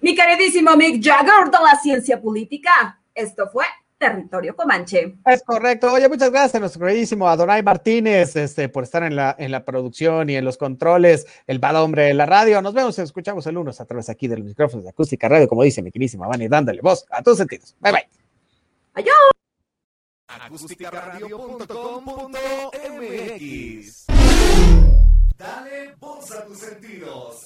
Mi 0.00 0.16
queridísimo 0.16 0.76
Mick 0.76 1.02
Jagger 1.02 1.50
de 1.50 1.58
la 1.62 1.76
ciencia 1.80 2.20
política, 2.20 2.98
esto 3.14 3.48
fue 3.48 3.64
territorio 4.04 4.54
comanche. 4.54 5.16
Es 5.24 5.42
correcto. 5.42 5.92
Oye, 5.92 6.08
muchas 6.08 6.30
gracias 6.30 6.56
a 6.56 6.60
nuestro 6.60 6.86
queridísimo 6.86 7.28
Adonai 7.28 7.62
Martínez 7.62 8.36
este, 8.36 8.68
por 8.68 8.84
estar 8.84 9.02
en 9.02 9.16
la, 9.16 9.34
en 9.38 9.50
la 9.50 9.64
producción 9.64 10.28
y 10.28 10.36
en 10.36 10.44
los 10.44 10.58
controles, 10.58 11.26
el 11.46 11.58
bad 11.58 11.82
hombre 11.82 12.04
de 12.04 12.14
la 12.14 12.26
radio. 12.26 12.60
Nos 12.60 12.74
vemos 12.74 12.98
y 12.98 13.02
escuchamos 13.02 13.46
el 13.46 13.54
lunes 13.54 13.80
a 13.80 13.86
través 13.86 14.10
aquí 14.10 14.28
de 14.28 14.36
los 14.36 14.46
micrófonos 14.46 14.84
de 14.84 14.90
Acústica 14.90 15.28
Radio, 15.28 15.48
como 15.48 15.62
dice 15.62 15.82
mi 15.82 15.90
queridísima 15.90 16.26
Vani, 16.26 16.48
dándole 16.48 16.80
voz 16.82 17.06
a 17.10 17.22
tus 17.22 17.38
sentidos. 17.38 17.74
Bye 17.80 17.92
bye. 17.92 18.08
Adiós. 18.94 19.16
Dale 25.38 25.94
voz 25.98 26.30
a 26.30 26.44
tus 26.44 26.58
sentidos. 26.58 27.42